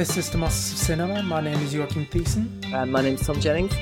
This 0.00 0.16
is 0.16 0.30
the 0.30 0.38
Masters 0.38 0.72
of 0.72 0.78
Cinema. 0.78 1.22
My 1.22 1.42
name 1.42 1.58
is 1.58 1.74
Joachim 1.74 2.06
Thiessen. 2.06 2.72
Uh, 2.72 2.86
my 2.86 3.02
is 3.02 3.20
Tom 3.20 3.38
Jennings. 3.38 3.74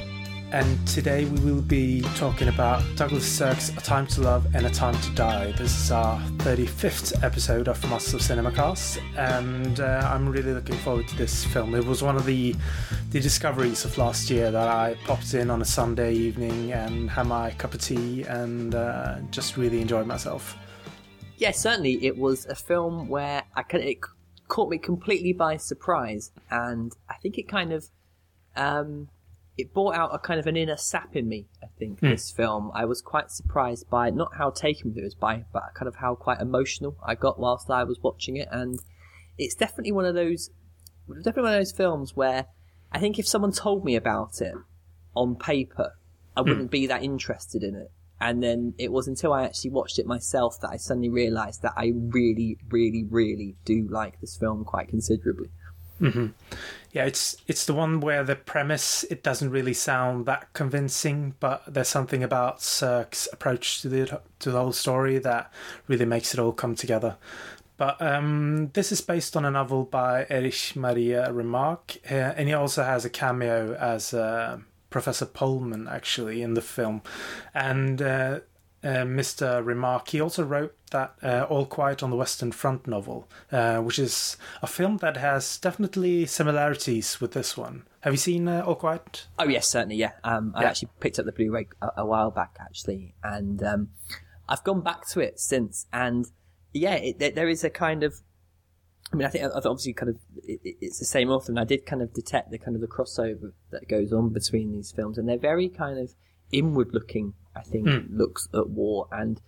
And 0.50 0.89
today 0.89 1.27
we 1.27 1.39
will 1.39 1.62
be 1.62 2.00
talking 2.17 2.48
about 2.48 2.82
Douglas 2.96 3.25
Sirk's 3.25 3.68
A 3.68 3.80
Time 3.80 4.05
to 4.09 4.23
Love 4.23 4.53
and 4.53 4.67
A 4.67 4.71
Time 4.71 5.00
to 5.00 5.11
Die. 5.12 5.53
This 5.53 5.81
is 5.81 5.93
our 5.93 6.21
35th 6.39 7.23
episode 7.23 7.68
of 7.68 7.81
Masters 7.89 8.14
of 8.14 8.23
Cinema 8.23 8.50
Cast, 8.50 8.99
and 9.17 9.79
uh, 9.79 10.11
I'm 10.12 10.29
really 10.29 10.53
looking 10.53 10.75
forward 10.79 11.07
to 11.07 11.17
this 11.17 11.45
film. 11.45 11.76
It 11.76 11.85
was 11.85 12.03
one 12.03 12.17
of 12.17 12.26
the 12.26 12.57
the 13.11 13.21
discoveries 13.21 13.85
of 13.85 13.96
last 13.96 14.29
year 14.29 14.50
that 14.50 14.67
I 14.67 14.96
popped 15.04 15.35
in 15.35 15.53
on 15.53 15.62
a 15.62 15.64
Sunday 15.64 16.14
evening 16.14 16.73
and 16.73 17.09
had 17.09 17.29
my 17.29 17.53
cup 17.53 17.75
of 17.75 17.81
tea 17.81 18.25
and 18.25 18.75
uh, 18.75 19.18
just 19.31 19.57
really 19.57 19.81
enjoyed 19.81 20.09
myself. 20.09 20.57
Yeah, 21.37 21.53
certainly 21.53 22.04
it 22.04 22.18
was 22.18 22.45
a 22.46 22.57
film 22.57 23.09
where 23.09 23.45
I 23.54 23.62
could, 23.62 23.82
it 23.82 24.00
caught 24.48 24.70
me 24.70 24.79
completely 24.79 25.32
by 25.32 25.57
surprise, 25.57 26.32
and 26.50 26.93
I 27.08 27.14
think 27.22 27.39
it 27.39 27.48
kind 27.48 27.72
of 27.72 27.86
um, 28.56 29.08
it 29.56 29.72
brought 29.75 29.94
out 29.94 30.14
a 30.14 30.18
kind 30.18 30.40
of 30.40 30.46
an 30.46 30.56
inner 30.56 30.76
sap 30.76 31.14
in 31.14 31.29
me. 31.29 31.46
I 31.62 31.66
think 31.79 32.00
Hmm. 32.00 32.11
this 32.11 32.30
film. 32.30 32.70
I 32.75 32.84
was 32.84 33.03
quite 33.03 33.30
surprised 33.30 33.89
by 33.91 34.11
not 34.11 34.36
how 34.36 34.50
taken 34.50 34.91
with 34.91 34.98
it 34.98 35.05
was 35.05 35.14
by, 35.14 35.44
but 35.53 35.75
kind 35.75 35.89
of 35.89 35.97
how 35.97 36.14
quite 36.14 36.41
emotional 36.41 36.97
I 37.05 37.14
got 37.14 37.39
whilst 37.39 37.70
I 37.70 37.84
was 37.84 38.00
watching 38.03 38.36
it, 38.36 38.48
and 38.50 38.78
it's 39.36 39.55
definitely 39.55 39.92
one 39.92 40.05
of 40.05 40.14
those, 40.14 40.51
definitely 41.08 41.42
one 41.42 41.53
of 41.55 41.61
those 41.61 41.73
films 41.73 42.17
where 42.17 42.47
I 42.91 42.98
think 42.98 43.19
if 43.19 43.28
someone 43.28 43.53
told 43.53 43.84
me 43.84 43.97
about 43.97 44.41
it 44.41 44.55
on 45.14 45.36
paper, 45.36 45.92
I 46.36 46.41
wouldn't 46.41 46.70
be 46.70 46.86
that 46.86 47.03
interested 47.03 47.62
in 47.62 47.75
it. 47.75 47.91
And 48.20 48.42
then 48.42 48.74
it 48.78 48.91
was 48.91 49.06
until 49.06 49.33
I 49.33 49.44
actually 49.44 49.70
watched 49.70 49.98
it 49.98 50.06
myself 50.06 50.61
that 50.61 50.70
I 50.70 50.77
suddenly 50.77 51.08
realised 51.08 51.62
that 51.62 51.74
I 51.77 51.92
really, 51.94 52.58
really, 52.69 53.05
really 53.05 53.56
do 53.64 53.86
like 53.88 54.20
this 54.20 54.36
film 54.36 54.64
quite 54.64 54.88
considerably. 54.88 55.50
Yeah, 56.92 57.05
it's 57.05 57.36
it's 57.46 57.66
the 57.66 57.74
one 57.74 58.00
where 58.00 58.24
the 58.24 58.36
premise 58.36 59.05
it 59.05 59.22
doesn't 59.22 59.50
really 59.50 59.74
sound 59.74 60.27
that 60.27 60.52
convincing, 60.52 61.34
but 61.41 61.62
there's 61.66 61.89
something 61.89 62.22
about 62.22 62.62
Sirk's 62.62 63.28
approach 63.33 63.83
to 63.83 63.89
the 63.89 64.20
to 64.39 64.50
the 64.50 64.58
whole 64.58 64.72
story 64.72 65.19
that 65.19 65.52
really 65.86 66.06
makes 66.06 66.33
it 66.33 66.41
all 66.41 66.52
come 66.52 66.74
together. 66.74 67.16
But 67.77 68.00
um, 68.02 68.70
this 68.74 68.91
is 68.91 69.00
based 69.00 69.36
on 69.36 69.44
a 69.44 69.50
novel 69.50 69.84
by 69.84 70.27
Erich 70.28 70.74
Maria 70.74 71.33
Remarque, 71.33 71.98
and 72.05 72.48
he 72.48 72.55
also 72.55 72.83
has 72.83 73.05
a 73.05 73.11
cameo 73.11 73.74
as 73.74 74.12
uh, 74.12 74.58
Professor 74.91 75.27
Pohlmann 75.27 75.91
actually 75.91 76.42
in 76.42 76.55
the 76.55 76.62
film, 76.62 77.03
and. 77.55 78.00
Uh, 78.03 78.41
uh, 78.84 79.03
Mr. 79.03 79.64
Remarque. 79.67 80.11
He 80.11 80.20
also 80.20 80.45
wrote 80.45 80.72
that 80.92 81.17
uh, 81.20 81.47
All 81.50 81.67
Quiet 81.67 82.00
on 82.00 82.11
the 82.11 82.17
Western 82.17 82.53
Front 82.53 82.86
novel, 82.86 83.28
uh, 83.50 83.78
which 83.80 83.98
is 83.98 84.36
a 84.62 84.69
film 84.69 84.98
that 84.98 85.17
has 85.17 85.58
definitely 85.58 86.27
similarities 86.27 87.20
with 87.20 87.33
this 87.33 87.56
one. 87.56 87.83
Have 88.03 88.12
you 88.12 88.19
seen 88.19 88.47
uh, 88.47 88.62
All 88.64 88.77
Quiet? 88.77 89.27
Oh 89.36 89.48
yes, 89.48 89.69
certainly. 89.69 89.97
Yeah, 89.97 90.12
um, 90.22 90.53
I 90.55 90.62
Yeah. 90.62 90.69
actually 90.69 90.91
picked 91.00 91.19
up 91.19 91.27
the 91.27 91.33
Blu-ray 91.33 91.67
a, 91.83 91.89
a 91.98 92.06
while 92.06 92.30
back 92.30 92.56
actually, 92.61 93.14
and 93.25 93.61
um, 93.64 93.89
I've 94.48 94.62
gone 94.62 94.80
back 94.83 95.08
to 95.08 95.19
it 95.19 95.41
since. 95.41 95.86
And 95.92 96.27
yeah, 96.73 96.95
it, 96.95 97.19
there 97.34 97.48
is 97.48 97.64
a 97.64 97.70
kind 97.70 98.05
of, 98.05 98.14
I 99.12 99.17
mean, 99.17 99.27
I 99.27 99.31
think 99.31 99.45
I've 99.45 99.64
obviously 99.67 99.95
kind 99.95 100.11
of 100.11 100.17
it, 100.45 100.61
it- 100.64 100.77
it's 100.80 100.98
the 100.98 101.05
same 101.05 101.30
author, 101.30 101.51
and 101.52 101.58
I 101.58 101.64
did 101.64 101.86
kind 101.86 102.02
of 102.02 102.13
detect 102.13 102.51
the 102.51 102.58
kind 102.58 102.74
of 102.74 102.80
the 102.80 102.89
crossover 102.89 103.52
that 103.70 103.89
goes 103.89 104.13
on 104.13 104.30
between 104.30 104.73
these 104.73 104.92
films, 104.92 105.17
and 105.19 105.29
they're 105.29 105.39
very 105.39 105.69
kind 105.69 105.98
of 105.98 106.14
inward-looking. 106.52 107.35
I 107.57 107.63
think 107.63 107.89
hmm. 107.89 108.17
looks 108.17 108.48
at 108.55 108.69
war, 108.69 109.08
and 109.11 109.41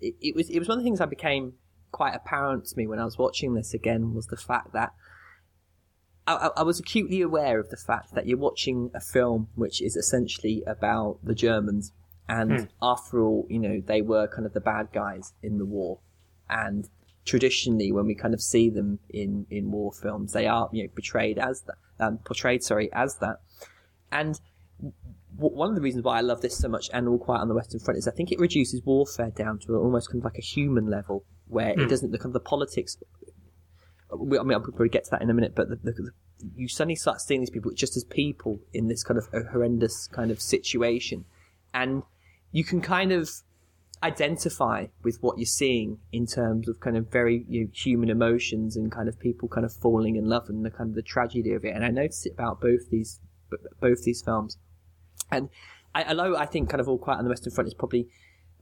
it, 0.00 0.14
it 0.20 0.34
was 0.34 0.48
it 0.50 0.58
was 0.58 0.68
one 0.68 0.78
of 0.78 0.84
the 0.84 0.86
things 0.86 0.98
that 0.98 1.10
became 1.10 1.54
quite 1.92 2.14
apparent 2.14 2.64
to 2.66 2.76
me 2.76 2.86
when 2.86 2.98
I 2.98 3.04
was 3.04 3.18
watching 3.18 3.54
this 3.54 3.74
again 3.74 4.14
was 4.14 4.26
the 4.28 4.36
fact 4.36 4.72
that 4.72 4.94
I, 6.26 6.34
I- 6.48 6.60
I 6.60 6.62
was 6.62 6.80
acutely 6.80 7.20
aware 7.20 7.60
of 7.60 7.68
the 7.68 7.76
fact 7.76 8.14
that 8.14 8.26
you're 8.26 8.38
watching 8.38 8.90
a 8.94 9.00
film 9.00 9.48
which 9.54 9.82
is 9.82 9.94
essentially 9.94 10.62
about 10.66 11.18
the 11.22 11.34
Germans, 11.34 11.92
and 12.28 12.60
hmm. 12.60 12.64
after 12.80 13.20
all, 13.22 13.46
you 13.50 13.58
know, 13.58 13.82
they 13.84 14.00
were 14.00 14.26
kind 14.26 14.46
of 14.46 14.54
the 14.54 14.60
bad 14.60 14.88
guys 14.92 15.34
in 15.42 15.58
the 15.58 15.66
war, 15.66 15.98
and 16.48 16.88
traditionally, 17.24 17.92
when 17.92 18.06
we 18.06 18.14
kind 18.14 18.34
of 18.34 18.40
see 18.42 18.70
them 18.70 18.98
in 19.10 19.46
in 19.50 19.70
war 19.70 19.92
films, 19.92 20.32
they 20.32 20.46
are 20.46 20.68
you 20.72 20.82
know 20.84 20.88
portrayed 20.94 21.38
as 21.38 21.62
that, 21.62 21.76
um, 22.00 22.18
portrayed 22.18 22.62
sorry 22.62 22.90
as 22.92 23.16
that, 23.18 23.40
and 24.10 24.40
w- 25.36 25.54
one 25.56 25.68
of 25.68 25.74
the 25.74 25.80
reasons 25.82 26.04
why 26.04 26.18
I 26.18 26.20
love 26.20 26.40
this 26.42 26.56
so 26.56 26.68
much 26.68 26.90
and 26.92 27.08
All 27.08 27.18
Quiet 27.18 27.40
on 27.40 27.48
the 27.48 27.54
Western 27.54 27.80
Front 27.80 27.98
is 27.98 28.08
I 28.08 28.12
think 28.12 28.32
it 28.32 28.38
reduces 28.40 28.82
warfare 28.84 29.30
down 29.30 29.58
to 29.60 29.76
almost 29.76 30.08
kind 30.10 30.20
of 30.20 30.24
like 30.24 30.38
a 30.38 30.42
human 30.42 30.86
level 30.86 31.24
where 31.48 31.70
it 31.70 31.88
doesn't 31.88 32.10
the 32.12 32.18
kind 32.18 32.26
of 32.28 32.32
the 32.34 32.40
politics. 32.40 32.96
we- 34.16 34.38
I 34.38 34.42
mean, 34.42 34.54
I'll 34.54 34.60
probably 34.60 34.88
get 34.88 35.04
to 35.04 35.10
that 35.12 35.22
in 35.22 35.30
a 35.30 35.34
minute, 35.34 35.54
but 35.54 35.68
the, 35.68 35.76
the, 35.76 35.92
the, 35.92 36.10
you 36.56 36.68
suddenly 36.68 36.96
start 36.96 37.20
seeing 37.20 37.40
these 37.40 37.50
people 37.50 37.70
just 37.72 37.96
as 37.96 38.04
people 38.04 38.58
in 38.72 38.88
this 38.88 39.02
kind 39.04 39.18
of 39.18 39.28
a 39.32 39.42
horrendous 39.50 40.06
kind 40.08 40.30
of 40.30 40.40
situation, 40.40 41.24
and 41.72 42.02
you 42.50 42.64
can 42.64 42.80
kind 42.80 43.12
of 43.12 43.30
identify 44.02 44.86
with 45.02 45.18
what 45.20 45.38
you're 45.38 45.46
seeing 45.46 45.98
in 46.12 46.26
terms 46.26 46.68
of 46.68 46.80
kind 46.80 46.96
of 46.96 47.10
very 47.10 47.44
you 47.48 47.62
know, 47.62 47.70
human 47.72 48.10
emotions 48.10 48.76
and 48.76 48.90
kind 48.90 49.08
of 49.08 49.18
people 49.18 49.48
kind 49.48 49.64
of 49.64 49.72
falling 49.72 50.16
in 50.16 50.24
love 50.24 50.48
and 50.48 50.64
the 50.64 50.70
kind 50.70 50.90
of 50.90 50.96
the 50.96 51.02
tragedy 51.02 51.52
of 51.52 51.64
it. 51.64 51.74
And 51.74 51.84
I 51.84 51.88
noticed 51.88 52.26
it 52.26 52.32
about 52.32 52.60
both 52.60 52.90
these 52.90 53.20
both 53.80 54.04
these 54.04 54.22
films. 54.22 54.58
And 55.30 55.48
I, 55.94 56.04
although 56.04 56.36
I 56.36 56.46
think 56.46 56.70
kind 56.70 56.80
of 56.80 56.88
All 56.88 56.98
Quiet 56.98 57.18
on 57.18 57.24
the 57.24 57.30
Western 57.30 57.52
Front 57.52 57.68
is 57.68 57.74
probably 57.74 58.08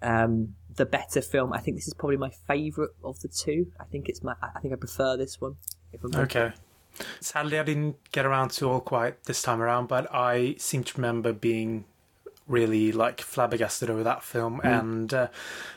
um, 0.02 0.54
the 0.74 0.86
better 0.86 1.20
film, 1.20 1.52
I 1.52 1.58
think 1.58 1.76
this 1.76 1.86
is 1.86 1.94
probably 1.94 2.16
my 2.16 2.30
favourite 2.48 2.90
of 3.04 3.20
the 3.20 3.28
two. 3.28 3.72
I 3.78 3.84
think 3.84 4.08
it's 4.08 4.22
my. 4.22 4.34
I 4.42 4.60
think 4.60 4.74
I 4.74 4.76
prefer 4.76 5.16
this 5.16 5.40
one. 5.40 5.56
Okay. 6.14 6.52
Sadly, 7.20 7.58
I 7.58 7.62
didn't 7.62 7.96
get 8.10 8.26
around 8.26 8.50
to 8.52 8.68
All 8.68 8.80
Quiet 8.80 9.24
this 9.24 9.42
time 9.42 9.62
around, 9.62 9.86
but 9.86 10.12
I 10.12 10.56
seem 10.58 10.82
to 10.84 10.96
remember 10.96 11.32
being 11.32 11.84
really 12.50 12.92
like 12.92 13.20
flabbergasted 13.20 13.88
over 13.88 14.02
that 14.02 14.22
film. 14.22 14.60
And 14.64 15.14
uh, 15.14 15.28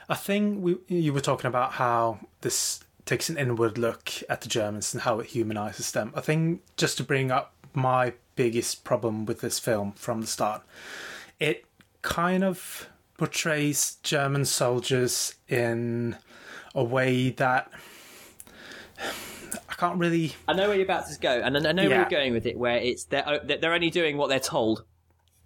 a 0.09 0.16
thing 0.16 0.61
we, 0.61 0.78
you 0.88 1.13
were 1.13 1.22
talking 1.22 1.47
about 1.47 1.73
how 1.73 2.19
this 2.41 2.84
takes 3.06 3.29
an 3.29 3.38
inward 3.38 3.78
look 3.78 4.11
at 4.29 4.41
the 4.41 4.50
Germans 4.50 4.94
and 4.94 5.03
how 5.03 5.19
it 5.19 5.28
humanizes 5.28 5.91
them. 5.91 6.11
I 6.16 6.22
think 6.22 6.61
just 6.78 6.97
to 6.97 7.03
bring 7.03 7.31
up 7.31 7.53
my 7.73 8.13
biggest 8.35 8.84
problem 8.84 9.25
with 9.25 9.41
this 9.41 9.59
film 9.59 9.91
from 9.94 10.22
the 10.22 10.28
start, 10.28 10.63
it 11.39 11.66
kind 12.01 12.44
of 12.44 12.90
portrays 13.17 13.97
German 14.03 14.45
soldiers 14.45 15.35
in 15.47 16.17
a 16.73 16.84
way 16.84 17.29
that 17.29 17.72
I 19.69 19.73
can't 19.75 20.00
really 20.00 20.34
I 20.47 20.53
know 20.53 20.67
where 20.67 20.75
you're 20.75 20.85
about 20.85 21.07
to 21.07 21.19
go, 21.19 21.29
and 21.29 21.55
I 21.55 21.72
know 21.72 21.88
where 21.88 22.00
you're 22.00 22.09
going 22.09 22.34
with 22.34 22.45
it. 22.45 22.57
Where 22.57 22.78
it's 22.78 23.03
they're 23.05 23.41
they're 23.44 23.73
only 23.73 23.90
doing 23.90 24.17
what 24.17 24.29
they're 24.29 24.40
told. 24.40 24.84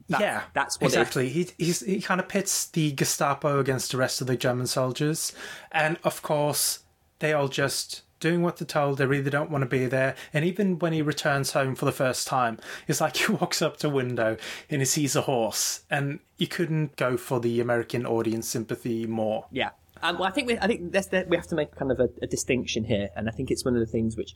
That- 0.09 0.21
yeah, 0.21 0.43
that's 0.53 0.79
what 0.79 0.85
it 0.93 0.97
exactly. 0.97 1.29
He 1.29 1.49
he's, 1.57 1.81
he 1.81 1.99
kind 2.01 2.19
of 2.21 2.27
pits 2.29 2.65
the 2.67 2.91
Gestapo 2.93 3.59
against 3.59 3.91
the 3.91 3.97
rest 3.97 4.21
of 4.21 4.27
the 4.27 4.37
German 4.37 4.67
soldiers, 4.67 5.33
and 5.71 5.97
of 6.03 6.21
course 6.21 6.79
they 7.19 7.33
all 7.33 7.47
just 7.49 8.03
doing 8.19 8.41
what 8.41 8.57
they're 8.57 8.65
told. 8.65 8.97
They 8.97 9.05
really 9.05 9.29
don't 9.29 9.51
want 9.51 9.63
to 9.63 9.67
be 9.69 9.85
there. 9.85 10.15
And 10.33 10.43
even 10.45 10.79
when 10.79 10.91
he 10.93 11.01
returns 11.01 11.51
home 11.51 11.75
for 11.75 11.85
the 11.85 11.91
first 11.91 12.25
time, 12.27 12.57
it's 12.87 12.99
like 13.01 13.17
he 13.25 13.31
walks 13.33 13.61
up 13.61 13.77
to 13.77 13.87
a 13.87 13.89
window 13.91 14.37
and 14.69 14.81
he 14.81 14.85
sees 14.85 15.15
a 15.15 15.21
horse, 15.21 15.81
and 15.89 16.19
you 16.37 16.47
couldn't 16.47 16.95
go 16.95 17.17
for 17.17 17.39
the 17.39 17.59
American 17.59 18.05
audience 18.05 18.47
sympathy 18.47 19.05
more. 19.05 19.45
Yeah. 19.51 19.71
Um, 20.01 20.19
well, 20.19 20.27
I 20.27 20.31
think 20.31 20.47
we, 20.47 20.57
I 20.59 20.67
think 20.67 20.91
that's, 20.91 21.07
that 21.07 21.27
we 21.27 21.35
have 21.37 21.47
to 21.47 21.55
make 21.55 21.75
kind 21.75 21.91
of 21.91 21.99
a, 21.99 22.07
a 22.21 22.27
distinction 22.27 22.83
here, 22.85 23.09
and 23.15 23.27
I 23.27 23.31
think 23.31 23.49
it's 23.51 23.65
one 23.65 23.73
of 23.73 23.79
the 23.79 23.91
things 23.91 24.15
which 24.15 24.35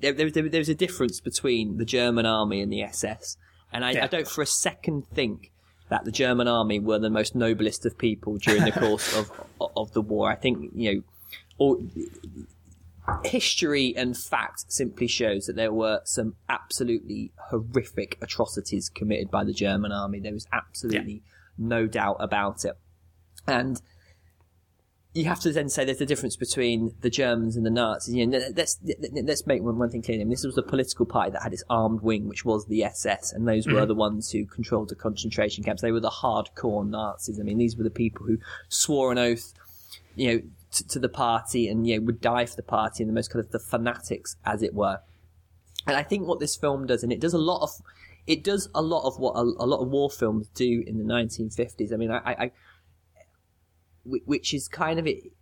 there, 0.00 0.12
there, 0.12 0.30
there- 0.30 0.48
there's 0.48 0.68
a 0.70 0.74
difference 0.74 1.20
between 1.20 1.76
the 1.76 1.84
German 1.84 2.24
army 2.26 2.60
and 2.62 2.72
the 2.72 2.82
SS, 2.82 3.36
and 3.76 3.84
I, 3.84 3.92
Yeah. 3.92 4.04
I 4.04 4.06
don't 4.08 4.26
for 4.26 4.42
a 4.42 4.46
second 4.46 5.06
think 5.08 5.52
that 5.88 6.04
the 6.04 6.10
German 6.10 6.48
army 6.48 6.80
were 6.80 6.98
the 6.98 7.10
most 7.10 7.34
noblest 7.36 7.86
of 7.86 7.96
people 7.96 8.38
during 8.38 8.64
the 8.64 8.72
course 8.84 9.16
of 9.16 9.30
of 9.60 9.92
the 9.92 10.02
war. 10.02 10.30
I 10.30 10.34
think 10.34 10.72
you 10.74 10.94
know, 10.94 11.02
all, 11.58 11.82
history 13.24 13.94
and 13.96 14.16
fact 14.16 14.64
simply 14.72 15.06
shows 15.06 15.46
that 15.46 15.56
there 15.56 15.72
were 15.72 16.00
some 16.04 16.34
absolutely 16.48 17.32
horrific 17.50 18.18
atrocities 18.20 18.88
committed 18.88 19.30
by 19.30 19.44
the 19.44 19.52
German 19.52 19.92
army. 19.92 20.18
There 20.18 20.32
was 20.32 20.46
absolutely 20.52 21.22
no 21.56 21.86
doubt 21.86 22.16
about 22.18 22.64
it, 22.64 22.76
and 23.46 23.80
you 25.16 25.24
have 25.24 25.40
to 25.40 25.50
then 25.50 25.70
say 25.70 25.82
there's 25.82 26.00
a 26.02 26.06
difference 26.06 26.36
between 26.36 26.94
the 27.00 27.08
Germans 27.08 27.56
and 27.56 27.64
the 27.64 27.70
Nazis. 27.70 28.14
You 28.14 28.26
know, 28.26 28.38
let's 28.54 28.78
let's 29.12 29.46
make 29.46 29.62
one, 29.62 29.78
one 29.78 29.88
thing 29.88 30.02
clear. 30.02 30.16
I 30.16 30.18
mean, 30.18 30.28
this 30.28 30.44
was 30.44 30.58
a 30.58 30.62
political 30.62 31.06
party 31.06 31.30
that 31.30 31.42
had 31.42 31.54
its 31.54 31.64
armed 31.70 32.02
wing, 32.02 32.28
which 32.28 32.44
was 32.44 32.66
the 32.66 32.84
SS, 32.84 33.32
and 33.32 33.48
those 33.48 33.66
were 33.66 33.72
mm-hmm. 33.72 33.88
the 33.88 33.94
ones 33.94 34.30
who 34.30 34.44
controlled 34.44 34.90
the 34.90 34.94
concentration 34.94 35.64
camps. 35.64 35.80
They 35.80 35.90
were 35.90 36.00
the 36.00 36.10
hardcore 36.10 36.86
Nazis. 36.86 37.40
I 37.40 37.44
mean, 37.44 37.56
these 37.56 37.78
were 37.78 37.84
the 37.84 37.90
people 37.90 38.26
who 38.26 38.36
swore 38.68 39.10
an 39.10 39.16
oath, 39.16 39.54
you 40.16 40.34
know, 40.34 40.42
to, 40.72 40.88
to 40.88 40.98
the 40.98 41.08
party 41.08 41.66
and 41.66 41.86
you 41.86 41.96
know 41.96 42.04
would 42.04 42.20
die 42.20 42.44
for 42.44 42.56
the 42.56 42.62
party, 42.62 43.02
and 43.02 43.08
the 43.08 43.14
most 43.14 43.32
kind 43.32 43.42
of 43.42 43.50
the 43.52 43.58
fanatics, 43.58 44.36
as 44.44 44.62
it 44.62 44.74
were. 44.74 45.00
And 45.86 45.96
I 45.96 46.02
think 46.02 46.28
what 46.28 46.40
this 46.40 46.56
film 46.56 46.86
does, 46.86 47.02
and 47.02 47.10
it 47.10 47.20
does 47.20 47.32
a 47.32 47.38
lot 47.38 47.62
of, 47.62 47.70
it 48.26 48.44
does 48.44 48.68
a 48.74 48.82
lot 48.82 49.06
of 49.06 49.18
what 49.18 49.32
a, 49.32 49.40
a 49.40 49.64
lot 49.64 49.80
of 49.80 49.88
war 49.88 50.10
films 50.10 50.48
do 50.48 50.84
in 50.86 50.98
the 50.98 51.04
1950s. 51.04 51.90
I 51.90 51.96
mean, 51.96 52.10
I, 52.10 52.18
I, 52.18 52.50
which 54.24 54.54
is 54.54 54.68
kind 54.68 54.98
of 54.98 55.06
it. 55.06 55.32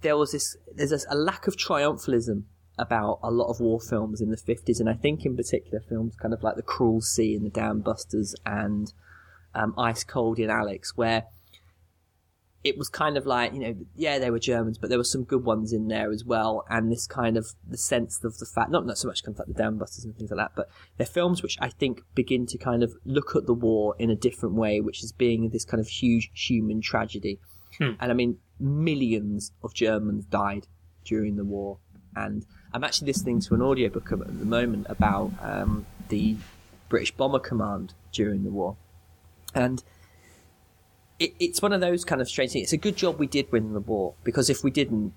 There 0.00 0.16
was 0.16 0.32
this, 0.32 0.56
there's 0.74 0.90
this, 0.90 1.06
a 1.08 1.16
lack 1.16 1.46
of 1.46 1.56
triumphalism 1.56 2.44
about 2.78 3.20
a 3.22 3.30
lot 3.30 3.48
of 3.48 3.60
war 3.60 3.80
films 3.80 4.20
in 4.20 4.30
the 4.30 4.36
50s, 4.36 4.80
and 4.80 4.88
I 4.88 4.94
think 4.94 5.24
in 5.24 5.36
particular 5.36 5.80
films 5.88 6.16
kind 6.16 6.34
of 6.34 6.42
like 6.42 6.56
The 6.56 6.62
Cruel 6.62 7.00
Sea 7.00 7.36
and 7.36 7.46
The 7.46 7.50
Dam 7.50 7.80
Busters 7.80 8.34
and 8.44 8.92
um, 9.54 9.74
Ice 9.78 10.04
Cold 10.04 10.38
in 10.38 10.50
Alex, 10.50 10.96
where 10.96 11.24
it 12.64 12.78
was 12.78 12.88
kind 12.88 13.18
of 13.18 13.26
like, 13.26 13.52
you 13.52 13.60
know, 13.60 13.76
yeah, 13.94 14.18
they 14.18 14.30
were 14.30 14.38
Germans, 14.38 14.78
but 14.78 14.88
there 14.88 14.98
were 14.98 15.04
some 15.04 15.22
good 15.22 15.44
ones 15.44 15.70
in 15.70 15.88
there 15.88 16.10
as 16.10 16.24
well. 16.24 16.64
And 16.70 16.90
this 16.90 17.06
kind 17.06 17.36
of 17.36 17.48
the 17.68 17.76
sense 17.76 18.24
of 18.24 18.38
the 18.38 18.46
fact, 18.46 18.70
not, 18.70 18.86
not 18.86 18.96
so 18.96 19.06
much 19.06 19.22
kind 19.22 19.34
of 19.34 19.40
like 19.40 19.48
the 19.48 19.62
Dam 19.62 19.76
Busters 19.76 20.06
and 20.06 20.16
things 20.16 20.30
like 20.30 20.38
that, 20.38 20.52
but 20.56 20.70
they're 20.96 21.06
films 21.06 21.42
which 21.42 21.58
I 21.60 21.68
think 21.68 22.00
begin 22.14 22.46
to 22.46 22.56
kind 22.56 22.82
of 22.82 22.94
look 23.04 23.36
at 23.36 23.44
the 23.44 23.52
war 23.52 23.94
in 23.98 24.08
a 24.08 24.16
different 24.16 24.54
way, 24.54 24.80
which 24.80 25.04
is 25.04 25.12
being 25.12 25.50
this 25.50 25.66
kind 25.66 25.80
of 25.80 25.88
huge 25.88 26.30
human 26.32 26.80
tragedy. 26.80 27.38
Hmm. 27.78 27.92
And 28.00 28.10
I 28.10 28.14
mean, 28.14 28.38
millions 28.58 29.52
of 29.62 29.74
Germans 29.74 30.24
died 30.26 30.66
during 31.04 31.36
the 31.36 31.44
war. 31.44 31.78
And 32.16 32.46
I'm 32.72 32.84
actually 32.84 33.06
listening 33.08 33.40
to 33.42 33.54
an 33.54 33.62
audiobook 33.62 34.12
at 34.12 34.18
the 34.18 34.44
moment 34.44 34.86
about 34.88 35.32
um, 35.40 35.86
the 36.08 36.36
British 36.88 37.12
Bomber 37.12 37.40
Command 37.40 37.94
during 38.12 38.44
the 38.44 38.50
war. 38.50 38.76
And 39.54 39.82
it, 41.18 41.34
it's 41.38 41.62
one 41.62 41.72
of 41.72 41.80
those 41.80 42.04
kind 42.04 42.20
of 42.20 42.28
strange 42.28 42.52
things. 42.52 42.64
It's 42.64 42.72
a 42.72 42.78
good 42.78 42.96
job 42.96 43.18
we 43.18 43.26
did 43.26 43.50
win 43.52 43.72
the 43.72 43.80
war 43.80 44.14
because 44.24 44.50
if 44.50 44.62
we 44.62 44.70
didn't, 44.70 45.12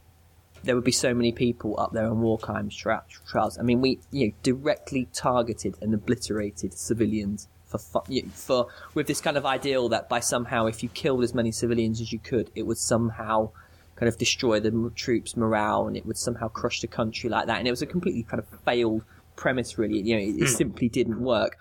there 0.63 0.75
would 0.75 0.83
be 0.83 0.91
so 0.91 1.13
many 1.13 1.31
people 1.31 1.79
up 1.79 1.93
there 1.93 2.07
on 2.07 2.21
war 2.21 2.37
crimes 2.37 2.75
trials. 2.75 3.57
I 3.57 3.61
mean, 3.61 3.79
we 3.79 3.99
you 4.11 4.27
know 4.27 4.33
directly 4.43 5.07
targeted 5.13 5.75
and 5.81 5.93
obliterated 5.93 6.73
civilians 6.73 7.47
for 7.67 7.77
fu- 7.77 8.21
for 8.33 8.67
with 8.93 9.07
this 9.07 9.21
kind 9.21 9.37
of 9.37 9.45
ideal 9.45 9.89
that 9.89 10.09
by 10.09 10.19
somehow 10.19 10.65
if 10.65 10.81
you 10.81 10.89
killed 10.89 11.23
as 11.23 11.33
many 11.33 11.51
civilians 11.51 12.01
as 12.01 12.11
you 12.11 12.19
could, 12.19 12.49
it 12.55 12.63
would 12.63 12.77
somehow 12.77 13.51
kind 13.95 14.07
of 14.07 14.17
destroy 14.17 14.59
the 14.59 14.69
m- 14.69 14.91
troops' 14.95 15.35
morale 15.35 15.87
and 15.87 15.97
it 15.97 16.05
would 16.05 16.17
somehow 16.17 16.47
crush 16.47 16.81
the 16.81 16.87
country 16.87 17.29
like 17.29 17.47
that. 17.47 17.57
And 17.59 17.67
it 17.67 17.71
was 17.71 17.81
a 17.81 17.85
completely 17.85 18.23
kind 18.23 18.39
of 18.39 18.47
failed 18.63 19.03
premise, 19.35 19.77
really. 19.77 19.99
You 19.99 20.15
know, 20.15 20.21
it, 20.21 20.43
it 20.43 20.47
simply 20.49 20.87
didn't 20.89 21.19
work. 21.21 21.57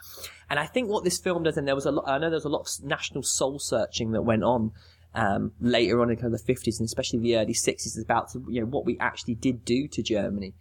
And 0.49 0.61
I 0.61 0.67
think 0.67 0.88
what 0.88 1.03
this 1.03 1.19
film 1.19 1.43
does, 1.43 1.56
and 1.56 1.67
there 1.67 1.75
was 1.75 1.87
a 1.87 1.91
lot, 1.91 2.08
I 2.08 2.19
know 2.19 2.31
there 2.31 2.37
was 2.37 2.44
a 2.44 2.50
lot 2.50 2.61
of 2.61 2.85
national 2.85 3.23
soul 3.25 3.58
searching 3.58 4.12
that 4.12 4.23
went 4.23 4.44
on 4.44 4.73
um, 5.17 5.53
later 5.61 6.00
on 6.03 6.11
in 6.11 6.17
kind 6.17 6.32
of 6.32 6.44
the 6.44 6.53
50s 6.53 6.79
and 6.79 6.87
especially 6.87 7.19
the 7.20 7.37
early 7.37 7.55
60s 7.55 8.00
about 8.00 8.31
you 8.49 8.61
know 8.61 8.67
what 8.67 8.85
we 8.85 8.99
actually 9.00 9.35
did 9.35 9.64
do 9.64 9.88
to 9.88 10.03
Germany. 10.03 10.53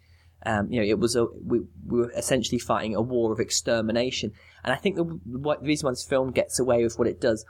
Um, 0.46 0.70
you 0.70 0.80
know, 0.80 0.86
it 0.86 0.98
was 1.00 1.16
a 1.16 1.26
we, 1.44 1.60
we 1.86 1.98
were 2.00 2.12
essentially 2.16 2.58
fighting 2.60 2.94
a 2.94 3.02
war 3.02 3.32
of 3.32 3.40
extermination, 3.40 4.30
and 4.62 4.72
I 4.72 4.76
think 4.76 4.94
the, 4.96 5.02
what, 5.02 5.60
the 5.60 5.66
reason 5.66 5.86
why 5.86 5.90
this 5.92 6.04
film 6.04 6.30
gets 6.30 6.60
away 6.60 6.84
with 6.84 6.98
what 6.98 7.08
it 7.08 7.20
does 7.20 7.44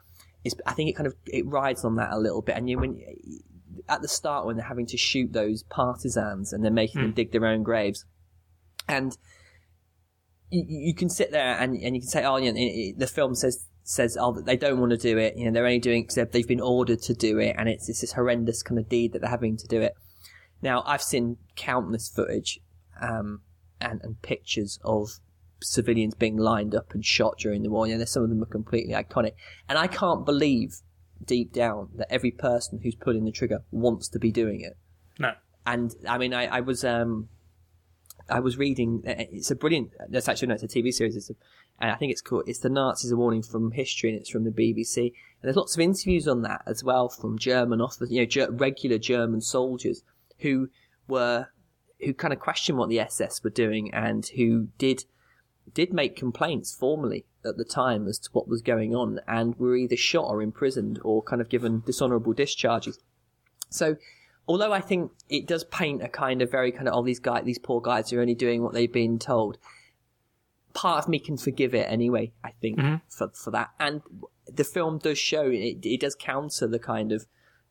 is 0.44 0.54
I 0.66 0.72
think 0.72 0.88
it 0.90 0.96
kind 0.96 1.06
of 1.06 1.14
it 1.26 1.46
rides 1.46 1.84
on 1.84 1.96
that 1.96 2.10
a 2.12 2.18
little 2.18 2.40
bit. 2.40 2.56
And 2.56 2.70
you 2.70 2.78
when 2.78 2.98
at 3.88 4.00
the 4.00 4.08
start 4.08 4.46
when 4.46 4.56
they're 4.56 4.66
having 4.66 4.86
to 4.86 4.96
shoot 4.96 5.32
those 5.32 5.62
partisans 5.64 6.52
and 6.52 6.64
they're 6.64 6.72
making 6.72 7.02
them 7.02 7.12
dig 7.12 7.32
their 7.32 7.44
own 7.46 7.62
graves, 7.62 8.06
and 8.88 9.16
you, 10.50 10.64
you 10.66 10.94
can 10.94 11.08
sit 11.10 11.30
there 11.32 11.56
and, 11.60 11.76
and 11.76 11.94
you 11.94 12.00
can 12.00 12.08
say, 12.08 12.24
oh, 12.24 12.36
you 12.38 12.52
know, 12.52 12.58
it- 12.58 12.62
it- 12.62 12.98
the 12.98 13.06
film 13.06 13.34
says 13.34 13.66
says 13.88 14.16
oh 14.20 14.32
that 14.32 14.46
they 14.46 14.56
don't 14.56 14.80
want 14.80 14.90
to 14.90 14.96
do 14.96 15.16
it. 15.18 15.36
You 15.36 15.44
know, 15.44 15.52
they're 15.52 15.64
only 15.66 15.78
doing 15.78 16.00
it 16.00 16.08
because 16.08 16.30
they've 16.32 16.48
been 16.48 16.60
ordered 16.60 17.02
to 17.02 17.14
do 17.14 17.38
it, 17.38 17.54
and 17.58 17.68
it's, 17.68 17.88
it's 17.88 18.00
this 18.00 18.12
horrendous 18.12 18.62
kind 18.62 18.78
of 18.78 18.88
deed 18.88 19.12
that 19.12 19.20
they're 19.20 19.30
having 19.30 19.56
to 19.58 19.66
do 19.68 19.80
it. 19.82 19.92
Now, 20.62 20.82
I've 20.86 21.02
seen 21.02 21.36
countless 21.54 22.08
footage 22.08 22.58
um, 23.00 23.40
and, 23.80 24.00
and 24.02 24.20
pictures 24.22 24.78
of 24.84 25.10
civilians 25.62 26.14
being 26.14 26.36
lined 26.36 26.74
up 26.74 26.92
and 26.92 27.04
shot 27.04 27.38
during 27.38 27.62
the 27.62 27.70
war. 27.70 27.86
You 27.86 27.96
know, 27.98 28.04
some 28.04 28.22
of 28.22 28.28
them 28.28 28.42
are 28.42 28.46
completely 28.46 28.94
iconic, 28.94 29.32
and 29.68 29.78
I 29.78 29.86
can't 29.86 30.24
believe 30.24 30.76
deep 31.24 31.52
down 31.52 31.88
that 31.96 32.12
every 32.12 32.30
person 32.30 32.80
who's 32.82 32.94
pulling 32.94 33.24
the 33.24 33.32
trigger 33.32 33.62
wants 33.70 34.08
to 34.08 34.18
be 34.18 34.30
doing 34.30 34.60
it. 34.60 34.76
No. 35.18 35.32
And 35.64 35.94
I 36.06 36.18
mean, 36.18 36.34
I, 36.34 36.46
I 36.46 36.60
was 36.60 36.84
um, 36.84 37.28
I 38.28 38.40
was 38.40 38.56
reading. 38.56 39.02
uh, 39.06 39.14
It's 39.18 39.50
a 39.50 39.56
brilliant. 39.56 39.90
That's 40.08 40.28
actually 40.28 40.48
no, 40.48 40.54
it's 40.54 40.62
a 40.62 40.68
TV 40.68 40.92
series. 40.92 41.16
It's 41.16 41.30
a, 41.30 41.34
and 41.78 41.90
I 41.90 41.96
think 41.96 42.12
it's 42.12 42.20
called. 42.22 42.44
It's 42.46 42.60
the 42.60 42.68
Nazis: 42.68 43.10
A 43.10 43.16
Warning 43.16 43.42
from 43.42 43.72
History, 43.72 44.10
and 44.10 44.18
it's 44.18 44.30
from 44.30 44.44
the 44.44 44.50
BBC. 44.50 44.98
And 44.98 45.12
there's 45.42 45.56
lots 45.56 45.74
of 45.74 45.80
interviews 45.80 46.28
on 46.28 46.42
that 46.42 46.62
as 46.66 46.84
well 46.84 47.08
from 47.08 47.38
German 47.38 47.80
officers, 47.80 48.10
you 48.10 48.20
know, 48.20 48.26
ger- 48.26 48.50
regular 48.50 48.98
German 48.98 49.40
soldiers 49.40 50.02
who 50.38 50.68
were 51.08 51.48
who 52.00 52.14
kind 52.14 52.32
of 52.32 52.40
questioned 52.40 52.78
what 52.78 52.88
the 52.88 53.00
SS 53.00 53.42
were 53.42 53.50
doing 53.50 53.92
and 53.92 54.26
who 54.36 54.68
did 54.78 55.04
did 55.74 55.92
make 55.92 56.16
complaints 56.16 56.74
formally 56.74 57.26
at 57.44 57.56
the 57.56 57.64
time 57.64 58.06
as 58.06 58.18
to 58.18 58.30
what 58.32 58.48
was 58.48 58.62
going 58.62 58.94
on, 58.94 59.20
and 59.26 59.58
were 59.58 59.76
either 59.76 59.96
shot 59.96 60.28
or 60.28 60.42
imprisoned 60.42 61.00
or 61.02 61.22
kind 61.22 61.40
of 61.40 61.48
given 61.48 61.82
dishonourable 61.84 62.32
discharges. 62.32 62.98
So, 63.68 63.96
although 64.46 64.72
I 64.72 64.80
think 64.80 65.12
it 65.28 65.46
does 65.46 65.64
paint 65.64 66.02
a 66.02 66.08
kind 66.08 66.42
of 66.42 66.50
very 66.50 66.72
kind 66.72 66.88
of 66.88 66.94
oh 66.94 67.02
these 67.02 67.20
guys, 67.20 67.44
these 67.44 67.58
poor 67.58 67.80
guys 67.80 68.12
are 68.12 68.20
only 68.20 68.34
doing 68.34 68.62
what 68.62 68.74
they've 68.74 68.92
been 68.92 69.18
told. 69.18 69.58
Part 70.72 71.04
of 71.04 71.08
me 71.08 71.18
can 71.18 71.38
forgive 71.38 71.74
it 71.74 71.90
anyway. 71.90 72.32
I 72.44 72.50
think 72.60 72.78
for 73.08 73.30
for 73.34 73.50
that, 73.50 73.70
and 73.80 74.02
the 74.46 74.64
film 74.64 74.98
does 74.98 75.18
show 75.18 75.48
it. 75.50 75.84
It 75.84 76.00
does 76.00 76.14
counter 76.14 76.66
the 76.66 76.78
kind 76.78 77.12
of 77.12 77.26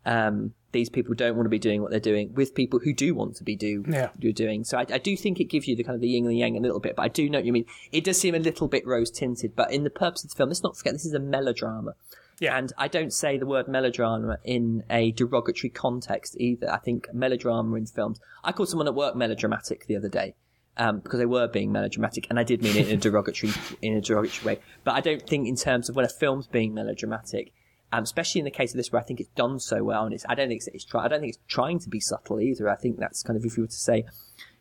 um, 0.06 0.54
these 0.76 0.90
people 0.90 1.16
don't 1.16 1.36
want 1.36 1.46
to 1.46 1.50
be 1.50 1.58
doing 1.60 1.82
what 1.82 1.90
they're 1.90 2.00
doing 2.00 2.34
with 2.36 2.54
people 2.54 2.80
who 2.84 2.94
do 2.94 3.16
want 3.16 3.36
to 3.38 3.44
be 3.44 3.56
do 3.56 3.84
Yeah. 3.88 4.10
you're 4.20 4.34
doing. 4.34 4.64
So 4.64 4.78
I, 4.78 4.86
I 4.92 4.98
do 5.00 5.16
think 5.18 5.40
it 5.40 5.46
gives 5.46 5.68
you 5.68 5.76
the 5.76 5.84
kind 5.84 5.96
of 5.96 6.02
the 6.02 6.08
yin 6.10 6.26
and 6.26 6.32
the 6.32 6.38
yang 6.38 6.56
a 6.58 6.60
little 6.60 6.80
bit, 6.80 6.96
but 6.96 7.04
I 7.04 7.08
do 7.08 7.30
know 7.30 7.40
what 7.40 7.46
you 7.46 7.54
mean. 7.54 7.66
It 7.92 8.04
does 8.04 8.20
seem 8.20 8.36
a 8.36 8.40
little 8.40 8.68
bit 8.68 8.86
rose 8.86 9.10
tinted, 9.10 9.56
but 9.56 9.72
in 9.72 9.84
the 9.84 9.90
purpose 9.90 10.24
of 10.24 10.30
the 10.30 10.36
film, 10.36 10.50
let's 10.50 10.62
not 10.64 10.78
forget 10.78 10.94
this 10.94 11.06
is 11.06 11.14
a 11.14 11.20
melodrama. 11.20 11.94
Yeah. 12.40 12.58
And 12.58 12.74
I 12.78 12.90
don't 12.90 13.14
say 13.14 13.38
the 13.38 13.46
word 13.46 13.68
melodrama 13.70 14.38
in 14.44 14.84
a 14.90 15.12
derogatory 15.14 15.70
context 15.72 16.36
either. 16.38 16.70
I 16.72 16.78
think 16.80 17.08
melodrama 17.14 17.76
in 17.76 17.86
films. 17.86 18.20
I 18.44 18.52
called 18.52 18.70
someone 18.70 18.88
at 18.88 18.96
work 18.96 19.16
melodramatic 19.16 19.88
the 19.88 19.96
other 19.96 20.10
day. 20.10 20.36
Um, 20.78 21.00
because 21.00 21.20
they 21.20 21.26
were 21.26 21.48
being 21.48 21.72
melodramatic, 21.72 22.28
and 22.30 22.38
I 22.38 22.44
did 22.44 22.62
mean 22.62 22.76
it 22.76 22.90
in 22.90 22.96
a 22.96 23.00
derogatory 23.00 23.54
in 23.82 23.96
a 23.96 24.02
derogatory 24.02 24.56
way. 24.56 24.62
But 24.84 24.96
I 24.96 25.00
don't 25.00 25.26
think 25.26 25.48
in 25.48 25.56
terms 25.56 25.88
of 25.88 25.96
when 25.96 26.04
a 26.04 26.10
film's 26.10 26.48
being 26.48 26.74
melodramatic, 26.74 27.54
um, 27.92 28.04
especially 28.04 28.40
in 28.40 28.46
the 28.46 28.52
case 28.52 28.72
of 28.72 28.78
this, 28.78 28.92
where 28.92 29.02
I 29.02 29.06
think 29.06 29.20
it's 29.20 29.30
done 29.36 29.60
so 29.60 29.84
well, 29.84 30.06
and 30.06 30.14
it's 30.14 30.26
I 30.28 30.36
don't 30.36 30.48
think 30.48 30.60
it's, 30.60 30.68
it's 30.68 30.86
try, 30.86 31.06
I 31.06 31.08
don't 31.08 31.22
think 31.22 31.36
it's 31.36 31.44
trying 31.48 31.80
to 31.80 31.90
be 31.90 32.00
subtle 32.00 32.40
either. 32.40 32.70
I 32.70 32.76
think 32.76 32.98
that's 32.98 33.24
kind 33.24 33.38
of 33.38 33.46
if 33.46 33.58
you 33.58 33.64
were 33.64 33.68
to 33.68 33.74
say, 33.74 34.06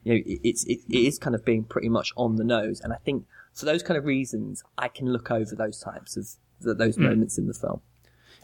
you 0.05 0.15
know, 0.15 0.21
it, 0.25 0.41
it's 0.45 0.65
it, 0.65 0.81
it 0.89 0.99
is 0.99 1.19
kind 1.19 1.35
of 1.35 1.45
being 1.45 1.65
pretty 1.65 1.89
much 1.89 2.13
on 2.17 2.37
the 2.37 2.45
nose, 2.45 2.81
and 2.81 2.93
I 2.93 2.97
think 2.97 3.27
for 3.53 3.67
those 3.67 3.83
kind 3.83 3.97
of 3.97 4.05
reasons, 4.05 4.63
I 4.77 4.89
can 4.89 5.13
look 5.13 5.31
over 5.31 5.55
those 5.55 5.81
types 5.81 6.17
of 6.17 6.29
th- 6.63 6.77
those 6.77 6.99
moments 6.99 7.39
in 7.39 7.47
the 7.47 7.55
film. 7.55 7.81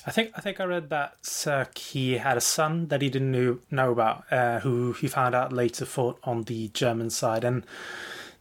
I 0.06 0.12
think 0.12 0.30
I 0.34 0.40
think 0.40 0.60
I 0.60 0.64
read 0.64 0.88
that 0.90 1.14
Sirk 1.22 1.76
he 1.76 2.18
had 2.18 2.36
a 2.36 2.40
son 2.40 2.88
that 2.88 3.02
he 3.02 3.10
didn't 3.10 3.32
know, 3.32 3.58
know 3.70 3.92
about, 3.92 4.24
uh, 4.32 4.60
who 4.60 4.92
he 4.92 5.08
found 5.08 5.34
out 5.34 5.52
later 5.52 5.84
fought 5.84 6.18
on 6.24 6.44
the 6.44 6.68
German 6.68 7.10
side, 7.10 7.44
and 7.44 7.66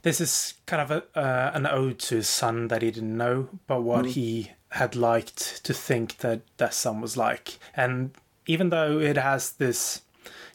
this 0.04 0.22
is 0.22 0.54
kind 0.66 0.82
of 0.82 0.92
a, 0.92 1.20
uh, 1.20 1.52
an 1.54 1.68
ode 1.68 2.00
to 2.00 2.16
his 2.16 2.30
son 2.30 2.70
that 2.70 2.82
he 2.82 2.92
didn't 2.92 3.18
know, 3.18 3.50
but 3.68 3.82
what 3.82 4.06
he 4.06 4.52
had 4.72 4.96
liked 4.96 5.64
to 5.66 5.74
think 5.74 6.18
that 6.18 6.42
that 6.58 6.74
son 6.74 7.02
was 7.02 7.18
like, 7.18 7.58
and 7.76 8.12
even 8.46 8.70
though 8.70 9.00
it 9.00 9.18
has 9.18 9.52
this. 9.54 10.02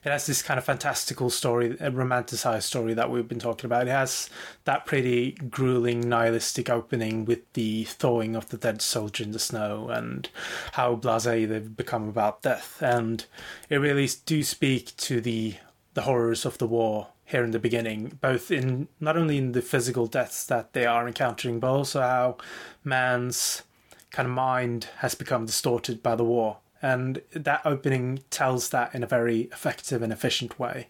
It 0.04 0.10
has 0.10 0.26
this 0.26 0.42
kind 0.42 0.58
of 0.58 0.64
fantastical 0.64 1.30
story, 1.30 1.78
a 1.80 1.90
romanticized 1.90 2.64
story 2.64 2.92
that 2.92 3.10
we've 3.10 3.26
been 3.26 3.38
talking 3.38 3.64
about. 3.64 3.88
It 3.88 3.92
has 3.92 4.28
that 4.64 4.84
pretty 4.84 5.30
grueling, 5.32 6.06
nihilistic 6.06 6.68
opening 6.68 7.24
with 7.24 7.50
the 7.54 7.84
thawing 7.84 8.36
of 8.36 8.50
the 8.50 8.58
dead 8.58 8.82
soldier 8.82 9.24
in 9.24 9.32
the 9.32 9.38
snow 9.38 9.88
and 9.88 10.28
how 10.72 10.96
blasé 10.96 11.48
they've 11.48 11.74
become 11.74 12.06
about 12.06 12.42
death. 12.42 12.82
And 12.82 13.24
it 13.70 13.76
really 13.76 14.06
do 14.26 14.42
speak 14.42 14.94
to 14.98 15.22
the 15.22 15.54
the 15.94 16.02
horrors 16.02 16.44
of 16.44 16.58
the 16.58 16.66
war 16.66 17.08
here 17.24 17.42
in 17.42 17.52
the 17.52 17.58
beginning, 17.58 18.18
both 18.20 18.50
in 18.50 18.88
not 19.00 19.16
only 19.16 19.38
in 19.38 19.52
the 19.52 19.62
physical 19.62 20.06
deaths 20.06 20.44
that 20.46 20.74
they 20.74 20.84
are 20.84 21.06
encountering, 21.06 21.60
but 21.60 21.70
also 21.70 22.00
how 22.02 22.36
man's 22.84 23.62
kind 24.14 24.26
of 24.28 24.34
mind 24.34 24.88
has 24.98 25.14
become 25.14 25.44
distorted 25.46 26.02
by 26.02 26.14
the 26.16 26.24
war. 26.24 26.58
And 26.80 27.22
that 27.32 27.62
opening 27.64 28.20
tells 28.30 28.68
that 28.70 28.94
in 28.94 29.02
a 29.02 29.06
very 29.06 29.42
effective 29.52 30.02
and 30.02 30.12
efficient 30.12 30.58
way. 30.58 30.88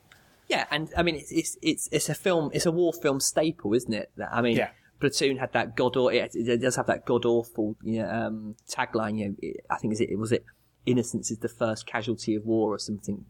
Yeah, 0.49 0.67
and 0.71 0.91
I 0.97 1.03
mean 1.03 1.15
it's 1.17 1.33
it's 1.33 1.57
it's, 1.63 1.89
it's 1.93 2.09
a 2.09 2.15
film, 2.15 2.51
it's 2.53 2.67
a 2.67 2.73
war 2.73 2.93
film 2.93 3.19
staple, 3.21 3.73
isn't 3.75 3.93
it? 3.93 4.11
That- 4.17 4.33
I 4.33 4.41
mean, 4.43 4.57
Yeah. 4.57 4.71
Platoon 5.01 5.37
had 5.39 5.53
that 5.53 5.77
god 5.77 5.97
or 5.97 6.13
it, 6.13 6.35
it 6.35 6.59
does 6.61 6.77
have 6.77 6.87
that 6.87 7.05
god 7.05 7.25
awful 7.25 7.77
you 7.83 8.01
know, 8.03 8.09
um, 8.11 8.57
tagline. 8.69 9.19
You 9.19 9.29
know, 9.29 9.35
it, 9.43 9.57
I 9.71 9.77
think 9.79 9.93
is 9.93 10.01
it 10.01 10.19
was 10.19 10.33
it 10.33 10.45
innocence 10.87 11.31
is 11.31 11.39
the 11.39 11.49
first 11.49 11.87
casualty 11.87 12.35
of 12.37 12.45
war 12.45 12.73
or 12.75 12.79
something 12.79 13.25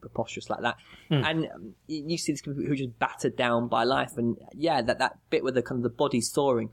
preposterous 0.00 0.48
like 0.48 0.60
that. 0.62 0.76
And 1.10 1.46
um, 1.54 1.74
you 1.86 2.18
see 2.18 2.32
these 2.32 2.42
people 2.42 2.62
who 2.62 2.72
are 2.72 2.76
just 2.76 2.98
battered 2.98 3.36
down 3.36 3.68
by 3.68 3.84
life, 3.84 4.12
and 4.16 4.36
yeah, 4.54 4.82
that 4.82 4.98
that 4.98 5.18
bit 5.30 5.42
where 5.42 5.52
the 5.52 5.62
kind 5.62 5.78
of 5.78 5.82
the 5.82 5.88
body's 5.88 6.30
soaring, 6.30 6.70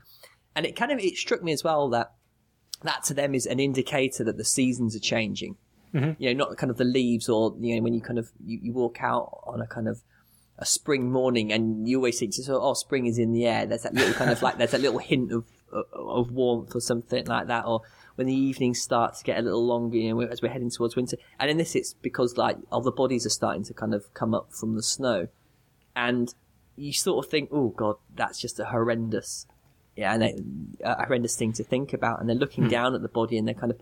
and 0.54 0.66
it 0.66 0.76
kind 0.76 0.92
of 0.92 0.98
it 0.98 1.16
struck 1.16 1.42
me 1.42 1.52
as 1.52 1.64
well 1.64 1.88
that 1.90 2.12
that 2.82 3.04
to 3.04 3.14
them 3.14 3.34
is 3.34 3.46
an 3.46 3.60
indicator 3.60 4.24
that 4.24 4.36
the 4.36 4.44
seasons 4.44 4.94
are 4.96 5.00
changing. 5.00 5.56
Mm-hmm. 5.94 6.22
You 6.22 6.34
know, 6.34 6.44
not 6.46 6.56
kind 6.56 6.70
of 6.70 6.76
the 6.76 6.84
leaves 6.84 7.28
or 7.28 7.54
you 7.58 7.76
know 7.76 7.82
when 7.82 7.94
you 7.94 8.00
kind 8.00 8.18
of 8.18 8.30
you, 8.44 8.58
you 8.62 8.72
walk 8.72 9.02
out 9.02 9.40
on 9.44 9.60
a 9.60 9.66
kind 9.66 9.88
of 9.88 10.02
a 10.58 10.66
spring 10.66 11.10
morning 11.10 11.52
and 11.52 11.88
you 11.88 11.98
always 11.98 12.18
think 12.18 12.34
oh, 12.48 12.74
spring 12.74 13.06
is 13.06 13.18
in 13.18 13.32
the 13.32 13.46
air. 13.46 13.66
There's 13.66 13.82
that 13.82 13.94
little 13.94 14.14
kind 14.14 14.30
of 14.30 14.42
like 14.42 14.58
there's 14.58 14.72
that 14.72 14.80
little 14.80 14.98
hint 14.98 15.32
of 15.32 15.44
of- 15.72 15.86
of 15.92 16.32
warmth 16.32 16.74
or 16.74 16.80
something 16.80 17.26
like 17.26 17.46
that, 17.48 17.66
or 17.66 17.82
when 18.14 18.26
the 18.26 18.34
evenings 18.34 18.80
start 18.80 19.14
to 19.16 19.24
get 19.24 19.38
a 19.38 19.42
little 19.42 19.64
longer, 19.64 19.96
you 19.96 20.14
know, 20.14 20.20
as 20.22 20.40
we're 20.40 20.48
heading 20.48 20.70
towards 20.70 20.96
winter. 20.96 21.16
And 21.38 21.50
in 21.50 21.56
this, 21.56 21.74
it's 21.74 21.94
because 21.94 22.36
like 22.36 22.56
all 22.70 22.80
the 22.80 22.92
bodies 22.92 23.26
are 23.26 23.30
starting 23.30 23.64
to 23.64 23.74
kind 23.74 23.94
of 23.94 24.12
come 24.14 24.34
up 24.34 24.52
from 24.52 24.74
the 24.74 24.82
snow, 24.82 25.28
and 25.94 26.34
you 26.76 26.92
sort 26.92 27.24
of 27.24 27.30
think, 27.30 27.50
oh 27.52 27.68
god, 27.68 27.96
that's 28.14 28.40
just 28.40 28.60
a 28.60 28.66
horrendous, 28.66 29.46
yeah, 29.96 30.12
and 30.12 30.22
they, 30.22 30.36
a 30.84 31.06
horrendous 31.06 31.36
thing 31.36 31.52
to 31.54 31.64
think 31.64 31.92
about. 31.92 32.20
And 32.20 32.28
they're 32.28 32.36
looking 32.36 32.64
hmm. 32.64 32.70
down 32.70 32.94
at 32.94 33.02
the 33.02 33.08
body 33.08 33.38
and 33.38 33.48
they're 33.48 33.54
kind 33.54 33.72
of, 33.72 33.80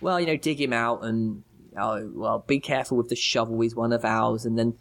well, 0.00 0.20
you 0.20 0.26
know, 0.26 0.36
dig 0.36 0.60
him 0.60 0.72
out 0.72 1.02
and 1.02 1.42
oh, 1.78 2.10
well, 2.14 2.44
be 2.46 2.60
careful 2.60 2.96
with 2.96 3.08
the 3.08 3.16
shovel. 3.16 3.60
He's 3.60 3.74
one 3.74 3.92
of 3.92 4.04
ours. 4.04 4.44
And 4.44 4.58
then 4.58 4.74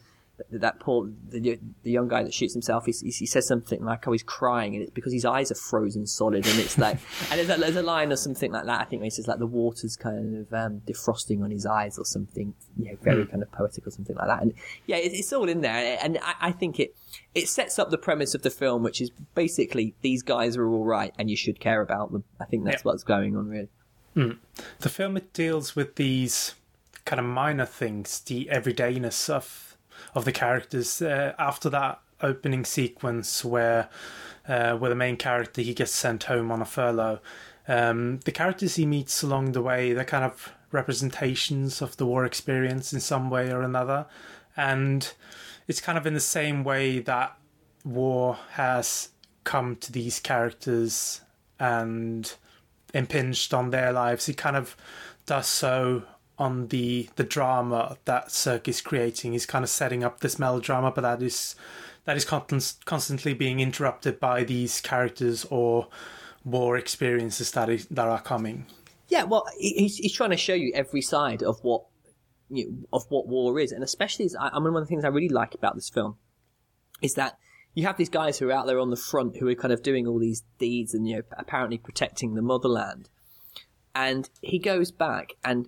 that 0.52 0.80
poor 0.80 1.10
the, 1.30 1.60
the 1.84 1.92
young 1.92 2.08
guy 2.08 2.24
that 2.24 2.34
shoots 2.34 2.54
himself 2.54 2.86
he, 2.86 2.92
he 2.92 3.26
says 3.26 3.48
something 3.48 3.84
like 3.84 4.08
oh 4.08 4.12
he's 4.12 4.24
crying 4.24 4.74
and 4.76 4.84
it's 4.84 4.92
because 4.92 5.14
his 5.14 5.26
eyes 5.26 5.52
are 5.52 5.56
frozen 5.56 6.06
solid 6.06 6.46
and 6.46 6.60
it's 6.60 6.78
like 6.78 6.98
and 7.32 7.40
there's 7.40 7.50
a, 7.50 7.60
there's 7.60 7.76
a 7.76 7.82
line 7.82 8.12
or 8.12 8.16
something 8.16 8.52
like 8.52 8.66
that 8.66 8.82
I 8.82 8.84
think 8.84 9.00
where 9.00 9.06
he 9.06 9.12
says 9.12 9.28
like 9.28 9.40
the 9.40 9.48
water's 9.48 9.96
kind 9.96 10.38
of 10.38 10.54
um, 10.54 10.82
defrosting 10.86 11.44
on 11.44 11.52
his 11.52 11.66
eyes 11.66 11.98
or 11.98 12.06
something 12.06 12.54
you 12.78 12.92
know 12.92 12.98
very 13.02 13.26
kind 13.26 13.42
of 13.42 13.52
poetic 13.52 13.88
or 13.88 13.92
something 13.92 14.16
like 14.16 14.28
that 14.28 14.42
and 14.42 14.54
yeah 14.86 14.98
it, 14.98 15.14
it's 15.14 15.32
all 15.32 15.48
in 15.48 15.62
there 15.62 15.98
and 16.02 16.20
I, 16.22 16.36
I 16.42 16.52
think 16.52 16.80
it 16.80 16.96
it 17.34 17.48
sets 17.48 17.80
up 17.80 17.90
the 17.90 17.98
premise 17.98 18.36
of 18.36 18.42
the 18.42 18.50
film 18.50 18.84
which 18.84 19.02
is 19.02 19.12
basically 19.36 19.96
these 20.02 20.24
guys 20.24 20.58
are 20.58 20.68
all 20.68 20.86
right 20.86 21.14
and 21.18 21.30
you 21.30 21.38
should 21.38 21.60
care 21.60 21.82
about 21.82 22.12
them. 22.12 22.24
I 22.40 22.46
think 22.46 22.66
that's 22.66 22.84
what's 22.84 23.04
going 23.04 23.36
on 23.36 23.48
really. 23.48 23.70
Mm. 24.16 24.38
the 24.80 24.88
film 24.88 25.18
it 25.18 25.34
deals 25.34 25.76
with 25.76 25.96
these 25.96 26.56
kind 27.04 27.20
of 27.20 27.26
minor 27.26 27.66
things 27.66 28.22
the 28.22 28.48
everydayness 28.50 29.30
of 29.30 29.75
of 30.14 30.26
the 30.26 30.32
characters. 30.32 31.02
Uh, 31.02 31.34
after 31.38 31.70
that 31.70 32.00
opening 32.22 32.66
sequence 32.66 33.44
where 33.44 33.90
uh, 34.48 34.76
where 34.76 34.90
the 34.90 34.96
main 34.96 35.18
character 35.18 35.62
he 35.62 35.74
gets 35.74 35.92
sent 35.92 36.24
home 36.24 36.52
on 36.52 36.62
a 36.62 36.66
furlough, 36.66 37.20
um, 37.68 38.20
the 38.26 38.32
characters 38.32 38.76
he 38.76 38.86
meets 38.86 39.24
along 39.24 39.52
the 39.52 39.62
way 39.62 39.94
they're 39.94 40.06
kind 40.06 40.24
of 40.24 40.54
representations 40.72 41.82
of 41.82 41.98
the 41.98 42.06
war 42.06 42.26
experience 42.26 42.94
in 42.94 43.00
some 43.00 43.30
way 43.30 43.52
or 43.52 43.62
another, 43.62 44.06
and 44.56 45.14
it's 45.68 45.82
kind 45.82 45.98
of 45.98 46.06
in 46.06 46.14
the 46.14 46.20
same 46.20 46.64
way 46.64 47.00
that 47.00 47.38
war 47.84 48.38
has 48.52 49.10
come 49.44 49.76
to 49.78 49.92
these 49.92 50.20
characters 50.20 51.22
and 51.60 52.34
impinged 52.94 53.54
on 53.54 53.70
their 53.70 53.92
lives. 53.92 54.26
He 54.26 54.34
kind 54.34 54.56
of 54.56 54.76
does 55.26 55.48
so 55.48 56.04
on 56.38 56.68
the 56.68 57.10
the 57.16 57.24
drama 57.24 57.98
that 58.06 58.32
Sirk 58.32 58.68
is 58.68 58.82
creating. 58.82 59.34
He's 59.34 59.46
kind 59.46 59.64
of 59.64 59.70
setting 59.70 60.04
up 60.04 60.20
this 60.20 60.38
melodrama, 60.38 60.92
but 60.92 61.02
that 61.02 61.22
is 61.22 61.56
that 62.06 62.18
is 62.18 62.26
constant, 62.26 62.76
constantly 62.86 63.34
being 63.34 63.60
interrupted 63.60 64.20
by 64.20 64.44
these 64.44 64.80
characters 64.82 65.46
or 65.50 65.88
war 66.44 66.78
experiences 66.78 67.52
that 67.52 67.70
is, 67.70 67.88
that 67.88 68.08
are 68.08 68.22
coming. 68.22 68.66
Yeah, 69.10 69.24
well, 69.24 69.46
he's, 69.58 69.98
he's 69.98 70.14
trying 70.14 70.30
to 70.32 70.38
show 70.38 70.54
you 70.54 70.72
every 70.74 71.02
side 71.02 71.44
of 71.44 71.60
what 71.62 71.84
you 72.50 72.70
know, 72.70 72.78
of 72.94 73.06
what 73.10 73.28
war 73.28 73.60
is, 73.60 73.72
and 73.72 73.84
especially, 73.84 74.30
I, 74.40 74.50
I 74.54 74.60
mean, 74.60 74.74
one 74.74 74.84
of 74.84 74.88
the 74.88 74.90
things 74.90 75.04
I 75.04 75.10
really 75.10 75.30
like 75.30 75.56
about 75.56 75.76
this 75.76 75.90
film 75.90 76.18
is 77.02 77.16
that 77.16 77.38
you 77.74 77.86
have 77.86 77.98
these 77.98 78.10
guys 78.10 78.38
who 78.38 78.50
are 78.50 78.54
out 78.54 78.68
there 78.68 78.80
on 78.80 78.90
the 78.90 78.96
front 78.96 79.38
who 79.38 79.48
are 79.48 79.56
kind 79.56 79.74
of 79.74 79.84
doing 79.84 80.08
all 80.08 80.20
these 80.20 80.44
deeds 80.60 80.94
and 80.94 81.08
you 81.08 81.18
know 81.18 81.22
apparently 81.38 81.78
protecting 81.78 82.36
the 82.36 82.42
motherland, 82.42 83.10
and 83.94 84.30
he 84.42 84.60
goes 84.60 84.92
back 84.92 85.34
and 85.44 85.68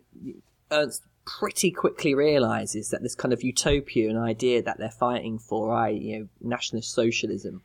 Ernst 0.71 1.03
pretty 1.25 1.71
quickly 1.71 2.15
realizes 2.15 2.89
that 2.89 3.03
this 3.03 3.15
kind 3.15 3.33
of 3.33 3.43
utopian 3.43 4.17
idea 4.17 4.61
that 4.61 4.77
they're 4.77 4.89
fighting 4.89 5.37
for, 5.37 5.73
I 5.73 5.89
you 5.89 6.19
know, 6.19 6.27
nationalist 6.41 6.93
socialism, 6.93 7.61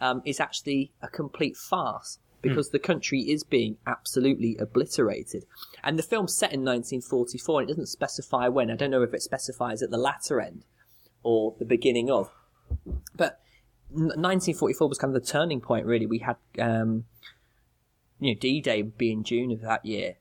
um, 0.00 0.22
is 0.24 0.40
actually 0.40 0.92
a 1.02 1.08
complete 1.08 1.56
farce 1.56 2.18
because 2.40 2.68
mm. 2.68 2.72
the 2.72 2.78
country 2.78 3.20
is 3.20 3.44
being 3.44 3.76
absolutely 3.86 4.56
obliterated. 4.58 5.44
And 5.84 5.98
the 5.98 6.02
film's 6.02 6.34
set 6.34 6.52
in 6.52 6.60
1944, 6.60 7.60
and 7.60 7.70
it 7.70 7.72
doesn't 7.72 7.86
specify 7.86 8.48
when. 8.48 8.70
I 8.70 8.76
don't 8.76 8.90
know 8.90 9.02
if 9.02 9.14
it 9.14 9.22
specifies 9.22 9.82
at 9.82 9.90
the 9.90 9.98
latter 9.98 10.40
end 10.40 10.64
or 11.22 11.54
the 11.58 11.64
beginning 11.64 12.10
of. 12.10 12.30
But 13.14 13.40
1944 13.90 14.88
was 14.88 14.98
kind 14.98 15.14
of 15.14 15.22
the 15.22 15.28
turning 15.28 15.60
point, 15.60 15.86
really. 15.86 16.06
We 16.06 16.18
had, 16.18 16.36
um, 16.58 17.04
you 18.18 18.34
know, 18.34 18.40
D-Day 18.40 18.82
would 18.82 18.98
be 18.98 19.12
in 19.12 19.22
June 19.22 19.52
of 19.52 19.60
that 19.60 19.84
year, 19.84 20.16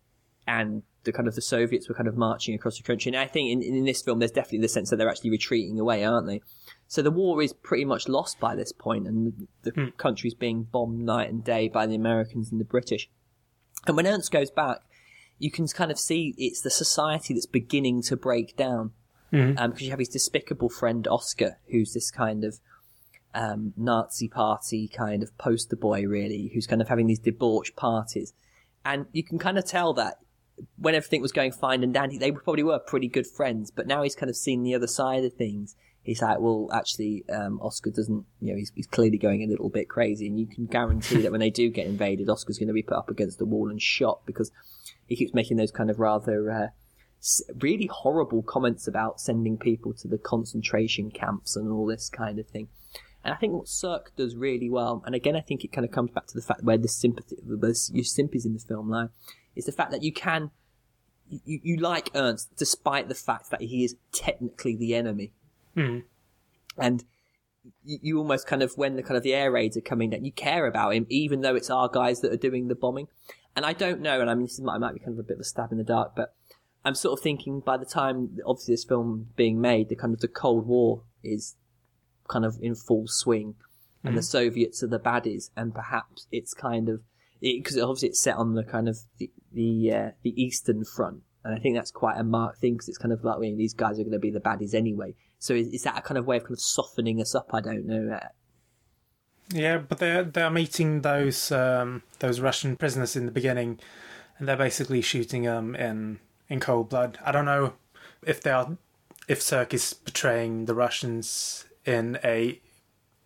and 0.45 0.83
the 1.03 1.11
kind 1.11 1.27
of 1.27 1.35
the 1.35 1.41
Soviets 1.41 1.89
were 1.89 1.95
kind 1.95 2.07
of 2.07 2.15
marching 2.15 2.53
across 2.53 2.77
the 2.77 2.83
country. 2.83 3.09
And 3.09 3.17
I 3.17 3.27
think 3.27 3.49
in, 3.51 3.61
in 3.61 3.85
this 3.85 4.01
film, 4.01 4.19
there's 4.19 4.31
definitely 4.31 4.59
the 4.59 4.67
sense 4.67 4.89
that 4.89 4.97
they're 4.97 5.09
actually 5.09 5.31
retreating 5.31 5.79
away, 5.79 6.03
aren't 6.03 6.27
they? 6.27 6.41
So 6.87 7.01
the 7.01 7.11
war 7.11 7.41
is 7.41 7.53
pretty 7.53 7.85
much 7.85 8.07
lost 8.07 8.39
by 8.39 8.55
this 8.55 8.71
point, 8.71 9.07
and 9.07 9.47
the 9.63 9.71
mm. 9.71 9.97
country's 9.97 10.33
being 10.33 10.63
bombed 10.63 10.99
night 10.99 11.29
and 11.29 11.43
day 11.43 11.69
by 11.69 11.87
the 11.87 11.95
Americans 11.95 12.51
and 12.51 12.59
the 12.59 12.65
British. 12.65 13.09
And 13.87 13.95
when 13.95 14.05
Ernst 14.05 14.31
goes 14.31 14.51
back, 14.51 14.79
you 15.39 15.49
can 15.49 15.67
kind 15.67 15.91
of 15.91 15.97
see 15.97 16.35
it's 16.37 16.61
the 16.61 16.69
society 16.69 17.33
that's 17.33 17.45
beginning 17.45 18.03
to 18.03 18.17
break 18.17 18.55
down. 18.55 18.91
Mm. 19.33 19.57
Um, 19.57 19.69
because 19.71 19.85
you 19.85 19.91
have 19.91 19.99
his 19.99 20.09
despicable 20.09 20.69
friend 20.69 21.07
Oscar, 21.07 21.57
who's 21.71 21.93
this 21.93 22.11
kind 22.11 22.43
of 22.43 22.59
um, 23.33 23.73
Nazi 23.77 24.27
party 24.27 24.89
kind 24.89 25.23
of 25.23 25.35
poster 25.37 25.77
boy, 25.77 26.05
really, 26.05 26.51
who's 26.53 26.67
kind 26.67 26.81
of 26.81 26.89
having 26.89 27.07
these 27.07 27.19
debauched 27.19 27.75
parties. 27.77 28.33
And 28.83 29.05
you 29.13 29.23
can 29.23 29.39
kind 29.39 29.57
of 29.57 29.65
tell 29.65 29.93
that 29.93 30.15
when 30.77 30.95
everything 30.95 31.21
was 31.21 31.31
going 31.31 31.51
fine 31.51 31.83
and 31.83 31.93
dandy, 31.93 32.17
they 32.17 32.31
probably 32.31 32.63
were 32.63 32.79
pretty 32.79 33.07
good 33.07 33.27
friends. 33.27 33.71
But 33.71 33.87
now 33.87 34.03
he's 34.03 34.15
kind 34.15 34.29
of 34.29 34.35
seen 34.35 34.63
the 34.63 34.75
other 34.75 34.87
side 34.87 35.23
of 35.23 35.33
things. 35.33 35.75
He's 36.03 36.21
like, 36.21 36.39
well, 36.39 36.67
actually, 36.73 37.23
um, 37.29 37.59
Oscar 37.61 37.91
doesn't, 37.91 38.25
you 38.39 38.51
know, 38.51 38.57
he's, 38.57 38.71
he's 38.75 38.87
clearly 38.87 39.19
going 39.19 39.43
a 39.43 39.47
little 39.47 39.69
bit 39.69 39.87
crazy. 39.87 40.27
And 40.27 40.39
you 40.39 40.47
can 40.47 40.65
guarantee 40.65 41.21
that 41.21 41.31
when 41.31 41.41
they 41.41 41.51
do 41.51 41.69
get 41.69 41.85
invaded, 41.85 42.29
Oscar's 42.29 42.57
going 42.57 42.69
to 42.69 42.73
be 42.73 42.81
put 42.81 42.97
up 42.97 43.09
against 43.09 43.37
the 43.37 43.45
wall 43.45 43.69
and 43.69 43.81
shot 43.81 44.25
because 44.25 44.51
he 45.05 45.15
keeps 45.15 45.33
making 45.33 45.57
those 45.57 45.71
kind 45.71 45.91
of 45.91 45.99
rather, 45.99 46.49
uh, 46.51 46.67
really 47.59 47.87
horrible 47.87 48.41
comments 48.41 48.87
about 48.87 49.19
sending 49.19 49.57
people 49.57 49.93
to 49.93 50.07
the 50.07 50.17
concentration 50.17 51.11
camps 51.11 51.55
and 51.55 51.71
all 51.71 51.85
this 51.85 52.09
kind 52.09 52.39
of 52.39 52.47
thing. 52.47 52.67
And 53.23 53.33
I 53.33 53.37
think 53.37 53.53
what 53.53 53.67
Sirk 53.67 54.15
does 54.15 54.35
really 54.35 54.69
well, 54.69 55.03
and 55.05 55.13
again, 55.13 55.35
I 55.35 55.41
think 55.41 55.63
it 55.63 55.71
kind 55.71 55.85
of 55.85 55.91
comes 55.91 56.09
back 56.09 56.25
to 56.27 56.33
the 56.33 56.41
fact 56.41 56.63
where 56.63 56.77
the 56.77 56.87
sympathy, 56.87 57.35
the, 57.45 57.89
your 57.93 58.03
sympathies 58.03 58.45
in 58.45 58.53
the 58.53 58.59
film 58.59 58.89
lie, 58.89 59.07
is 59.55 59.65
the 59.65 59.71
fact 59.71 59.91
that 59.91 60.03
you 60.03 60.13
can 60.13 60.51
you, 61.45 61.59
you 61.63 61.77
like 61.77 62.09
Ernst 62.13 62.55
despite 62.57 63.07
the 63.07 63.15
fact 63.15 63.49
that 63.51 63.61
he 63.61 63.83
is 63.83 63.95
technically 64.11 64.75
the 64.75 64.95
enemy. 64.95 65.31
Mm. 65.75 66.03
And 66.77 67.03
you, 67.83 67.99
you, 68.01 68.17
almost 68.17 68.47
kind 68.47 68.63
of 68.63 68.73
when 68.77 68.95
the 68.95 69.03
kind 69.03 69.17
of 69.17 69.23
the 69.23 69.33
air 69.33 69.51
raids 69.51 69.77
are 69.77 69.81
coming 69.81 70.09
that 70.09 70.25
you 70.25 70.31
care 70.31 70.65
about 70.65 70.93
him, 70.93 71.05
even 71.09 71.41
though 71.41 71.55
it's 71.55 71.69
our 71.69 71.87
guys 71.87 72.21
that 72.21 72.33
are 72.33 72.37
doing 72.37 72.67
the 72.67 72.75
bombing. 72.75 73.07
And 73.55 73.65
I 73.65 73.73
don't 73.73 74.01
know, 74.01 74.21
and 74.21 74.29
I 74.29 74.33
mean 74.33 74.45
this 74.45 74.59
might, 74.59 74.79
might 74.79 74.93
be 74.93 74.99
kind 74.99 75.13
of 75.13 75.19
a 75.19 75.23
bit 75.23 75.35
of 75.35 75.41
a 75.41 75.45
stab 75.45 75.71
in 75.71 75.77
the 75.77 75.83
dark, 75.83 76.15
but 76.15 76.33
I'm 76.83 76.95
sort 76.95 77.19
of 77.19 77.23
thinking 77.23 77.59
by 77.59 77.77
the 77.77 77.85
time 77.85 78.37
obviously 78.45 78.73
this 78.73 78.85
film 78.85 79.27
being 79.35 79.61
made, 79.61 79.89
the 79.89 79.95
kind 79.95 80.13
of 80.13 80.21
the 80.21 80.27
Cold 80.27 80.65
War 80.65 81.03
is 81.23 81.55
kind 82.27 82.45
of 82.45 82.57
in 82.61 82.75
full 82.75 83.07
swing, 83.07 83.55
and 84.03 84.13
mm. 84.13 84.17
the 84.17 84.23
Soviets 84.23 84.81
are 84.81 84.87
the 84.87 84.99
baddies, 84.99 85.51
and 85.55 85.75
perhaps 85.75 86.27
it's 86.31 86.53
kind 86.53 86.89
of 86.89 87.01
because 87.41 87.75
it, 87.75 87.81
obviously 87.81 88.09
it's 88.09 88.21
set 88.21 88.35
on 88.35 88.53
the 88.53 88.63
kind 88.63 88.87
of 88.87 88.99
the 89.17 89.31
the, 89.53 89.93
uh, 89.93 90.11
the 90.23 90.41
eastern 90.41 90.85
front, 90.85 91.21
and 91.43 91.55
I 91.55 91.59
think 91.59 91.75
that's 91.75 91.91
quite 91.91 92.17
a 92.17 92.23
marked 92.23 92.59
thing 92.59 92.73
because 92.73 92.89
it's 92.89 92.97
kind 92.97 93.11
of 93.11 93.23
like 93.23 93.39
mean, 93.39 93.57
these 93.57 93.73
guys 93.73 93.99
are 93.99 94.03
going 94.03 94.11
to 94.11 94.19
be 94.19 94.31
the 94.31 94.39
baddies 94.39 94.73
anyway. 94.73 95.15
So 95.39 95.53
is, 95.53 95.67
is, 95.69 95.83
that 95.83 95.97
a 95.97 96.01
kind 96.01 96.17
of 96.17 96.27
way 96.27 96.37
of 96.37 96.43
kind 96.43 96.53
of 96.53 96.61
softening 96.61 97.19
us 97.19 97.33
up? 97.33 97.49
I 97.53 97.61
don't 97.61 97.87
know. 97.87 98.19
Yeah, 99.51 99.79
but 99.79 99.97
they're 99.97 100.23
they're 100.23 100.49
meeting 100.49 101.01
those 101.01 101.51
um, 101.51 102.03
those 102.19 102.39
Russian 102.39 102.77
prisoners 102.77 103.15
in 103.15 103.25
the 103.25 103.31
beginning, 103.31 103.79
and 104.37 104.47
they're 104.47 104.55
basically 104.55 105.01
shooting 105.01 105.43
them 105.43 105.75
in 105.75 106.19
in 106.47 106.59
cold 106.59 106.89
blood. 106.89 107.17
I 107.25 107.31
don't 107.31 107.45
know 107.45 107.73
if 108.21 108.41
they 108.41 108.51
are 108.51 108.77
if 109.27 109.41
Sirk 109.41 109.73
is 109.73 109.93
portraying 109.93 110.65
the 110.65 110.75
Russians 110.75 111.65
in 111.85 112.19
a 112.23 112.61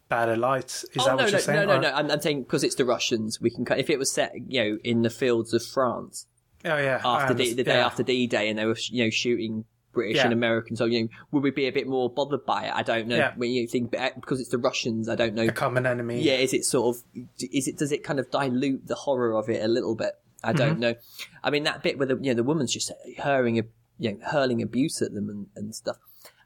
bad 0.09 0.37
light. 0.37 0.65
Is 0.65 0.87
oh, 0.99 1.05
that 1.05 1.09
no, 1.11 1.15
what 1.15 1.31
you're 1.31 1.31
no, 1.31 1.39
saying? 1.39 1.67
No, 1.67 1.75
no, 1.75 1.81
no. 1.81 1.93
I'm, 1.93 2.11
I'm 2.11 2.21
saying 2.21 2.43
because 2.43 2.63
it's 2.63 2.75
the 2.75 2.85
Russians. 2.85 3.41
We 3.41 3.49
can 3.49 3.65
if 3.77 3.89
it 3.89 3.99
was 3.99 4.11
set, 4.11 4.33
you 4.47 4.63
know, 4.63 4.77
in 4.83 5.01
the 5.01 5.09
fields 5.09 5.53
of 5.53 5.63
France. 5.63 6.27
Oh 6.63 6.77
yeah. 6.77 7.01
After 7.03 7.33
the, 7.33 7.53
the, 7.53 7.63
day 7.63 7.77
yeah. 7.77 7.85
after 7.85 8.03
D 8.03 8.27
Day, 8.27 8.49
and 8.49 8.57
they 8.57 8.65
were 8.65 8.77
you 8.89 9.05
know 9.05 9.09
shooting 9.09 9.65
British 9.93 10.17
yeah. 10.17 10.25
and 10.25 10.33
Americans. 10.33 10.79
So 10.79 10.85
you 10.85 11.03
know, 11.03 11.09
would 11.31 11.43
we 11.43 11.51
be 11.51 11.67
a 11.67 11.71
bit 11.71 11.87
more 11.87 12.09
bothered 12.09 12.45
by 12.45 12.65
it? 12.65 12.73
I 12.73 12.83
don't 12.83 13.07
know. 13.07 13.17
Yeah. 13.17 13.33
When 13.35 13.51
you 13.51 13.67
think 13.67 13.91
because 13.91 14.39
it's 14.39 14.49
the 14.49 14.57
Russians, 14.57 15.09
I 15.09 15.15
don't 15.15 15.33
know. 15.33 15.47
A 15.47 15.51
common 15.51 15.85
enemy. 15.85 16.21
Yeah. 16.21 16.35
Is 16.35 16.53
it 16.53 16.65
sort 16.65 16.95
of? 16.95 17.03
Is 17.39 17.67
it? 17.67 17.77
Does 17.77 17.91
it 17.91 18.03
kind 18.03 18.19
of 18.19 18.29
dilute 18.31 18.87
the 18.87 18.95
horror 18.95 19.35
of 19.35 19.49
it 19.49 19.63
a 19.63 19.67
little 19.67 19.95
bit? 19.95 20.13
I 20.43 20.53
don't 20.53 20.73
mm-hmm. 20.73 20.79
know. 20.81 20.95
I 21.43 21.49
mean, 21.49 21.63
that 21.63 21.81
bit 21.81 21.97
where 21.97 22.07
the 22.07 22.15
you 22.17 22.31
know 22.31 22.35
the 22.35 22.43
woman's 22.43 22.71
just 22.71 22.91
hurling, 23.17 23.55
you 23.55 23.63
know, 23.99 24.17
hurling 24.27 24.61
abuse 24.61 25.01
at 25.01 25.13
them 25.13 25.29
and, 25.29 25.47
and 25.55 25.73
stuff. 25.73 25.97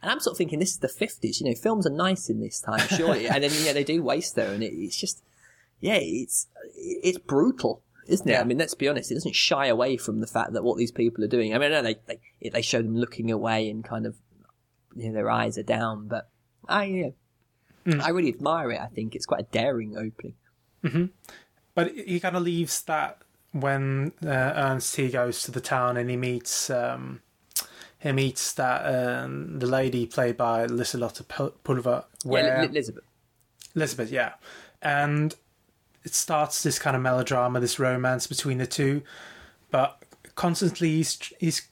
And 0.02 0.12
I'm 0.12 0.20
sort 0.20 0.34
of 0.34 0.38
thinking 0.38 0.60
this 0.60 0.72
is 0.72 0.80
the 0.80 0.88
50s. 0.88 1.42
You 1.42 1.50
know, 1.50 1.56
films 1.56 1.86
are 1.86 1.92
nice 1.92 2.30
in 2.30 2.40
this 2.40 2.62
time, 2.62 2.88
surely. 2.88 3.28
and 3.28 3.44
then, 3.44 3.52
yeah, 3.64 3.74
they 3.74 3.84
do 3.84 4.02
waste 4.02 4.36
there. 4.36 4.54
And 4.54 4.64
it, 4.64 4.74
it's 4.74 5.00
just, 5.00 5.24
yeah, 5.80 5.98
it's, 6.00 6.48
it's 6.76 7.18
brutal, 7.18 7.84
isn't 8.08 8.28
it? 8.28 8.34
Yeah. 8.34 8.42
I 8.42 8.44
mean, 8.46 8.58
let's 8.58 8.76
be 8.76 8.88
honest. 8.88 9.12
It 9.12 9.16
doesn't 9.16 9.36
shy 9.36 9.68
away 9.68 9.98
from 9.98 10.22
the 10.22 10.28
fact 10.28 10.54
that 10.54 10.64
what 10.64 10.78
these 10.78 10.92
people 10.92 11.24
are 11.24 11.28
doing. 11.28 11.54
I 11.54 11.58
mean, 11.58 11.72
I 11.72 11.76
know 11.76 11.82
they, 11.82 11.98
they, 12.06 12.50
they 12.50 12.62
show 12.62 12.82
them 12.82 12.96
looking 12.96 13.30
away 13.32 13.70
and 13.70 13.84
kind 13.84 14.06
of, 14.06 14.16
you 14.96 15.10
know, 15.10 15.14
their 15.14 15.30
eyes 15.30 15.58
are 15.58 15.64
down, 15.64 16.08
but 16.08 16.30
I, 16.68 16.84
yeah, 16.86 17.10
mm. 17.86 18.02
I 18.02 18.10
really 18.10 18.30
admire 18.30 18.72
it. 18.72 18.80
I 18.80 18.88
think 18.88 19.16
it's 19.16 19.26
quite 19.26 19.42
a 19.42 19.48
daring 19.52 19.98
opening. 19.98 20.36
Mm-hmm. 20.84 21.06
But 21.76 21.92
he 21.94 22.20
kind 22.20 22.36
of 22.36 22.44
leaves 22.44 22.82
that 22.84 23.20
when 23.52 24.14
uh, 24.26 24.30
Ernst 24.30 24.96
he 24.96 25.10
goes 25.10 25.44
to 25.44 25.52
the 25.52 25.62
town 25.62 25.98
and 25.98 26.10
he 26.10 26.18
meets 26.18 26.70
um, 26.70 27.22
he 28.00 28.12
meets 28.12 28.54
that 28.54 28.82
um, 28.82 29.60
the 29.60 29.68
lady 29.68 30.06
played 30.06 30.38
by 30.38 30.66
Liselotte 30.66 31.28
Pulver. 31.64 32.06
Yeah, 32.24 32.64
Elizabeth. 32.64 33.04
Elizabeth, 33.76 34.12
yeah, 34.12 34.34
and 34.82 35.36
it 36.04 36.16
starts 36.16 36.64
this 36.64 36.80
kind 36.80 36.96
of 36.96 37.02
melodrama, 37.02 37.60
this 37.60 37.78
romance 37.78 38.26
between 38.26 38.58
the 38.58 38.66
two, 38.66 39.04
but 39.70 40.02
constantly 40.36 40.90
he's, 40.90 41.34
he's 41.40 41.68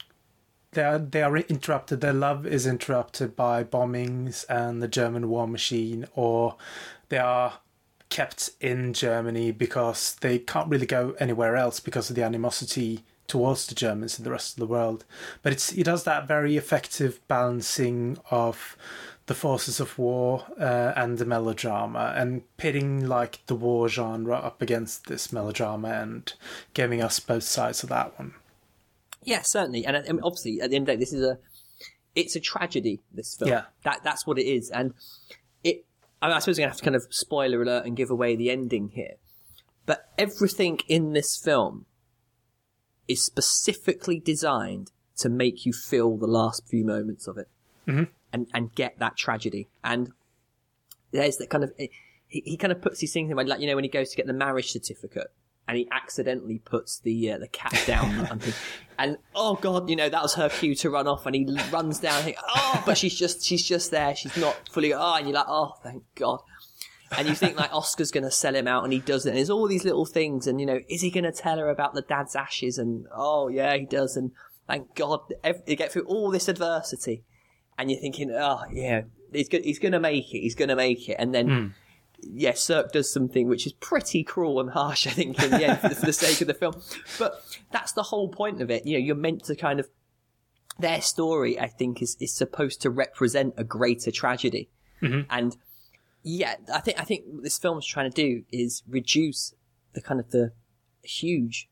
they 0.72 0.84
are 0.84 0.98
they 0.98 1.22
are 1.22 1.36
interrupted. 1.36 2.00
Their 2.00 2.12
love 2.12 2.46
is 2.46 2.66
interrupted 2.66 3.34
by 3.34 3.64
bombings 3.64 4.44
and 4.48 4.82
the 4.82 4.88
German 4.88 5.28
war 5.30 5.48
machine, 5.48 6.06
or 6.14 6.56
they 7.08 7.18
are 7.18 7.54
kept 8.10 8.50
in 8.60 8.92
Germany 8.92 9.50
because 9.50 10.14
they 10.20 10.38
can't 10.38 10.68
really 10.68 10.86
go 10.86 11.14
anywhere 11.18 11.56
else 11.56 11.80
because 11.80 12.10
of 12.10 12.16
the 12.16 12.22
animosity 12.22 13.04
towards 13.28 13.66
the 13.66 13.74
Germans 13.74 14.18
in 14.18 14.24
the 14.24 14.30
rest 14.30 14.54
of 14.54 14.58
the 14.58 14.66
world. 14.66 15.04
But 15.42 15.52
it's 15.52 15.70
he 15.70 15.84
does 15.84 16.04
that 16.04 16.26
very 16.26 16.56
effective 16.56 17.20
balancing 17.28 18.18
of 18.30 18.76
the 19.26 19.34
forces 19.34 19.78
of 19.78 19.98
war 19.98 20.46
uh, 20.58 20.94
and 20.96 21.18
the 21.18 21.26
melodrama 21.26 22.14
and 22.16 22.42
pitting 22.56 23.06
like 23.06 23.44
the 23.46 23.54
war 23.54 23.88
genre 23.88 24.34
up 24.34 24.62
against 24.62 25.06
this 25.06 25.32
melodrama 25.32 25.88
and 25.88 26.32
giving 26.72 27.02
us 27.02 27.20
both 27.20 27.42
sides 27.44 27.82
of 27.82 27.90
that 27.90 28.18
one. 28.18 28.32
Yeah, 29.22 29.42
certainly, 29.42 29.84
and, 29.84 29.96
and 29.96 30.20
obviously 30.24 30.60
at 30.62 30.70
the 30.70 30.76
end 30.76 30.84
of 30.84 30.86
the 30.86 30.92
day, 30.94 31.00
this 31.00 31.12
is 31.12 31.22
a 31.22 31.38
it's 32.14 32.34
a 32.34 32.40
tragedy. 32.40 33.02
This 33.12 33.36
film, 33.36 33.50
yeah, 33.50 33.64
that 33.84 34.00
that's 34.02 34.26
what 34.26 34.38
it 34.38 34.46
is, 34.46 34.70
and 34.70 34.94
it. 35.62 35.84
I, 36.22 36.28
mean, 36.28 36.36
I 36.36 36.38
suppose 36.40 36.58
I'm 36.58 36.62
gonna 36.62 36.70
have 36.70 36.78
to 36.78 36.84
kind 36.84 36.96
of 36.96 37.06
spoiler 37.10 37.62
alert 37.62 37.84
and 37.84 37.96
give 37.96 38.10
away 38.10 38.34
the 38.34 38.50
ending 38.50 38.88
here, 38.94 39.16
but 39.84 40.08
everything 40.16 40.80
in 40.88 41.12
this 41.12 41.36
film 41.36 41.84
is 43.08 43.24
specifically 43.24 44.20
designed 44.20 44.92
to 45.16 45.28
make 45.28 45.66
you 45.66 45.72
feel 45.72 46.16
the 46.16 46.26
last 46.26 46.68
few 46.68 46.84
moments 46.84 47.26
of 47.26 47.38
it, 47.38 47.48
mm-hmm. 47.86 48.04
and 48.32 48.46
and 48.54 48.74
get 48.74 48.98
that 48.98 49.16
tragedy. 49.16 49.68
And 49.82 50.12
there's 51.10 51.38
that 51.38 51.50
kind 51.50 51.64
of 51.64 51.72
he, 51.76 51.90
he 52.28 52.56
kind 52.56 52.72
of 52.72 52.80
puts 52.80 53.00
these 53.00 53.12
things 53.12 53.30
in 53.30 53.36
mind, 53.36 53.48
like 53.48 53.60
you 53.60 53.66
know 53.66 53.74
when 53.74 53.84
he 53.84 53.90
goes 53.90 54.10
to 54.10 54.16
get 54.16 54.26
the 54.26 54.32
marriage 54.32 54.70
certificate 54.70 55.32
and 55.68 55.76
he 55.76 55.86
accidentally 55.92 56.58
puts 56.58 56.98
the 57.00 57.32
uh, 57.32 57.38
the 57.38 57.46
cat 57.48 57.78
down 57.86 58.26
and, 58.30 58.54
and, 58.98 59.18
oh 59.34 59.54
god, 59.54 59.88
you 59.88 59.96
know 59.96 60.08
that 60.08 60.22
was 60.22 60.34
her 60.34 60.48
cue 60.48 60.74
to 60.76 60.90
run 60.90 61.06
off, 61.06 61.26
and 61.26 61.36
he 61.36 61.46
runs 61.70 62.00
down. 62.00 62.16
And 62.16 62.24
think, 62.24 62.38
oh, 62.48 62.82
but 62.86 62.96
she's 62.96 63.14
just 63.14 63.44
she's 63.44 63.62
just 63.62 63.90
there. 63.90 64.16
She's 64.16 64.36
not 64.36 64.56
fully. 64.70 64.94
Oh, 64.94 65.14
and 65.14 65.26
you're 65.26 65.34
like, 65.34 65.46
oh, 65.46 65.74
thank 65.82 66.02
God. 66.14 66.40
And 67.16 67.28
you 67.28 67.34
think 67.34 67.58
like 67.58 67.72
Oscar's 67.72 68.10
going 68.10 68.24
to 68.24 68.30
sell 68.30 68.54
him 68.54 68.68
out, 68.68 68.84
and 68.84 68.92
he 68.92 68.98
doesn't. 68.98 69.30
And 69.30 69.38
there's 69.38 69.50
all 69.50 69.66
these 69.66 69.84
little 69.84 70.06
things, 70.06 70.46
and 70.46 70.60
you 70.60 70.66
know, 70.66 70.80
is 70.88 71.00
he 71.00 71.10
going 71.10 71.24
to 71.24 71.32
tell 71.32 71.58
her 71.58 71.68
about 71.68 71.94
the 71.94 72.02
dad's 72.02 72.36
ashes? 72.36 72.78
And 72.78 73.06
oh 73.14 73.48
yeah, 73.48 73.76
he 73.76 73.86
does. 73.86 74.16
And 74.16 74.32
thank 74.66 74.94
God, 74.94 75.20
you 75.66 75.76
get 75.76 75.92
through 75.92 76.04
all 76.04 76.30
this 76.30 76.48
adversity, 76.48 77.24
and 77.78 77.90
you're 77.90 78.00
thinking, 78.00 78.30
oh 78.30 78.62
yeah, 78.70 79.02
he's 79.32 79.48
go- 79.48 79.62
he's 79.62 79.78
going 79.78 79.92
to 79.92 80.00
make 80.00 80.34
it. 80.34 80.40
He's 80.40 80.54
going 80.54 80.68
to 80.68 80.76
make 80.76 81.08
it, 81.08 81.16
and 81.18 81.34
then. 81.34 81.48
Mm 81.48 81.74
yes, 82.20 82.62
Sirk 82.62 82.92
does 82.92 83.12
something 83.12 83.48
which 83.48 83.66
is 83.66 83.72
pretty 83.72 84.22
cruel 84.24 84.60
and 84.60 84.70
harsh, 84.70 85.06
I 85.06 85.10
think, 85.10 85.40
in 85.42 85.50
the 85.50 85.64
end, 85.64 85.78
for, 85.80 85.88
the, 85.88 85.94
for 85.94 86.06
the 86.06 86.12
sake 86.12 86.40
of 86.40 86.46
the 86.46 86.54
film. 86.54 86.74
But 87.18 87.42
that's 87.70 87.92
the 87.92 88.02
whole 88.04 88.28
point 88.28 88.60
of 88.60 88.70
it. 88.70 88.86
You 88.86 88.98
know, 88.98 89.04
you're 89.04 89.14
meant 89.14 89.44
to 89.44 89.56
kind 89.56 89.80
of, 89.80 89.88
their 90.78 91.00
story, 91.00 91.58
I 91.58 91.68
think, 91.68 92.02
is, 92.02 92.16
is 92.20 92.32
supposed 92.32 92.80
to 92.82 92.90
represent 92.90 93.54
a 93.56 93.64
greater 93.64 94.10
tragedy. 94.10 94.70
Mm-hmm. 95.02 95.22
And 95.30 95.56
yeah, 96.22 96.56
I 96.72 96.80
think, 96.80 97.00
I 97.00 97.04
think 97.04 97.24
what 97.26 97.44
this 97.44 97.58
film 97.58 97.78
is 97.78 97.86
trying 97.86 98.10
to 98.10 98.14
do 98.14 98.44
is 98.50 98.82
reduce 98.88 99.54
the 99.92 100.00
kind 100.00 100.20
of 100.20 100.30
the 100.30 100.52
huge 101.02 101.68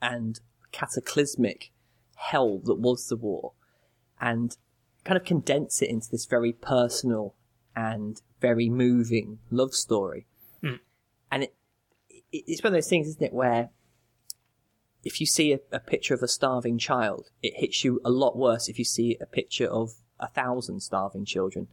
and 0.00 0.40
cataclysmic 0.72 1.70
hell 2.16 2.58
that 2.64 2.78
was 2.78 3.08
the 3.08 3.16
war 3.16 3.52
and 4.20 4.56
kind 5.04 5.16
of 5.16 5.24
condense 5.24 5.82
it 5.82 5.90
into 5.90 6.08
this 6.10 6.26
very 6.26 6.52
personal 6.52 7.34
and 7.74 8.20
very 8.40 8.68
moving 8.68 9.38
love 9.50 9.74
story. 9.74 10.26
Mm. 10.62 10.80
And 11.30 11.42
it, 11.44 11.54
it, 12.08 12.44
it's 12.46 12.62
one 12.62 12.72
of 12.72 12.76
those 12.76 12.88
things, 12.88 13.08
isn't 13.08 13.22
it, 13.22 13.32
where 13.32 13.70
if 15.04 15.20
you 15.20 15.26
see 15.26 15.52
a, 15.52 15.58
a, 15.72 15.80
picture 15.80 16.14
of 16.14 16.22
a 16.22 16.28
starving 16.28 16.78
child, 16.78 17.30
it 17.42 17.54
hits 17.56 17.84
you 17.84 18.00
a 18.04 18.10
lot 18.10 18.36
worse 18.36 18.68
if 18.68 18.78
you 18.78 18.84
see 18.84 19.16
a 19.20 19.26
picture 19.26 19.66
of 19.66 19.94
a 20.20 20.28
thousand 20.28 20.80
starving 20.80 21.24
children. 21.24 21.68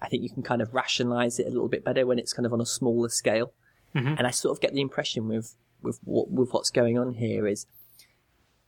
I 0.00 0.08
think 0.08 0.22
you 0.22 0.30
can 0.30 0.42
kind 0.42 0.62
of 0.62 0.74
rationalize 0.74 1.38
it 1.38 1.46
a 1.46 1.50
little 1.50 1.68
bit 1.68 1.84
better 1.84 2.06
when 2.06 2.18
it's 2.18 2.32
kind 2.32 2.46
of 2.46 2.52
on 2.52 2.60
a 2.60 2.66
smaller 2.66 3.08
scale. 3.08 3.52
Mm-hmm. 3.94 4.14
And 4.18 4.26
I 4.26 4.30
sort 4.30 4.56
of 4.56 4.60
get 4.60 4.74
the 4.74 4.80
impression 4.80 5.28
with 5.28 5.56
with 5.82 5.98
what 6.04 6.30
with 6.30 6.52
what's 6.52 6.70
going 6.70 6.98
on 6.98 7.14
here 7.14 7.46
is 7.46 7.66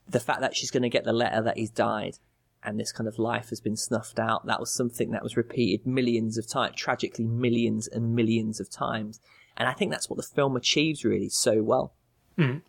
the 0.09 0.21
fact 0.21 0.41
that 0.41 0.57
she's 0.57 0.71
going 0.71 0.83
to 0.83 0.89
get 0.89 1.05
the 1.05 1.13
letter 1.13 1.43
that 1.43 1.57
he's 1.57 1.71
died 1.71 2.19
and 2.63 2.79
this 2.79 2.93
kind 2.93 3.09
of 3.09 3.19
life 3.19 3.49
has 3.51 3.61
been 3.61 3.77
snuffed 3.77 4.19
out. 4.19 4.47
That 4.47 4.61
was 4.61 4.73
something 4.73 5.11
that 5.13 5.23
was 5.23 5.37
repeated 5.37 5.87
millions 5.87 6.37
of 6.37 6.47
times, 6.47 6.77
tragically 6.77 7.25
millions 7.25 7.87
and 7.87 8.15
millions 8.15 8.61
of 8.61 8.71
times. 8.71 9.21
And 9.57 9.69
I 9.69 9.73
think 9.73 9.91
that's 9.91 10.11
what 10.11 10.17
the 10.17 10.23
film 10.23 10.57
achieves 10.57 11.05
really 11.05 11.29
so 11.29 11.63
well. 11.63 11.95
Mm. 12.37 12.63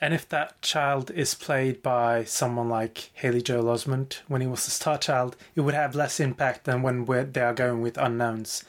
And 0.00 0.14
if 0.14 0.28
that 0.28 0.60
child 0.62 1.10
is 1.10 1.34
played 1.34 1.82
by 1.82 2.24
someone 2.24 2.68
like 2.68 3.10
Haley 3.14 3.42
Joel 3.42 3.64
Osment 3.64 4.20
when 4.28 4.40
he 4.40 4.46
was 4.46 4.66
a 4.66 4.70
star 4.70 4.98
child, 4.98 5.36
it 5.56 5.62
would 5.62 5.74
have 5.74 5.94
less 5.94 6.20
impact 6.20 6.64
than 6.64 6.82
when 6.82 7.04
they 7.04 7.40
are 7.40 7.54
going 7.54 7.82
with 7.82 7.98
unknowns 7.98 8.64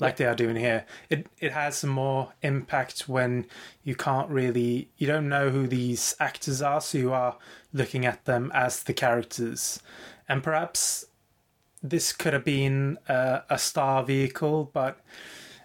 like 0.00 0.14
yeah. 0.14 0.16
they 0.16 0.24
are 0.32 0.34
doing 0.34 0.56
here. 0.56 0.86
It 1.08 1.26
it 1.38 1.52
has 1.52 1.84
more 1.84 2.32
impact 2.42 3.08
when 3.08 3.46
you 3.84 3.94
can't 3.94 4.28
really 4.30 4.88
you 4.96 5.06
don't 5.06 5.28
know 5.28 5.50
who 5.50 5.66
these 5.66 6.16
actors 6.18 6.62
are, 6.62 6.80
so 6.80 6.98
you 6.98 7.12
are 7.12 7.36
looking 7.72 8.06
at 8.06 8.24
them 8.24 8.50
as 8.54 8.82
the 8.82 8.94
characters. 8.94 9.80
And 10.28 10.42
perhaps 10.42 11.04
this 11.82 12.12
could 12.12 12.32
have 12.32 12.44
been 12.44 12.98
a, 13.08 13.42
a 13.50 13.58
star 13.58 14.02
vehicle, 14.02 14.70
but 14.72 14.98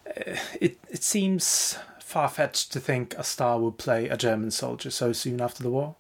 uh, 0.06 0.36
it 0.60 0.78
it 0.90 1.04
seems 1.04 1.78
far 2.16 2.30
fetched 2.30 2.72
to 2.72 2.80
think 2.80 3.14
a 3.16 3.26
star 3.26 3.60
would 3.60 3.78
play 3.78 4.08
a 4.08 4.16
German 4.16 4.50
soldier 4.50 4.90
so 4.90 5.12
soon 5.12 5.42
after 5.42 5.62
the 5.62 5.70
war. 5.70 5.98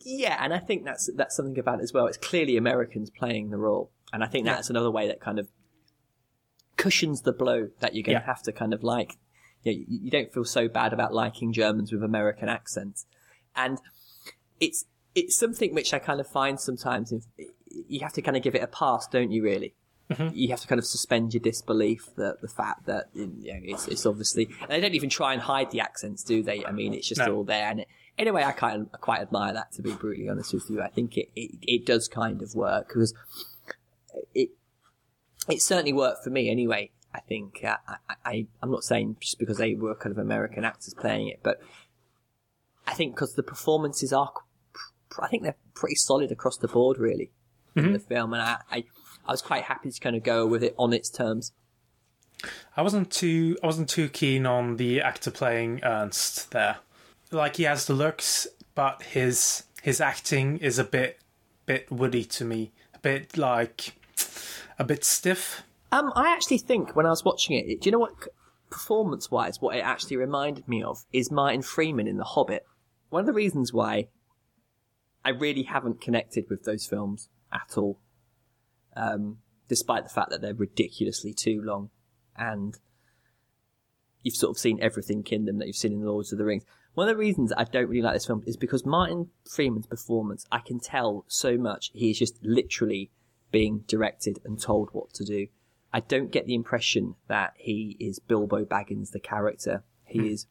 Yeah, 0.00 0.38
and 0.42 0.54
I 0.54 0.58
think 0.58 0.86
that's 0.86 1.10
that's 1.14 1.36
something 1.36 1.58
about 1.58 1.80
it 1.80 1.82
as 1.82 1.92
well. 1.92 2.06
It's 2.06 2.16
clearly 2.16 2.56
Americans 2.56 3.10
playing 3.10 3.50
the 3.50 3.58
role, 3.58 3.90
and 4.10 4.24
I 4.24 4.26
think 4.26 4.46
that's 4.46 4.70
yeah. 4.70 4.72
another 4.72 4.90
way 4.90 5.06
that 5.06 5.20
kind 5.20 5.38
of 5.38 5.48
cushions 6.78 7.20
the 7.22 7.34
blow 7.34 7.68
that 7.80 7.94
you're 7.94 8.04
going 8.04 8.14
yeah. 8.14 8.20
to 8.20 8.26
have 8.26 8.42
to 8.44 8.52
kind 8.52 8.72
of 8.72 8.82
like. 8.82 9.18
You, 9.64 9.72
know, 9.72 9.84
you 9.86 10.10
don't 10.10 10.32
feel 10.32 10.46
so 10.46 10.66
bad 10.66 10.94
about 10.94 11.12
liking 11.12 11.52
Germans 11.52 11.92
with 11.92 12.02
American 12.02 12.48
accents, 12.48 13.04
and 13.54 13.82
it's 14.60 14.86
it's 15.14 15.38
something 15.38 15.74
which 15.74 15.92
I 15.92 15.98
kind 15.98 16.20
of 16.20 16.26
find 16.26 16.58
sometimes. 16.58 17.12
you 17.86 18.00
have 18.00 18.14
to 18.14 18.22
kind 18.22 18.38
of 18.38 18.42
give 18.42 18.54
it 18.54 18.62
a 18.62 18.66
pass, 18.66 19.06
don't 19.06 19.30
you? 19.30 19.42
Really, 19.42 19.74
mm-hmm. 20.10 20.28
you 20.32 20.48
have 20.48 20.60
to 20.60 20.66
kind 20.66 20.78
of 20.78 20.86
suspend 20.86 21.34
your 21.34 21.40
disbelief 21.40 22.08
that 22.16 22.40
the 22.40 22.48
fact 22.48 22.86
that 22.86 23.08
you 23.14 23.26
know, 23.26 23.60
it's, 23.62 23.88
it's 23.88 24.06
obviously 24.06 24.48
they 24.68 24.80
don't 24.80 24.94
even 24.94 25.10
try 25.10 25.32
and 25.32 25.42
hide 25.42 25.70
the 25.70 25.80
accents, 25.80 26.22
do 26.22 26.42
they? 26.42 26.64
I 26.64 26.72
mean, 26.72 26.94
it's 26.94 27.08
just 27.08 27.20
no. 27.20 27.36
all 27.36 27.44
there. 27.44 27.68
And 27.68 27.80
it, 27.80 27.88
anyway, 28.18 28.42
I 28.44 28.52
kind 28.52 28.82
of 28.82 28.88
I 28.94 28.98
quite 28.98 29.20
admire 29.20 29.52
that. 29.52 29.72
To 29.72 29.82
be 29.82 29.92
brutally 29.92 30.28
honest 30.28 30.52
with 30.52 30.68
you, 30.68 30.82
I 30.82 30.88
think 30.88 31.16
it 31.16 31.30
it, 31.34 31.50
it 31.62 31.86
does 31.86 32.08
kind 32.08 32.42
of 32.42 32.54
work 32.54 32.88
because 32.88 33.14
it 34.34 34.50
it 35.48 35.62
certainly 35.62 35.92
worked 35.92 36.24
for 36.24 36.30
me 36.30 36.50
anyway. 36.50 36.90
I 37.14 37.20
think 37.20 37.64
uh, 37.64 37.76
I, 37.86 38.14
I 38.24 38.46
I'm 38.62 38.70
not 38.70 38.84
saying 38.84 39.16
just 39.20 39.38
because 39.38 39.58
they 39.58 39.74
were 39.74 39.94
kind 39.94 40.12
of 40.12 40.18
American 40.18 40.64
actors 40.64 40.94
playing 40.94 41.28
it, 41.28 41.40
but 41.42 41.60
I 42.86 42.94
think 42.94 43.14
because 43.14 43.34
the 43.34 43.42
performances 43.42 44.12
are, 44.12 44.32
I 45.20 45.28
think 45.28 45.42
they're 45.42 45.56
pretty 45.74 45.96
solid 45.96 46.30
across 46.30 46.56
the 46.56 46.68
board, 46.68 46.98
really, 46.98 47.30
mm-hmm. 47.76 47.88
in 47.88 47.92
the 47.92 47.98
film, 47.98 48.32
and 48.32 48.42
I, 48.42 48.58
I 48.70 48.84
I 49.28 49.32
was 49.32 49.42
quite 49.42 49.64
happy 49.64 49.90
to 49.90 50.00
kind 50.00 50.16
of 50.16 50.24
go 50.24 50.46
with 50.46 50.64
it 50.64 50.74
on 50.78 50.92
its 50.92 51.10
terms. 51.10 51.52
I 52.76 52.82
wasn't 52.82 53.10
too 53.10 53.56
I 53.62 53.66
wasn't 53.66 53.88
too 53.88 54.08
keen 54.08 54.46
on 54.46 54.76
the 54.76 55.00
actor 55.00 55.30
playing 55.30 55.80
Ernst 55.84 56.50
there. 56.50 56.78
Like 57.30 57.56
he 57.56 57.64
has 57.64 57.86
the 57.86 57.92
looks, 57.92 58.46
but 58.74 59.02
his 59.02 59.64
his 59.82 60.00
acting 60.00 60.58
is 60.58 60.78
a 60.78 60.84
bit 60.84 61.18
bit 61.66 61.90
woody 61.92 62.24
to 62.24 62.44
me. 62.44 62.72
A 62.94 62.98
bit 62.98 63.36
like 63.36 63.92
a 64.78 64.84
bit 64.84 65.04
stiff? 65.04 65.62
Um, 65.90 66.12
I 66.14 66.32
actually 66.32 66.58
think 66.58 66.94
when 66.96 67.06
I 67.06 67.10
was 67.10 67.24
watching 67.24 67.56
it, 67.56 67.80
do 67.80 67.88
you 67.88 67.92
know 67.92 67.98
what? 67.98 68.14
Performance 68.70 69.30
wise, 69.30 69.62
what 69.62 69.76
it 69.76 69.80
actually 69.80 70.16
reminded 70.16 70.68
me 70.68 70.82
of 70.82 71.04
is 71.12 71.30
Martin 71.30 71.62
Freeman 71.62 72.06
in 72.06 72.18
The 72.18 72.24
Hobbit. 72.24 72.66
One 73.08 73.20
of 73.20 73.26
the 73.26 73.32
reasons 73.32 73.72
why 73.72 74.08
I 75.24 75.30
really 75.30 75.62
haven't 75.62 76.02
connected 76.02 76.44
with 76.50 76.64
those 76.64 76.86
films 76.86 77.30
at 77.50 77.78
all, 77.78 77.98
um, 78.98 79.38
despite 79.68 80.04
the 80.04 80.10
fact 80.10 80.30
that 80.30 80.42
they're 80.42 80.54
ridiculously 80.54 81.32
too 81.32 81.62
long 81.62 81.90
and 82.36 82.78
you've 84.22 84.34
sort 84.34 84.50
of 84.50 84.58
seen 84.58 84.78
everything 84.82 85.24
in 85.30 85.44
them 85.44 85.58
that 85.58 85.66
you've 85.66 85.76
seen 85.76 85.92
in 85.92 86.00
the 86.00 86.10
Lords 86.10 86.32
of 86.32 86.38
the 86.38 86.44
Rings. 86.44 86.64
One 86.94 87.08
of 87.08 87.14
the 87.14 87.20
reasons 87.20 87.52
I 87.56 87.64
don't 87.64 87.88
really 87.88 88.02
like 88.02 88.14
this 88.14 88.26
film 88.26 88.42
is 88.46 88.56
because 88.56 88.84
Martin 88.84 89.28
Freeman's 89.48 89.86
performance, 89.86 90.44
I 90.50 90.58
can 90.58 90.80
tell 90.80 91.24
so 91.28 91.56
much 91.56 91.90
he 91.94 92.10
is 92.10 92.18
just 92.18 92.38
literally 92.42 93.10
being 93.52 93.84
directed 93.86 94.40
and 94.44 94.60
told 94.60 94.88
what 94.92 95.12
to 95.14 95.24
do. 95.24 95.46
I 95.92 96.00
don't 96.00 96.32
get 96.32 96.46
the 96.46 96.54
impression 96.54 97.14
that 97.28 97.54
he 97.56 97.96
is 98.00 98.18
Bilbo 98.18 98.64
Baggins, 98.64 99.12
the 99.12 99.20
character. 99.20 99.84
He 100.04 100.18
hmm. 100.18 100.26
is 100.26 100.46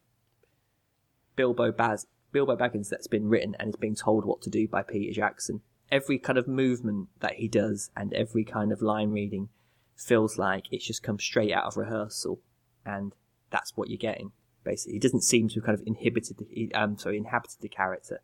Bilbo 1.35 1.71
Baz 1.71 2.07
Bilbo 2.31 2.55
Baggins 2.55 2.89
that's 2.89 3.07
been 3.07 3.29
written 3.29 3.55
and 3.59 3.69
is 3.69 3.75
being 3.75 3.95
told 3.95 4.25
what 4.25 4.41
to 4.41 4.49
do 4.49 4.67
by 4.67 4.83
Peter 4.83 5.13
Jackson. 5.13 5.61
Every 5.91 6.19
kind 6.19 6.37
of 6.37 6.47
movement 6.47 7.09
that 7.19 7.35
he 7.35 7.47
does 7.47 7.89
and 7.95 8.13
every 8.13 8.43
kind 8.43 8.71
of 8.71 8.81
line 8.81 9.11
reading 9.11 9.49
feels 9.95 10.37
like 10.37 10.65
it's 10.71 10.85
just 10.85 11.03
come 11.03 11.19
straight 11.19 11.51
out 11.51 11.65
of 11.65 11.77
rehearsal, 11.77 12.39
and 12.85 13.13
that's 13.49 13.75
what 13.75 13.89
you're 13.89 13.97
getting. 13.97 14.31
Basically, 14.63 14.93
he 14.93 14.99
doesn't 14.99 15.23
seem 15.23 15.47
to 15.49 15.55
have 15.55 15.65
kind 15.65 15.79
of 15.79 15.87
inhibited, 15.87 16.37
the, 16.37 16.71
um, 16.73 16.97
sorry, 16.97 17.17
inhabited 17.17 17.61
the 17.61 17.69
character, 17.69 18.21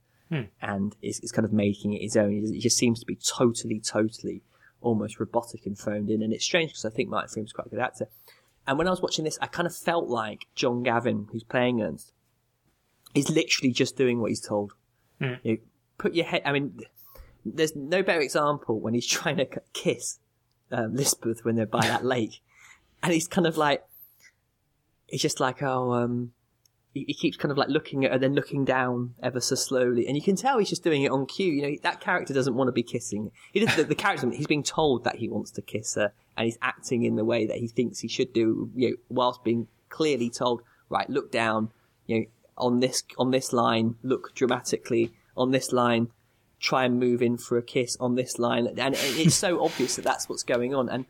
and 0.61 0.95
is, 1.01 1.19
is 1.21 1.31
kind 1.31 1.45
of 1.45 1.53
making 1.53 1.93
it 1.93 2.01
his 2.01 2.17
own. 2.17 2.31
He 2.31 2.59
just 2.59 2.77
seems 2.77 2.99
to 2.99 3.05
be 3.05 3.15
totally, 3.15 3.79
totally, 3.79 4.43
almost 4.81 5.19
robotic 5.19 5.65
and 5.65 5.77
phoned 5.77 6.09
in, 6.09 6.21
and 6.21 6.33
it's 6.33 6.43
strange 6.43 6.71
because 6.71 6.85
I 6.85 6.89
think 6.89 7.09
Martin 7.09 7.29
Freeman's 7.29 7.53
quite 7.53 7.67
a 7.67 7.69
good 7.69 7.79
actor. 7.79 8.07
And 8.67 8.77
when 8.77 8.87
I 8.87 8.91
was 8.91 9.01
watching 9.01 9.25
this, 9.25 9.37
I 9.41 9.47
kind 9.47 9.65
of 9.65 9.75
felt 9.75 10.07
like 10.07 10.47
John 10.55 10.83
Gavin, 10.83 11.27
who's 11.31 11.43
playing 11.43 11.81
Ernst, 11.81 12.13
is 13.13 13.29
literally 13.29 13.71
just 13.71 13.97
doing 13.97 14.19
what 14.19 14.29
he's 14.29 14.41
told. 14.41 14.73
You 15.43 15.51
know, 15.51 15.57
put 15.97 16.13
your 16.13 16.25
head. 16.25 16.41
I 16.45 16.51
mean, 16.51 16.79
there's 17.45 17.75
no 17.75 18.03
better 18.03 18.21
example 18.21 18.79
when 18.79 18.93
he's 18.93 19.07
trying 19.19 19.37
to 19.37 19.47
kiss 19.73 20.19
um, 20.71 20.95
Lisbeth 20.95 21.43
when 21.43 21.55
they're 21.55 21.65
by 21.65 21.81
that 21.81 22.05
lake, 22.05 22.41
and 23.01 23.13
he's 23.13 23.27
kind 23.27 23.47
of 23.47 23.57
like, 23.57 23.83
he's 25.07 25.21
just 25.21 25.39
like, 25.39 25.61
oh, 25.61 25.93
um, 25.93 26.31
he, 26.93 27.05
he 27.07 27.13
keeps 27.13 27.37
kind 27.37 27.51
of 27.51 27.57
like 27.57 27.69
looking 27.69 28.05
at 28.05 28.11
her, 28.11 28.17
then 28.17 28.33
looking 28.33 28.65
down 28.65 29.15
ever 29.21 29.39
so 29.39 29.55
slowly, 29.55 30.07
and 30.07 30.15
you 30.15 30.21
can 30.21 30.35
tell 30.35 30.57
he's 30.57 30.69
just 30.69 30.83
doing 30.83 31.03
it 31.03 31.11
on 31.11 31.25
cue. 31.25 31.51
You 31.51 31.61
know, 31.61 31.77
that 31.83 31.99
character 31.99 32.33
doesn't 32.33 32.55
want 32.55 32.67
to 32.69 32.73
be 32.73 32.83
kissing. 32.83 33.31
He 33.51 33.59
does, 33.59 33.75
the, 33.75 33.83
the 33.83 33.95
character, 33.95 34.29
he's 34.31 34.47
being 34.47 34.63
told 34.63 35.03
that 35.03 35.17
he 35.17 35.29
wants 35.29 35.51
to 35.51 35.61
kiss 35.61 35.95
her, 35.95 36.13
and 36.37 36.45
he's 36.45 36.57
acting 36.61 37.03
in 37.03 37.15
the 37.15 37.25
way 37.25 37.45
that 37.45 37.57
he 37.57 37.67
thinks 37.67 37.99
he 37.99 38.07
should 38.07 38.33
do, 38.33 38.71
you 38.75 38.89
know, 38.89 38.95
whilst 39.09 39.43
being 39.43 39.67
clearly 39.89 40.29
told, 40.29 40.61
right, 40.89 41.09
look 41.09 41.31
down, 41.31 41.71
you 42.07 42.19
know, 42.19 42.25
on 42.57 42.79
this 42.79 43.03
on 43.17 43.31
this 43.31 43.51
line, 43.51 43.95
look 44.03 44.33
dramatically 44.35 45.11
on 45.35 45.51
this 45.51 45.71
line, 45.71 46.07
try 46.69 46.85
and 46.85 46.99
move 46.99 47.21
in 47.21 47.37
for 47.37 47.57
a 47.57 47.61
kiss 47.61 47.97
on 47.99 48.15
this 48.15 48.39
line, 48.39 48.65
and 48.67 48.95
it's 48.97 49.35
so 49.35 49.63
obvious 49.63 49.97
that 49.97 50.05
that's 50.05 50.27
what's 50.29 50.43
going 50.43 50.73
on, 50.73 50.89
and. 50.89 51.05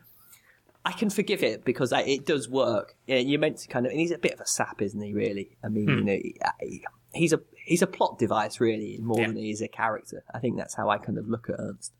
I 0.86 0.92
can 0.92 1.08
forgive 1.08 1.42
it 1.42 1.64
because 1.64 1.94
I, 1.94 2.02
it 2.02 2.26
does 2.26 2.46
work. 2.46 2.94
Yeah, 3.06 3.16
you're 3.16 3.40
meant 3.40 3.56
to 3.60 3.68
kind 3.68 3.86
of, 3.86 3.92
and 3.92 3.98
he's 3.98 4.10
a 4.10 4.18
bit 4.18 4.34
of 4.34 4.40
a 4.42 4.46
sap, 4.46 4.82
isn't 4.82 5.00
he? 5.00 5.14
Really, 5.14 5.56
I 5.64 5.68
mean, 5.68 5.88
you 5.88 6.04
know, 6.04 6.18
he- 6.60 6.84
he's 7.14 7.32
a 7.32 7.40
he's 7.54 7.80
a 7.80 7.86
plot 7.86 8.18
device 8.18 8.60
really 8.60 8.98
more 9.00 9.18
Yeah. 9.18 9.28
than 9.28 9.36
he 9.36 9.50
is 9.50 9.62
a 9.62 9.68
character. 9.68 10.22
I 10.34 10.40
think 10.40 10.58
that's 10.58 10.74
how 10.74 10.90
I 10.90 10.98
kind 10.98 11.16
of 11.16 11.26
look 11.26 11.48
at 11.48 11.56
Ernst. 11.58 11.90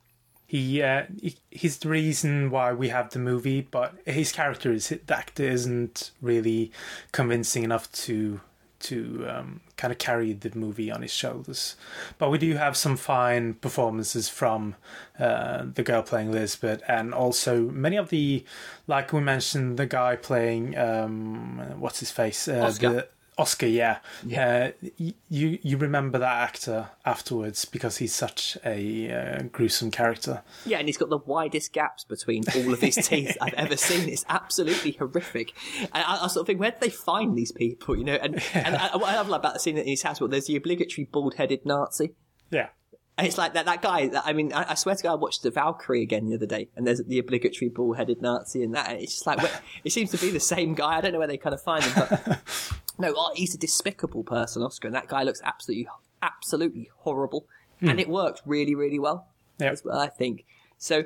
He, 0.47 0.83
uh, 0.83 1.05
he 1.19 1.35
he's 1.51 1.79
the 1.79 1.88
reason 1.88 2.51
why 2.51 2.75
we 2.75 2.90
have 2.90 3.09
the 3.09 3.21
movie, 3.21 3.62
but 3.62 3.95
his 4.05 4.33
character 4.33 4.71
is 4.71 4.90
the 4.90 5.01
actor 5.17 5.45
isn't 5.45 6.11
really 6.21 6.71
convincing 7.11 7.64
enough 7.64 7.90
to 8.05 8.43
to 8.81 9.25
um, 9.27 9.61
kind 9.76 9.92
of 9.92 9.98
carry 9.98 10.32
the 10.32 10.56
movie 10.56 10.90
on 10.90 11.02
his 11.02 11.12
shoulders. 11.12 11.76
But 12.18 12.30
we 12.30 12.38
do 12.38 12.54
have 12.54 12.76
some 12.76 12.96
fine 12.96 13.54
performances 13.54 14.28
from 14.28 14.76
uh, 15.18 15.64
the 15.72 15.82
girl 15.82 16.02
playing 16.02 16.32
Lisbeth, 16.32 16.82
and 16.88 17.12
also 17.12 17.62
many 17.70 17.96
of 17.96 18.10
the, 18.10 18.44
like 18.87 19.12
we 19.12 19.20
mentioned, 19.20 19.76
the 19.76 19.87
guy 19.87 20.16
playing 20.16 20.76
um, 20.78 21.58
what's 21.78 22.00
his 22.00 22.10
face, 22.10 22.48
uh, 22.48 22.60
Oscar. 22.60 22.88
the 22.88 23.08
Oscar, 23.37 23.66
yeah. 23.66 23.99
Yeah. 24.25 24.70
Uh, 24.83 24.88
you 25.29 25.59
you 25.62 25.77
remember 25.77 26.18
that 26.18 26.42
actor 26.42 26.90
afterwards 27.05 27.64
because 27.64 27.97
he's 27.97 28.14
such 28.14 28.57
a 28.64 29.11
uh, 29.11 29.42
gruesome 29.51 29.90
character. 29.90 30.42
Yeah, 30.64 30.79
and 30.79 30.88
he's 30.88 30.97
got 30.97 31.09
the 31.09 31.18
widest 31.18 31.73
gaps 31.73 32.05
between 32.05 32.44
all 32.55 32.73
of 32.73 32.81
his 32.81 32.94
teeth 32.94 33.37
I've 33.40 33.55
ever 33.55 33.77
seen. 33.77 34.09
It's 34.09 34.25
absolutely 34.29 34.92
horrific. 34.92 35.53
And 35.81 36.05
I, 36.05 36.25
I 36.25 36.27
sort 36.29 36.42
of 36.42 36.47
think, 36.47 36.61
where 36.61 36.70
did 36.70 36.81
they 36.81 36.90
find 36.90 37.37
these 37.37 37.53
people? 37.53 37.97
You 37.97 38.05
know, 38.05 38.14
and 38.14 38.40
and 38.55 38.77
I, 38.77 38.97
what 38.97 39.09
I 39.09 39.16
love 39.16 39.31
about 39.31 39.55
the 39.55 39.61
scene 39.61 39.79
in 39.79 39.87
his 39.87 40.03
house, 40.03 40.20
well, 40.20 40.29
there's 40.29 40.47
the 40.47 40.57
obligatory 40.57 41.09
bald-headed 41.11 41.66
Nazi. 41.66 42.14
Yeah. 42.51 42.68
And 43.16 43.27
it's 43.27 43.38
like 43.38 43.55
that, 43.55 43.66
that 43.66 43.81
guy, 43.81 44.09
that, 44.09 44.24
I 44.27 44.33
mean, 44.33 44.53
I, 44.53 44.72
I 44.72 44.74
swear 44.74 44.96
to 44.96 45.03
God, 45.03 45.12
I 45.12 45.16
watched 45.16 45.44
the 45.44 45.50
Valkyrie 45.50 46.03
again 46.03 46.29
the 46.29 46.35
other 46.35 46.46
day, 46.46 46.68
and 46.74 46.85
there's 46.85 47.00
the 47.05 47.20
obligatory 47.20 47.68
bald-headed 47.68 48.20
Nazi 48.20 48.64
and 48.64 48.74
that, 48.74 48.90
and 48.90 49.00
it's 49.00 49.12
just 49.12 49.27
like, 49.27 49.38
it 49.85 49.92
seems 49.92 50.11
to 50.11 50.18
be 50.18 50.31
the 50.31 50.40
same 50.40 50.74
guy. 50.74 50.96
I 50.96 51.00
don't 51.00 51.12
know 51.12 51.20
where 51.20 51.29
they 51.29 51.37
kind 51.37 51.55
of 51.55 51.62
find 51.62 51.85
him, 51.85 51.92
but 51.94 52.40
no, 52.98 53.14
oh, 53.16 53.33
he's 53.37 53.55
a 53.55 53.59
despicable 53.59 54.24
person, 54.24 54.62
Oscar, 54.62 54.88
and 54.88 54.96
that 54.96 55.07
guy 55.07 55.22
looks 55.22 55.40
absolutely, 55.44 55.87
absolutely 56.22 56.90
horrible. 56.98 57.46
And 57.81 58.00
it 58.00 58.09
worked 58.09 58.40
really, 58.46 58.74
really 58.74 58.98
well. 58.98 59.29
Yeah. 59.59 59.70
As 59.70 59.85
well, 59.85 59.98
I 59.98 60.09
think. 60.09 60.46
So, 60.79 61.05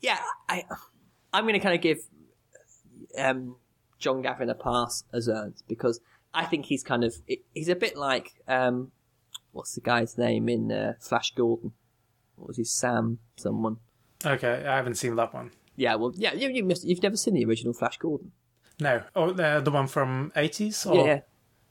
yeah, 0.00 0.18
I, 0.48 0.64
I'm 1.32 1.44
going 1.44 1.54
to 1.54 1.60
kind 1.60 1.74
of 1.74 1.80
give, 1.80 1.98
um, 3.16 3.56
John 3.98 4.20
Gavin 4.20 4.50
a 4.50 4.54
pass 4.54 5.04
as 5.12 5.28
Ernst 5.28 5.62
because 5.68 6.00
I 6.34 6.46
think 6.46 6.66
he's 6.66 6.82
kind 6.82 7.04
of, 7.04 7.14
he's 7.54 7.68
a 7.68 7.76
bit 7.76 7.96
like, 7.96 8.32
um, 8.48 8.90
what's 9.52 9.74
the 9.74 9.80
guy's 9.80 10.16
name 10.18 10.48
in 10.48 10.70
uh, 10.72 10.94
Flash 11.00 11.34
Gordon? 11.34 11.72
What 12.36 12.48
was 12.48 12.56
he? 12.56 12.64
Sam 12.64 13.18
someone. 13.36 13.78
Okay, 14.24 14.64
I 14.66 14.76
haven't 14.76 14.96
seen 14.96 15.16
that 15.16 15.32
one. 15.32 15.50
Yeah, 15.76 15.94
well, 15.94 16.12
yeah, 16.14 16.34
you, 16.34 16.50
you 16.50 16.64
missed, 16.64 16.84
you've 16.84 17.02
never 17.02 17.16
seen 17.16 17.34
the 17.34 17.44
original 17.44 17.72
Flash 17.72 17.96
Gordon. 17.98 18.32
No. 18.80 19.02
Oh, 19.14 19.32
the, 19.32 19.60
the 19.62 19.70
one 19.70 19.86
from 19.86 20.32
80s? 20.36 20.86
Or... 20.86 21.06
Yeah, 21.06 21.20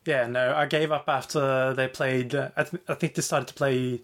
Yeah, 0.06 0.28
no, 0.28 0.54
I 0.56 0.66
gave 0.66 0.92
up 0.92 1.06
after 1.08 1.74
they 1.74 1.88
played. 1.88 2.34
Uh, 2.34 2.50
I, 2.56 2.64
th- 2.64 2.84
I 2.88 2.94
think 2.96 3.16
they 3.16 3.22
started 3.22 3.48
to 3.48 3.54
play 3.54 4.02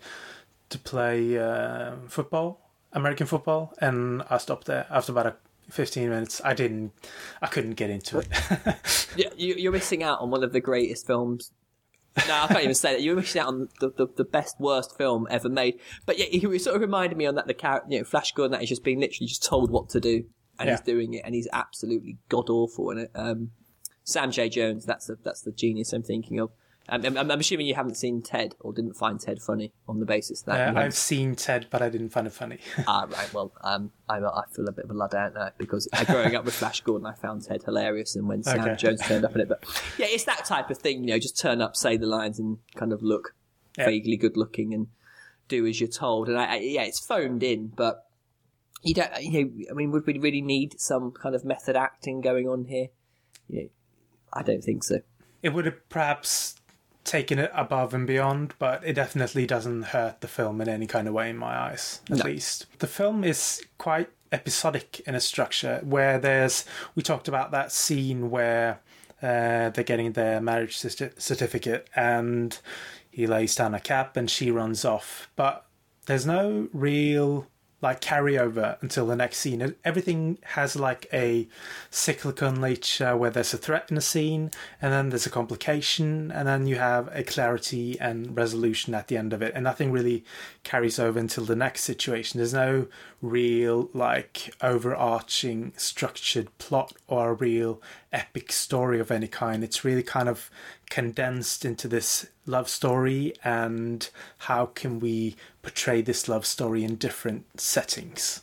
to 0.69 0.79
play 0.79 1.37
uh, 1.37 1.95
football, 2.07 2.71
American 2.93 3.27
football, 3.27 3.73
and 3.79 4.23
I 4.29 4.37
stopped 4.37 4.65
there 4.65 4.87
after 4.89 5.11
about 5.11 5.27
a 5.27 5.35
15 5.69 6.09
minutes. 6.09 6.41
I 6.43 6.53
didn't, 6.53 6.91
I 7.41 7.47
couldn't 7.47 7.73
get 7.73 7.89
into 7.89 8.19
it. 8.19 8.27
yeah 9.15 9.29
you, 9.35 9.55
you're 9.55 9.71
missing 9.71 10.03
out 10.03 10.21
on 10.21 10.31
one 10.31 10.43
of 10.43 10.53
the 10.53 10.59
greatest 10.59 11.05
films. 11.05 11.51
No, 12.27 12.33
I 12.43 12.47
can't 12.47 12.61
even 12.61 12.75
say 12.75 12.93
that. 12.93 13.01
You're 13.01 13.15
missing 13.15 13.41
out 13.41 13.47
on 13.47 13.69
the, 13.79 13.89
the, 13.89 14.07
the 14.15 14.23
best 14.23 14.59
worst 14.59 14.97
film 14.97 15.27
ever 15.29 15.49
made. 15.49 15.79
But 16.05 16.17
yeah, 16.17 16.25
he 16.25 16.59
sort 16.59 16.75
of 16.75 16.81
reminded 16.81 17.17
me 17.17 17.25
on 17.25 17.35
that 17.35 17.47
the 17.47 17.53
character, 17.53 17.87
you 17.91 17.99
know, 17.99 18.05
Flash 18.05 18.31
Gordon, 18.31 18.53
that 18.53 18.61
he's 18.61 18.69
just 18.69 18.83
being 18.83 18.99
literally 18.99 19.27
just 19.27 19.43
told 19.43 19.69
what 19.69 19.89
to 19.89 19.99
do, 19.99 20.23
and 20.57 20.69
he's 20.69 20.81
doing 20.81 21.13
it, 21.13 21.23
and 21.25 21.35
he's 21.35 21.47
absolutely 21.51 22.17
god 22.29 22.49
awful 22.49 22.89
in 22.91 22.99
it. 22.99 23.11
Um, 23.15 23.51
Sam 24.03 24.31
J. 24.31 24.49
Jones, 24.49 24.85
that's 24.85 25.07
the 25.07 25.17
that's 25.23 25.41
the 25.41 25.51
genius 25.51 25.91
I'm 25.91 26.03
thinking 26.03 26.39
of. 26.39 26.51
I'm, 26.87 27.03
I'm, 27.05 27.17
I'm 27.31 27.39
assuming 27.39 27.65
you 27.67 27.75
haven't 27.75 27.95
seen 27.95 28.21
Ted 28.21 28.55
or 28.59 28.71
didn't 28.73 28.93
find 28.93 29.19
Ted 29.19 29.41
funny 29.41 29.73
on 29.87 29.99
the 29.99 30.05
basis 30.05 30.41
of 30.41 30.45
that 30.47 30.75
Uh, 30.75 30.79
I've 30.79 30.95
seen 30.95 31.35
Ted, 31.35 31.67
but 31.71 31.81
I 31.81 31.89
didn't 31.89 32.09
find 32.09 32.27
it 32.27 32.33
funny. 32.33 32.59
Ah, 32.87 33.07
right. 33.09 33.33
Well, 33.33 33.51
um, 33.61 33.91
I, 34.07 34.19
I 34.19 34.43
feel 34.55 34.67
a 34.67 34.71
bit 34.71 34.85
of 34.85 34.91
a 34.91 34.93
lud 34.93 35.15
out 35.15 35.33
now 35.33 35.49
because 35.57 35.89
uh, 35.93 36.03
growing 36.05 36.35
up 36.35 36.45
with 36.45 36.53
Flash 36.53 36.81
Gordon, 36.81 37.07
I 37.07 37.13
found 37.15 37.43
Ted 37.43 37.63
hilarious, 37.63 38.15
and 38.15 38.27
when 38.27 38.43
Sam 38.43 38.59
Okay. 38.59 38.75
Jones 38.75 39.01
turned 39.07 39.25
up 39.25 39.33
in 39.33 39.41
it, 39.41 39.49
but 39.49 39.63
yeah, 39.97 40.05
it's 40.09 40.25
that 40.25 40.45
type 40.45 40.69
of 40.69 40.77
thing. 40.77 41.03
You 41.03 41.11
know, 41.11 41.19
just 41.19 41.39
turn 41.39 41.61
up, 41.61 41.75
say 41.75 41.97
the 41.97 42.05
lines, 42.05 42.37
and 42.39 42.59
kind 42.75 42.93
of 42.93 43.01
look 43.01 43.33
Yeah. 43.77 43.85
vaguely 43.85 44.17
good 44.17 44.37
looking, 44.37 44.73
and 44.73 44.87
do 45.47 45.65
as 45.65 45.79
you're 45.81 45.89
told. 45.89 46.29
And 46.29 46.37
I, 46.37 46.45
I, 46.45 46.55
yeah, 46.57 46.83
it's 46.83 47.03
phoned 47.03 47.41
in, 47.41 47.67
but 47.75 48.03
you 48.83 48.93
don't. 48.93 49.09
You 49.21 49.31
know, 49.45 49.51
I 49.71 49.73
mean, 49.73 49.91
would 49.91 50.05
we 50.05 50.19
really 50.19 50.41
need 50.41 50.79
some 50.79 51.11
kind 51.11 51.33
of 51.33 51.43
method 51.43 51.75
acting 51.75 52.21
going 52.21 52.47
on 52.47 52.65
here? 52.65 52.87
You 53.49 53.61
know, 53.63 53.69
I 54.33 54.43
don't 54.43 54.63
think 54.63 54.83
so. 54.83 54.99
it 55.41 55.49
would 55.49 55.65
have 55.65 55.89
perhaps 55.89 56.55
taken 57.05 57.39
it 57.39 57.51
above 57.53 57.93
and 57.93 58.05
beyond, 58.05 58.53
but 58.59 58.83
it 58.83 58.93
definitely 58.93 59.45
doesn't 59.45 59.83
hurt 59.83 60.19
the 60.21 60.27
film 60.27 60.59
in 60.59 60.67
any 60.67 60.87
kind 60.87 61.07
of 61.07 61.13
way 61.13 61.29
in 61.29 61.37
my 61.37 61.55
eyes, 61.55 62.01
at 62.11 62.17
No. 62.17 62.25
least. 62.25 62.65
The 62.79 62.87
film 62.87 63.23
is 63.23 63.63
quite 63.77 64.09
episodic 64.31 64.99
in 65.07 65.15
its 65.15 65.25
structure, 65.25 65.79
where 65.83 66.19
there's 66.19 66.65
we 66.95 67.03
talked 67.03 67.27
about 67.27 67.51
that 67.51 67.71
scene 67.71 68.29
where 68.31 68.79
uh, 69.21 69.69
they're 69.69 69.83
getting 69.85 70.11
their 70.11 70.41
marriage 70.41 70.75
certificate 70.77 71.87
and 71.95 72.59
he 73.09 73.25
lays 73.27 73.55
down 73.55 73.73
a 73.73 73.79
cap 73.79 74.17
and 74.17 74.29
she 74.29 74.51
runs 74.51 74.83
off, 74.83 75.29
but 75.35 75.65
there's 76.07 76.25
no 76.25 76.67
real 76.73 77.47
like 77.85 78.01
carryover 78.01 78.81
until 78.81 79.05
the 79.05 79.15
next 79.15 79.37
scene. 79.37 79.75
Everything 79.85 80.39
has 80.43 80.75
like 80.75 81.07
a 81.13 81.47
cyclical 81.91 82.51
nature 82.51 83.15
where 83.15 83.29
there's 83.29 83.53
a 83.53 83.57
threat 83.57 83.91
in 83.91 83.97
a 83.97 84.01
scene, 84.01 84.49
and 84.81 84.91
then 84.91 85.09
there's 85.09 85.27
a 85.27 85.29
complication, 85.29 86.31
and 86.31 86.47
then 86.47 86.65
you 86.65 86.77
have 86.77 87.09
a 87.13 87.23
clarity 87.23 87.97
and 87.99 88.35
resolution 88.35 88.93
at 88.95 89.07
the 89.07 89.17
end 89.17 89.33
of 89.33 89.41
it, 89.41 89.53
and 89.53 89.63
nothing 89.63 89.91
really 89.91 90.25
carries 90.65 90.99
over 90.99 91.17
until 91.17 91.45
the 91.45 91.55
next 91.55 91.85
situation. 91.85 92.39
There's 92.39 92.53
no 92.53 92.87
real 93.21 93.89
like 93.93 94.53
overarching 94.61 95.71
structured 95.77 96.49
plot 96.57 96.91
or 97.07 97.29
a 97.29 97.33
real 97.33 97.81
epic 98.11 98.51
story 98.51 98.99
of 98.99 99.11
any 99.11 99.29
kind. 99.29 99.63
It's 99.63 99.85
really 99.85 100.03
kind 100.03 100.27
of 100.27 100.49
condensed 100.89 101.63
into 101.63 101.87
this 101.87 102.27
love 102.45 102.67
story 102.67 103.33
and 103.43 104.09
how 104.39 104.65
can 104.65 104.99
we 104.99 105.37
portray 105.61 106.01
this 106.01 106.27
love 106.27 106.45
story 106.45 106.83
in 106.83 106.95
different 106.95 107.61
settings. 107.61 108.41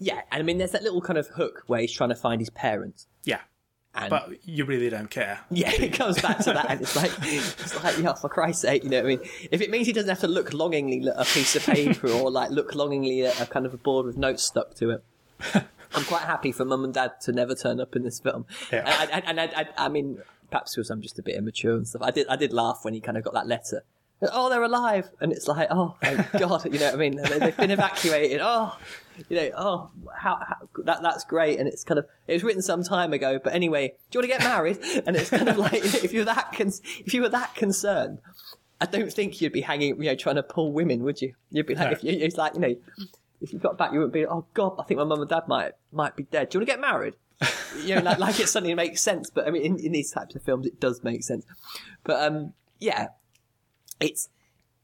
Yeah, 0.00 0.22
and 0.32 0.40
I 0.40 0.42
mean, 0.42 0.58
there's 0.58 0.72
that 0.72 0.82
little 0.82 1.02
kind 1.02 1.18
of 1.18 1.28
hook 1.28 1.64
where 1.66 1.80
he's 1.80 1.92
trying 1.92 2.10
to 2.10 2.16
find 2.16 2.40
his 2.40 2.50
parents, 2.50 3.06
Yeah. 3.24 3.40
And 4.02 4.10
But 4.10 4.30
you 4.44 4.64
really 4.64 4.90
don't 4.90 5.10
care. 5.10 5.40
Yeah, 5.50 5.70
it 5.78 5.92
comes 5.92 6.20
back 6.20 6.38
to 6.38 6.52
that, 6.52 6.70
and 6.70 6.80
it's 6.80 6.96
like, 6.96 7.12
it's 7.22 7.82
like, 7.82 7.98
yeah, 7.98 8.14
for 8.14 8.28
Christ's 8.28 8.62
sake, 8.62 8.84
you 8.84 8.90
know 8.90 8.98
what 8.98 9.06
I 9.06 9.16
mean? 9.16 9.20
If 9.50 9.60
it 9.60 9.70
means 9.70 9.86
he 9.86 9.92
doesn't 9.92 10.08
have 10.08 10.20
to 10.20 10.28
look 10.28 10.52
longingly 10.52 11.08
at 11.08 11.16
a 11.16 11.24
piece 11.24 11.56
of 11.56 11.64
paper 11.64 12.08
or 12.08 12.30
like 12.30 12.50
look 12.50 12.74
longingly 12.74 13.26
at 13.26 13.40
a 13.40 13.46
kind 13.46 13.66
of 13.66 13.74
a 13.74 13.78
board 13.78 14.06
with 14.06 14.16
notes 14.16 14.42
stuck 14.42 14.74
to 14.76 14.90
it, 14.90 15.04
I'm 15.94 16.04
quite 16.04 16.22
happy 16.22 16.52
for 16.52 16.64
mum 16.64 16.84
and 16.84 16.94
dad 16.94 17.20
to 17.22 17.32
never 17.32 17.54
turn 17.54 17.80
up 17.80 17.96
in 17.96 18.02
this 18.02 18.20
film. 18.20 18.46
Yeah. 18.72 18.84
And, 19.00 19.12
I, 19.12 19.30
and 19.30 19.40
I, 19.40 19.44
I, 19.44 19.86
I 19.86 19.88
mean, 19.88 20.18
perhaps 20.50 20.74
because 20.74 20.90
I'm 20.90 21.02
just 21.02 21.18
a 21.18 21.22
bit 21.22 21.36
immature 21.36 21.74
and 21.74 21.86
stuff. 21.86 22.02
I 22.02 22.10
did, 22.10 22.26
I 22.28 22.36
did 22.36 22.52
laugh 22.52 22.80
when 22.82 22.94
he 22.94 23.00
kind 23.00 23.16
of 23.16 23.24
got 23.24 23.34
that 23.34 23.46
letter 23.46 23.84
oh, 24.32 24.50
they're 24.50 24.62
alive, 24.62 25.10
and 25.20 25.32
it's 25.32 25.48
like, 25.48 25.68
oh, 25.70 25.96
thank 26.02 26.30
God, 26.38 26.64
you 26.64 26.78
know 26.78 26.86
what 26.86 26.94
I 26.94 26.96
mean? 26.96 27.16
They, 27.16 27.38
have 27.38 27.56
been 27.56 27.70
evacuated. 27.70 28.40
Oh, 28.42 28.76
you 29.28 29.36
know, 29.36 29.50
oh, 29.56 29.90
how, 30.16 30.36
how, 30.36 30.56
that 30.84 31.02
that's 31.02 31.24
great, 31.24 31.58
and 31.58 31.68
it's 31.68 31.84
kind 31.84 31.98
of 31.98 32.06
it 32.26 32.34
was 32.34 32.44
written 32.44 32.62
some 32.62 32.82
time 32.82 33.12
ago, 33.12 33.38
but 33.42 33.54
anyway, 33.54 33.88
do 34.10 34.18
you 34.18 34.20
want 34.20 34.32
to 34.32 34.38
get 34.38 34.42
married? 34.42 34.78
And 35.06 35.16
it's 35.16 35.30
kind 35.30 35.48
of 35.48 35.56
like 35.58 35.74
if 35.74 36.12
you're 36.12 36.24
that 36.24 36.52
con- 36.52 36.72
if 37.04 37.14
you 37.14 37.22
were 37.22 37.28
that 37.30 37.54
concerned, 37.54 38.20
I 38.80 38.86
don't 38.86 39.12
think 39.12 39.40
you'd 39.40 39.52
be 39.52 39.62
hanging, 39.62 39.96
you 39.96 40.10
know, 40.10 40.14
trying 40.14 40.36
to 40.36 40.42
pull 40.42 40.72
women, 40.72 41.02
would 41.02 41.20
you? 41.20 41.34
You'd 41.50 41.66
be 41.66 41.74
like, 41.74 41.86
no. 41.86 41.92
if 41.92 42.04
you, 42.04 42.12
it's 42.12 42.36
like, 42.36 42.54
you 42.54 42.60
know, 42.60 42.74
if 43.40 43.52
you 43.52 43.58
got 43.58 43.78
back, 43.78 43.92
you 43.92 43.98
wouldn't 43.98 44.12
be, 44.12 44.26
oh 44.26 44.46
God, 44.54 44.74
I 44.78 44.84
think 44.84 44.98
my 44.98 45.04
mum 45.04 45.20
and 45.20 45.28
dad 45.28 45.48
might 45.48 45.72
might 45.92 46.16
be 46.16 46.24
dead. 46.24 46.50
Do 46.50 46.56
you 46.56 46.60
want 46.60 46.68
to 46.68 46.72
get 46.74 46.80
married? 46.80 47.14
you 47.84 47.94
know, 47.94 48.02
like, 48.02 48.18
like 48.18 48.40
it 48.40 48.48
suddenly 48.48 48.74
makes 48.74 49.02
sense. 49.02 49.30
But 49.30 49.46
I 49.46 49.50
mean, 49.50 49.62
in, 49.62 49.78
in 49.78 49.92
these 49.92 50.10
types 50.10 50.34
of 50.34 50.42
films, 50.42 50.66
it 50.66 50.80
does 50.80 51.02
make 51.02 51.22
sense. 51.22 51.44
But 52.04 52.22
um, 52.22 52.52
yeah, 52.78 53.08
it's 54.00 54.28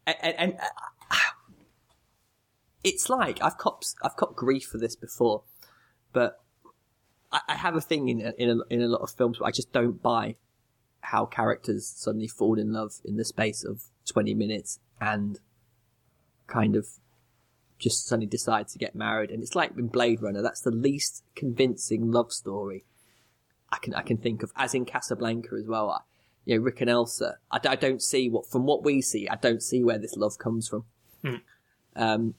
and, 0.07 0.35
and 0.39 0.55
uh, 0.55 0.67
it's 2.85 3.09
like 3.09 3.43
I've 3.43 3.59
copped 3.59 3.95
I've 4.03 4.17
copped 4.17 4.37
grief 4.37 4.65
for 4.65 4.79
this 4.79 4.95
before, 4.95 5.43
but 6.13 6.41
I, 7.33 7.41
I 7.49 7.55
have 7.57 7.75
a 7.75 7.81
thing 7.81 8.09
in 8.09 8.21
in 8.39 8.61
a, 8.61 8.73
in 8.73 8.83
a 8.83 8.89
lot 8.89 9.01
of 9.01 9.11
films 9.11 9.41
where 9.41 9.49
I 9.49 9.51
just 9.51 9.73
don't 9.73 10.03
buy 10.03 10.37
how 11.01 11.27
characters 11.27 11.87
suddenly 11.87 12.29
fall 12.29 12.59
in 12.59 12.73
love 12.73 12.95
in 13.05 13.17
the 13.17 13.25
space 13.25 13.63
of 13.65 13.83
20 14.07 14.33
minutes 14.35 14.79
and 15.01 15.39
kind 16.47 16.77
of 16.77 16.87
just 17.79 18.07
suddenly 18.07 18.27
decide 18.27 18.69
to 18.69 18.79
get 18.79 18.95
married. 18.95 19.31
And 19.31 19.43
it's 19.43 19.55
like 19.55 19.73
in 19.77 19.89
Blade 19.89 20.23
Runner, 20.23 20.41
that's 20.41 20.63
the 20.63 20.71
least 20.71 21.23
convincing 21.35 22.11
love 22.11 22.33
story 22.33 22.85
I 23.75 23.79
can 23.79 23.95
I 23.95 24.03
can 24.03 24.17
think 24.19 24.43
of, 24.43 24.53
as 24.57 24.75
in 24.75 24.85
Casablanca 24.85 25.57
as 25.59 25.67
well. 25.67 25.91
I, 25.91 26.01
you 26.45 26.57
know, 26.57 26.63
Rick 26.63 26.81
and 26.81 26.91
Elsa. 26.91 27.39
I, 27.51 27.59
I, 27.69 27.75
don't 27.75 28.03
see 28.03 28.29
what 28.29 28.47
from 28.47 28.67
what 28.67 28.85
we 28.85 29.03
see. 29.03 29.29
I 29.29 29.37
don't 29.37 29.63
see 29.63 29.83
where 29.83 29.99
this 29.99 30.17
love 30.17 30.39
comes 30.39 30.69
from. 30.69 30.85
Mm. 31.25 31.41
Um, 31.97 32.35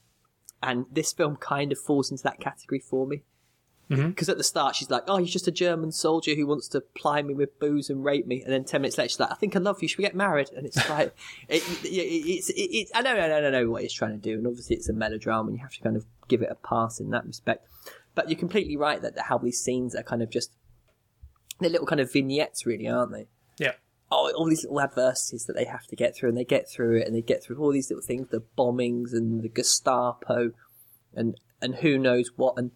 and 0.62 0.86
this 0.90 1.12
film 1.12 1.36
kind 1.36 1.72
of 1.72 1.78
falls 1.78 2.10
into 2.10 2.22
that 2.24 2.40
category 2.40 2.80
for 2.80 3.06
me. 3.06 3.22
Because 3.88 4.02
mm-hmm. 4.04 4.30
at 4.32 4.36
the 4.36 4.42
start 4.42 4.74
she's 4.74 4.90
like, 4.90 5.04
"Oh, 5.06 5.18
he's 5.18 5.32
just 5.32 5.46
a 5.46 5.52
German 5.52 5.92
soldier 5.92 6.34
who 6.34 6.44
wants 6.44 6.66
to 6.68 6.80
ply 6.80 7.22
me 7.22 7.34
with 7.34 7.60
booze 7.60 7.88
and 7.88 8.04
rape 8.04 8.26
me," 8.26 8.42
and 8.42 8.52
then 8.52 8.64
ten 8.64 8.82
minutes 8.82 8.98
later 8.98 9.10
she's 9.10 9.20
like, 9.20 9.30
"I 9.30 9.36
think 9.36 9.54
I 9.54 9.60
love 9.60 9.80
you. 9.80 9.86
Should 9.86 9.98
we 9.98 10.04
get 10.04 10.16
married?" 10.16 10.50
And 10.56 10.66
it's 10.66 10.90
like, 10.90 11.14
it, 11.48 11.62
it, 11.84 11.88
it's, 11.88 12.50
it, 12.50 12.54
it's, 12.54 12.90
I 12.96 13.02
know, 13.02 13.12
I 13.12 13.28
know, 13.28 13.46
I 13.46 13.50
know 13.50 13.70
what 13.70 13.82
he's 13.82 13.92
trying 13.92 14.10
to 14.10 14.16
do, 14.16 14.34
and 14.34 14.46
obviously 14.46 14.74
it's 14.74 14.88
a 14.88 14.92
melodrama, 14.92 15.48
and 15.48 15.56
you 15.56 15.62
have 15.62 15.72
to 15.72 15.80
kind 15.80 15.96
of 15.96 16.04
give 16.26 16.42
it 16.42 16.48
a 16.50 16.56
pass 16.56 16.98
in 16.98 17.10
that 17.10 17.26
respect. 17.26 17.68
But 18.16 18.28
you're 18.28 18.38
completely 18.38 18.76
right 18.76 19.00
that 19.02 19.16
how 19.16 19.38
these 19.38 19.60
scenes 19.60 19.94
are 19.94 20.02
kind 20.02 20.20
of 20.20 20.30
just 20.30 20.50
they're 21.60 21.70
little 21.70 21.86
kind 21.86 22.00
of 22.00 22.12
vignettes, 22.12 22.66
really, 22.66 22.88
aren't 22.88 23.12
they? 23.12 23.28
Yeah. 23.58 23.72
Oh, 24.10 24.30
all 24.36 24.46
these 24.46 24.62
little 24.62 24.80
adversities 24.80 25.46
that 25.46 25.54
they 25.54 25.64
have 25.64 25.86
to 25.88 25.96
get 25.96 26.16
through, 26.16 26.28
and 26.28 26.38
they 26.38 26.44
get 26.44 26.68
through 26.68 27.00
it, 27.00 27.06
and 27.06 27.16
they 27.16 27.22
get 27.22 27.42
through 27.42 27.58
all 27.58 27.72
these 27.72 27.90
little 27.90 28.04
things, 28.04 28.28
the 28.28 28.44
bombings 28.56 29.12
and 29.12 29.42
the 29.42 29.48
Gestapo, 29.48 30.52
and 31.14 31.36
and 31.60 31.76
who 31.76 31.98
knows 31.98 32.30
what, 32.36 32.54
and 32.56 32.70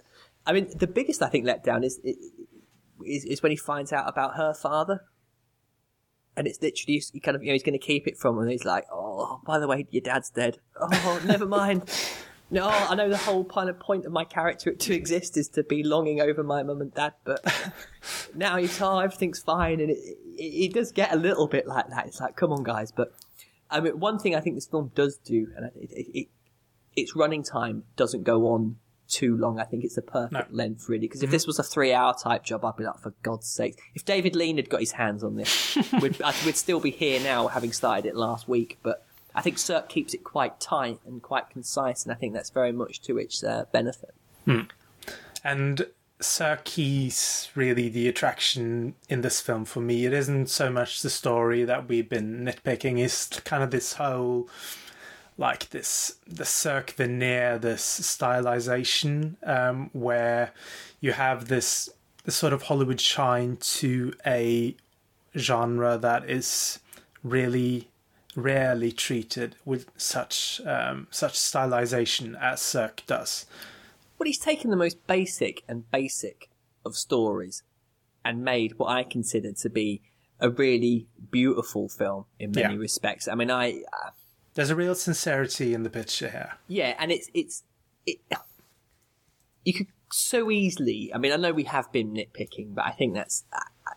I 0.46 0.52
mean, 0.52 0.68
the 0.76 0.86
biggest 0.86 1.22
I 1.22 1.28
think 1.28 1.46
letdown 1.46 1.84
is 1.84 2.00
is, 2.04 3.24
is 3.24 3.42
when 3.42 3.52
he 3.52 3.56
finds 3.56 3.92
out 3.92 4.08
about 4.08 4.36
her 4.36 4.54
father, 4.54 5.04
and 6.36 6.46
it's 6.46 6.60
literally 6.60 7.02
he 7.12 7.20
kind 7.20 7.36
of 7.36 7.42
you 7.42 7.48
know 7.48 7.52
he's 7.52 7.62
going 7.62 7.78
to 7.78 7.86
keep 7.86 8.06
it 8.06 8.18
from 8.18 8.36
her. 8.36 8.42
And 8.42 8.50
he's 8.50 8.64
like, 8.64 8.86
oh, 8.92 9.40
by 9.44 9.58
the 9.58 9.68
way, 9.68 9.86
your 9.90 10.02
dad's 10.02 10.30
dead. 10.30 10.58
Oh, 10.80 11.22
never 11.24 11.46
mind. 11.46 11.88
No, 12.50 12.68
I 12.68 12.94
know 12.96 13.08
the 13.08 13.16
whole 13.16 13.44
kind 13.44 13.70
of 13.70 13.78
point 13.78 14.04
of 14.04 14.12
my 14.12 14.24
character 14.24 14.72
to 14.74 14.94
exist 14.94 15.36
is 15.36 15.48
to 15.50 15.62
be 15.62 15.84
longing 15.84 16.20
over 16.20 16.42
my 16.42 16.62
mum 16.64 16.80
and 16.80 16.92
dad, 16.92 17.14
but 17.24 17.44
now 18.34 18.56
you 18.56 18.66
tell 18.66 19.00
everything's 19.00 19.38
fine, 19.38 19.80
and 19.80 19.90
it, 19.90 19.98
it, 20.36 20.42
it, 20.42 20.72
does 20.72 20.90
get 20.90 21.12
a 21.12 21.16
little 21.16 21.46
bit 21.46 21.68
like 21.68 21.88
that. 21.90 22.06
It's 22.06 22.20
like, 22.20 22.36
come 22.36 22.52
on, 22.52 22.64
guys. 22.64 22.90
But 22.90 23.14
I 23.70 23.80
mean, 23.80 24.00
one 24.00 24.18
thing 24.18 24.34
I 24.34 24.40
think 24.40 24.56
this 24.56 24.66
film 24.66 24.90
does 24.96 25.16
do, 25.18 25.46
and 25.56 25.70
it, 25.76 25.90
it, 25.92 26.28
its 26.96 27.14
running 27.14 27.44
time 27.44 27.84
doesn't 27.96 28.24
go 28.24 28.48
on 28.48 28.76
too 29.06 29.36
long. 29.36 29.60
I 29.60 29.64
think 29.64 29.84
it's 29.84 29.96
a 29.96 30.02
perfect 30.02 30.50
no. 30.50 30.56
length, 30.56 30.88
really. 30.88 31.06
Because 31.06 31.22
if 31.22 31.28
mm-hmm. 31.28 31.32
this 31.32 31.46
was 31.46 31.60
a 31.60 31.62
three-hour 31.62 32.14
type 32.20 32.44
job, 32.44 32.64
I'd 32.64 32.76
be 32.76 32.84
like, 32.84 32.98
for 32.98 33.14
God's 33.22 33.46
sake! 33.46 33.78
If 33.94 34.04
David 34.04 34.34
Lean 34.34 34.56
had 34.56 34.68
got 34.68 34.80
his 34.80 34.92
hands 34.92 35.22
on 35.22 35.36
this, 35.36 35.76
we'd, 36.00 36.20
we'd 36.44 36.56
still 36.56 36.80
be 36.80 36.90
here 36.90 37.20
now, 37.20 37.46
having 37.46 37.72
started 37.72 38.06
it 38.06 38.16
last 38.16 38.48
week. 38.48 38.78
But 38.82 39.06
I 39.34 39.42
think 39.42 39.58
Sirk 39.58 39.88
keeps 39.88 40.14
it 40.14 40.24
quite 40.24 40.60
tight 40.60 40.98
and 41.06 41.22
quite 41.22 41.50
concise, 41.50 42.04
and 42.04 42.12
I 42.12 42.16
think 42.16 42.32
that's 42.32 42.50
very 42.50 42.72
much 42.72 43.00
to 43.02 43.18
its 43.18 43.42
uh, 43.44 43.64
benefit. 43.72 44.14
Hmm. 44.44 44.62
And 45.44 45.86
Sirk's 46.20 47.50
really 47.54 47.88
the 47.88 48.08
attraction 48.08 48.94
in 49.08 49.22
this 49.22 49.40
film 49.40 49.64
for 49.64 49.80
me. 49.80 50.04
It 50.04 50.12
isn't 50.12 50.48
so 50.50 50.70
much 50.70 51.02
the 51.02 51.10
story 51.10 51.64
that 51.64 51.88
we've 51.88 52.08
been 52.08 52.44
nitpicking; 52.44 52.98
it's 52.98 53.28
kind 53.40 53.62
of 53.62 53.70
this 53.70 53.94
whole 53.94 54.48
like 55.38 55.70
this 55.70 56.16
the 56.26 56.44
Sirk 56.44 56.90
veneer, 56.92 57.58
this 57.58 57.82
stylization, 58.00 59.36
um, 59.48 59.90
where 59.92 60.52
you 61.00 61.12
have 61.12 61.48
this 61.48 61.88
this 62.24 62.36
sort 62.36 62.52
of 62.52 62.62
Hollywood 62.62 63.00
shine 63.00 63.56
to 63.56 64.12
a 64.26 64.76
genre 65.36 65.96
that 65.96 66.28
is 66.28 66.80
really 67.22 67.89
rarely 68.36 68.92
treated 68.92 69.56
with 69.64 69.90
such 69.96 70.60
um, 70.64 71.06
such 71.10 71.34
stylization 71.34 72.40
as 72.40 72.60
Sirk 72.60 73.02
does. 73.06 73.46
Well, 74.18 74.26
he's 74.26 74.38
taken 74.38 74.70
the 74.70 74.76
most 74.76 75.06
basic 75.06 75.62
and 75.68 75.90
basic 75.90 76.50
of 76.84 76.96
stories 76.96 77.62
and 78.24 78.44
made 78.44 78.78
what 78.78 78.88
I 78.88 79.02
consider 79.02 79.52
to 79.52 79.70
be 79.70 80.02
a 80.38 80.50
really 80.50 81.06
beautiful 81.30 81.88
film 81.88 82.26
in 82.38 82.52
many 82.52 82.74
yeah. 82.74 82.80
respects. 82.80 83.28
I 83.28 83.34
mean, 83.34 83.50
I 83.50 83.82
uh, 83.92 84.10
there's 84.54 84.70
a 84.70 84.76
real 84.76 84.94
sincerity 84.94 85.74
in 85.74 85.82
the 85.82 85.90
picture 85.90 86.30
here. 86.30 86.52
Yeah, 86.68 86.94
and 86.98 87.10
it's 87.10 87.30
it's 87.34 87.64
it. 88.06 88.18
You 89.64 89.74
could 89.74 89.88
so 90.12 90.50
easily. 90.50 91.12
I 91.14 91.18
mean, 91.18 91.32
I 91.32 91.36
know 91.36 91.52
we 91.52 91.64
have 91.64 91.90
been 91.92 92.12
nitpicking, 92.12 92.74
but 92.74 92.84
I 92.84 92.90
think 92.92 93.14
that's 93.14 93.44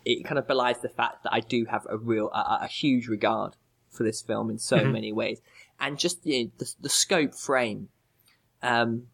it. 0.05 0.25
Kind 0.25 0.37
of 0.37 0.47
belies 0.47 0.79
the 0.81 0.89
fact 0.89 1.23
that 1.23 1.33
I 1.33 1.39
do 1.39 1.65
have 1.65 1.87
a 1.89 1.97
real, 1.97 2.29
a, 2.29 2.59
a 2.61 2.67
huge 2.67 3.07
regard 3.07 3.55
for 3.93 4.03
this 4.03 4.21
film 4.21 4.49
in 4.49 4.57
so 4.57 4.77
mm-hmm. 4.77 4.91
many 4.91 5.11
ways, 5.11 5.41
and 5.79 5.97
just 5.97 6.25
you 6.25 6.45
know, 6.45 6.51
the, 6.57 6.73
the 6.81 6.89
scope 6.89 7.35
frame. 7.35 7.89
Um, 8.61 9.07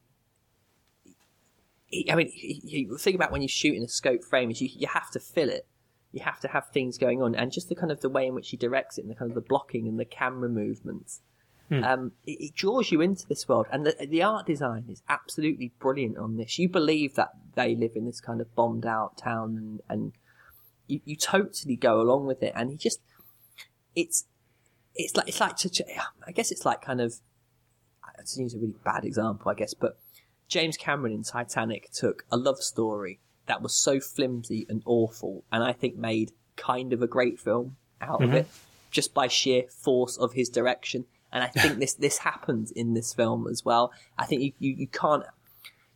I 2.09 2.15
mean, 2.15 2.31
you 2.35 2.97
think 2.97 3.15
about 3.15 3.31
when 3.31 3.41
you 3.41 3.47
shoot 3.47 3.75
in 3.75 3.83
a 3.83 3.87
scope 3.87 4.23
frame 4.23 4.51
is 4.51 4.61
you, 4.61 4.69
you 4.71 4.87
have 4.87 5.09
to 5.11 5.19
fill 5.19 5.49
it. 5.49 5.67
You 6.11 6.21
have 6.21 6.39
to 6.41 6.47
have 6.47 6.69
things 6.69 6.97
going 6.97 7.21
on, 7.21 7.35
and 7.35 7.51
just 7.51 7.69
the 7.69 7.75
kind 7.75 7.91
of 7.91 8.01
the 8.01 8.09
way 8.09 8.27
in 8.27 8.35
which 8.35 8.49
he 8.49 8.57
directs 8.57 8.97
it, 8.97 9.01
and 9.01 9.11
the 9.11 9.15
kind 9.15 9.31
of 9.31 9.35
the 9.35 9.41
blocking 9.41 9.87
and 9.87 9.99
the 9.99 10.05
camera 10.05 10.49
movements. 10.49 11.21
Hmm. 11.69 11.83
Um, 11.83 12.11
it, 12.25 12.41
it, 12.41 12.55
draws 12.55 12.91
you 12.91 12.99
into 12.99 13.27
this 13.27 13.47
world, 13.47 13.67
and 13.71 13.85
the, 13.85 14.07
the 14.07 14.23
art 14.23 14.47
design 14.47 14.85
is 14.89 15.03
absolutely 15.07 15.71
brilliant 15.79 16.17
on 16.17 16.37
this. 16.37 16.57
You 16.57 16.67
believe 16.67 17.13
that 17.13 17.29
they 17.53 17.75
live 17.75 17.91
in 17.95 18.05
this 18.05 18.19
kind 18.19 18.41
of 18.41 18.53
bombed 18.55 18.87
out 18.87 19.17
town, 19.17 19.55
and, 19.55 19.81
and 19.87 20.13
you, 20.87 20.99
you 21.05 21.15
totally 21.15 21.75
go 21.75 22.01
along 22.01 22.25
with 22.25 22.41
it. 22.41 22.53
And 22.55 22.71
he 22.71 22.75
just, 22.75 22.99
it's, 23.95 24.25
it's 24.99 25.15
like 25.15 25.27
it's 25.27 25.39
like 25.39 25.57
to, 25.57 25.85
I 26.27 26.31
guess 26.31 26.51
it's 26.51 26.65
like 26.65 26.81
kind 26.81 27.01
of, 27.01 27.15
it's 28.19 28.37
a 28.37 28.57
really 28.57 28.75
bad 28.83 29.05
example, 29.05 29.49
I 29.49 29.55
guess, 29.55 29.73
but 29.73 29.97
James 30.47 30.77
Cameron 30.77 31.13
in 31.13 31.23
Titanic 31.23 31.91
took 31.91 32.25
a 32.31 32.37
love 32.37 32.59
story 32.59 33.19
that 33.45 33.61
was 33.61 33.75
so 33.75 33.99
flimsy 33.99 34.65
and 34.69 34.81
awful, 34.85 35.43
and 35.51 35.63
I 35.63 35.73
think 35.73 35.95
made 35.95 36.31
kind 36.55 36.93
of 36.93 37.01
a 37.01 37.07
great 37.07 37.39
film 37.39 37.77
out 38.01 38.19
mm-hmm. 38.19 38.31
of 38.31 38.33
it 38.35 38.47
just 38.91 39.13
by 39.13 39.27
sheer 39.27 39.63
force 39.69 40.17
of 40.17 40.33
his 40.33 40.49
direction 40.49 41.05
and 41.31 41.43
I 41.43 41.47
think 41.47 41.79
this 41.79 41.93
this 41.93 42.19
happens 42.19 42.71
in 42.71 42.93
this 42.93 43.13
film 43.13 43.47
as 43.47 43.63
well. 43.63 43.91
I 44.17 44.25
think 44.25 44.41
you, 44.41 44.51
you, 44.59 44.75
you 44.79 44.87
can't 44.87 45.23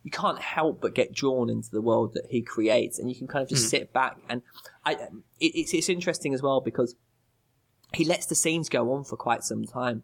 you 0.02 0.10
can't 0.10 0.38
help 0.38 0.80
but 0.80 0.94
get 0.94 1.12
drawn 1.12 1.48
into 1.48 1.70
the 1.70 1.80
world 1.80 2.14
that 2.14 2.26
he 2.28 2.42
creates, 2.42 2.98
and 2.98 3.08
you 3.08 3.16
can 3.16 3.26
kind 3.26 3.42
of 3.42 3.48
just 3.48 3.66
mm. 3.66 3.70
sit 3.70 3.92
back 3.92 4.18
and 4.28 4.42
I 4.84 4.92
it, 4.94 5.10
it's 5.40 5.74
it's 5.74 5.88
interesting 5.88 6.34
as 6.34 6.42
well 6.42 6.60
because 6.60 6.94
he 7.96 8.04
lets 8.04 8.26
the 8.26 8.34
scenes 8.34 8.68
go 8.68 8.92
on 8.92 9.04
for 9.04 9.16
quite 9.16 9.44
some 9.44 9.64
time. 9.64 10.02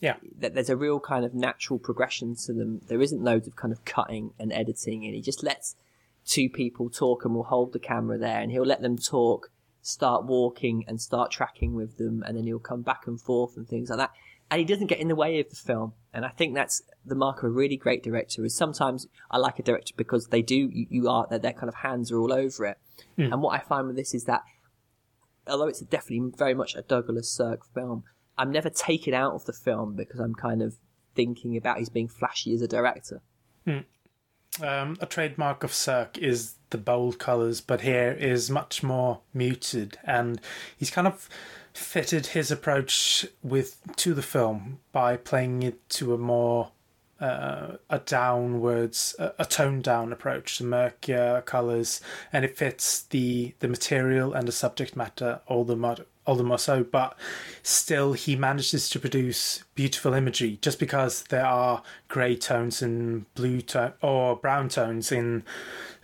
Yeah, 0.00 0.16
that 0.38 0.54
there's 0.54 0.70
a 0.70 0.76
real 0.76 0.98
kind 0.98 1.24
of 1.26 1.34
natural 1.34 1.78
progression 1.78 2.34
to 2.46 2.54
them. 2.54 2.80
There 2.88 3.02
isn't 3.02 3.22
loads 3.22 3.46
of 3.46 3.56
kind 3.56 3.72
of 3.72 3.84
cutting 3.84 4.32
and 4.38 4.52
editing, 4.52 5.04
and 5.04 5.14
he 5.14 5.20
just 5.20 5.42
lets 5.42 5.76
two 6.24 6.48
people 6.48 6.88
talk 6.88 7.24
and 7.24 7.34
will 7.34 7.44
hold 7.44 7.72
the 7.72 7.78
camera 7.78 8.16
there, 8.16 8.40
and 8.40 8.50
he'll 8.50 8.64
let 8.64 8.80
them 8.80 8.96
talk, 8.96 9.50
start 9.82 10.24
walking, 10.24 10.84
and 10.88 11.00
start 11.00 11.30
tracking 11.30 11.74
with 11.74 11.98
them, 11.98 12.22
and 12.26 12.36
then 12.36 12.44
he'll 12.44 12.58
come 12.58 12.80
back 12.80 13.06
and 13.06 13.20
forth 13.20 13.56
and 13.56 13.68
things 13.68 13.90
like 13.90 13.98
that 13.98 14.12
and 14.50 14.58
he 14.58 14.64
doesn't 14.64 14.88
get 14.88 14.98
in 14.98 15.08
the 15.08 15.14
way 15.14 15.38
of 15.38 15.48
the 15.48 15.56
film. 15.56 15.92
And 16.12 16.24
I 16.24 16.30
think 16.30 16.54
that's 16.54 16.82
the 17.06 17.14
mark 17.14 17.38
of 17.38 17.44
a 17.44 17.50
really 17.50 17.76
great 17.76 18.02
director. 18.02 18.44
Is 18.44 18.56
sometimes 18.56 19.06
I 19.30 19.38
like 19.38 19.58
a 19.60 19.62
director 19.62 19.94
because 19.96 20.26
they 20.26 20.42
do 20.42 20.68
you, 20.72 20.86
you 20.90 21.08
are 21.08 21.26
their, 21.30 21.38
their 21.38 21.52
kind 21.52 21.68
of 21.68 21.76
hands 21.76 22.10
are 22.10 22.18
all 22.18 22.32
over 22.32 22.66
it. 22.66 22.78
Mm. 23.16 23.32
And 23.32 23.42
what 23.42 23.54
I 23.54 23.62
find 23.62 23.86
with 23.86 23.96
this 23.96 24.12
is 24.12 24.24
that 24.24 24.42
although 25.46 25.66
it's 25.66 25.80
definitely 25.80 26.32
very 26.36 26.54
much 26.54 26.74
a 26.74 26.82
Douglas 26.82 27.30
Sirk 27.30 27.64
film, 27.74 28.04
I'm 28.38 28.50
never 28.50 28.70
taken 28.70 29.14
out 29.14 29.34
of 29.34 29.44
the 29.44 29.52
film 29.52 29.94
because 29.94 30.20
I'm 30.20 30.34
kind 30.34 30.62
of 30.62 30.76
thinking 31.14 31.56
about 31.56 31.78
he's 31.78 31.88
being 31.88 32.08
flashy 32.08 32.54
as 32.54 32.62
a 32.62 32.68
director. 32.68 33.20
Mm. 33.66 33.84
Um, 34.62 34.96
a 35.00 35.06
trademark 35.06 35.62
of 35.62 35.72
Sirk 35.72 36.18
is 36.18 36.54
the 36.70 36.78
bold 36.78 37.18
colours, 37.18 37.60
but 37.60 37.82
here 37.82 38.12
is 38.12 38.50
much 38.50 38.82
more 38.82 39.20
muted, 39.32 39.98
and 40.04 40.40
he's 40.76 40.90
kind 40.90 41.06
of 41.06 41.28
fitted 41.72 42.26
his 42.26 42.50
approach 42.50 43.26
with 43.42 43.78
to 43.96 44.12
the 44.12 44.22
film 44.22 44.80
by 44.92 45.16
playing 45.16 45.62
it 45.62 45.88
to 45.90 46.12
a 46.12 46.18
more 46.18 46.72
uh, 47.20 47.76
a 47.88 47.98
downwards, 47.98 49.14
a, 49.18 49.32
a 49.38 49.44
toned 49.44 49.84
down 49.84 50.12
approach 50.12 50.58
to 50.58 50.64
murkier 50.64 51.42
colors, 51.42 52.00
and 52.32 52.44
it 52.44 52.56
fits 52.56 53.02
the 53.02 53.54
the 53.60 53.68
material 53.68 54.32
and 54.32 54.48
the 54.48 54.52
subject 54.52 54.96
matter 54.96 55.40
all 55.46 55.64
the 55.64 55.76
more 55.76 55.96
all 56.26 56.36
the 56.36 56.44
more 56.44 56.58
so. 56.58 56.84
But 56.84 57.16
still, 57.62 58.12
he 58.12 58.36
manages 58.36 58.88
to 58.90 59.00
produce 59.00 59.64
beautiful 59.74 60.14
imagery 60.14 60.58
just 60.62 60.78
because 60.78 61.24
there 61.24 61.46
are 61.46 61.82
grey 62.08 62.36
tones 62.36 62.82
and 62.82 63.32
blue 63.34 63.60
tone 63.60 63.92
or 64.00 64.36
brown 64.36 64.68
tones 64.68 65.12
in 65.12 65.42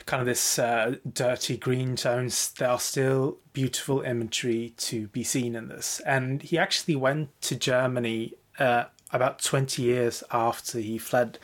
kind 0.05 0.21
of 0.21 0.27
this 0.27 0.59
uh, 0.59 0.97
dirty 1.11 1.57
green 1.57 1.97
tones. 1.97 2.51
There 2.53 2.69
are 2.69 2.79
still 2.79 3.39
beautiful 3.53 4.03
imagery 4.03 4.75
to 4.79 5.09
be 5.09 5.25
seen 5.25 5.57
in 5.57 5.69
this, 5.69 6.01
and 6.01 6.43
he 6.43 6.59
actually 6.59 6.97
went 6.97 7.41
to 7.43 7.57
Germany. 7.57 8.35
Uh, 8.59 8.85
about 9.13 9.43
20 9.43 9.83
years 9.83 10.23
after 10.31 10.79
he 10.79 10.99
fled 10.99 11.39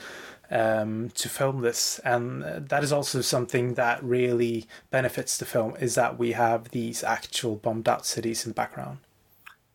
um, 0.50 1.10
to 1.14 1.28
film 1.28 1.62
this. 1.62 1.98
And 2.04 2.42
that 2.42 2.84
is 2.84 2.92
also 2.92 3.20
something 3.20 3.74
that 3.74 4.02
really 4.04 4.66
benefits 4.90 5.38
the 5.38 5.44
film 5.46 5.76
is 5.80 5.94
that 5.94 6.18
we 6.18 6.32
have 6.32 6.70
these 6.70 7.02
actual 7.02 7.56
bombed 7.56 7.88
out 7.88 8.04
cities 8.06 8.44
in 8.44 8.50
the 8.50 8.54
background. 8.54 8.98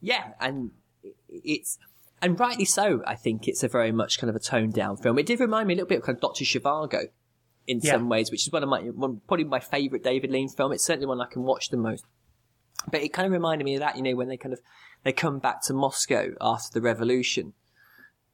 Yeah 0.02 0.34
and 0.40 0.72
it's 1.30 1.78
and 2.22 2.40
rightly 2.40 2.66
so 2.66 3.02
i 3.06 3.16
think 3.16 3.48
it's 3.48 3.64
a 3.64 3.68
very 3.68 3.92
much 3.92 4.20
kind 4.20 4.30
of 4.30 4.36
a 4.36 4.40
toned 4.40 4.74
down 4.74 4.98
film. 4.98 5.18
It 5.20 5.26
did 5.26 5.40
remind 5.40 5.68
me 5.68 5.74
a 5.74 5.78
little 5.78 5.88
bit 5.88 6.00
of 6.00 6.04
kind 6.04 6.16
of 6.18 6.22
dr 6.22 6.44
Zhivago 6.44 7.10
in 7.66 7.80
yeah. 7.82 7.94
some 7.94 8.10
ways 8.10 8.32
which 8.32 8.46
is 8.48 8.52
one 8.52 8.64
of 8.64 8.70
my 8.70 8.82
one, 8.82 9.22
probably 9.28 9.46
my 9.46 9.60
favorite 9.60 10.04
david 10.04 10.32
lean 10.32 10.50
film. 10.50 10.72
It's 10.72 10.84
certainly 10.84 11.08
one 11.08 11.22
i 11.22 11.26
can 11.26 11.44
watch 11.44 11.70
the 11.70 11.78
most. 11.78 12.06
But 12.90 13.02
it 13.02 13.10
kind 13.10 13.26
of 13.26 13.32
reminded 13.32 13.66
me 13.66 13.76
of 13.76 13.80
that 13.82 13.98
you 13.98 14.04
know 14.04 14.16
when 14.16 14.28
they 14.28 14.38
kind 14.38 14.54
of 14.54 14.62
they 15.04 15.12
come 15.12 15.40
back 15.40 15.62
to 15.64 15.74
moscow 15.74 16.30
after 16.40 16.72
the 16.74 16.82
revolution 16.82 17.54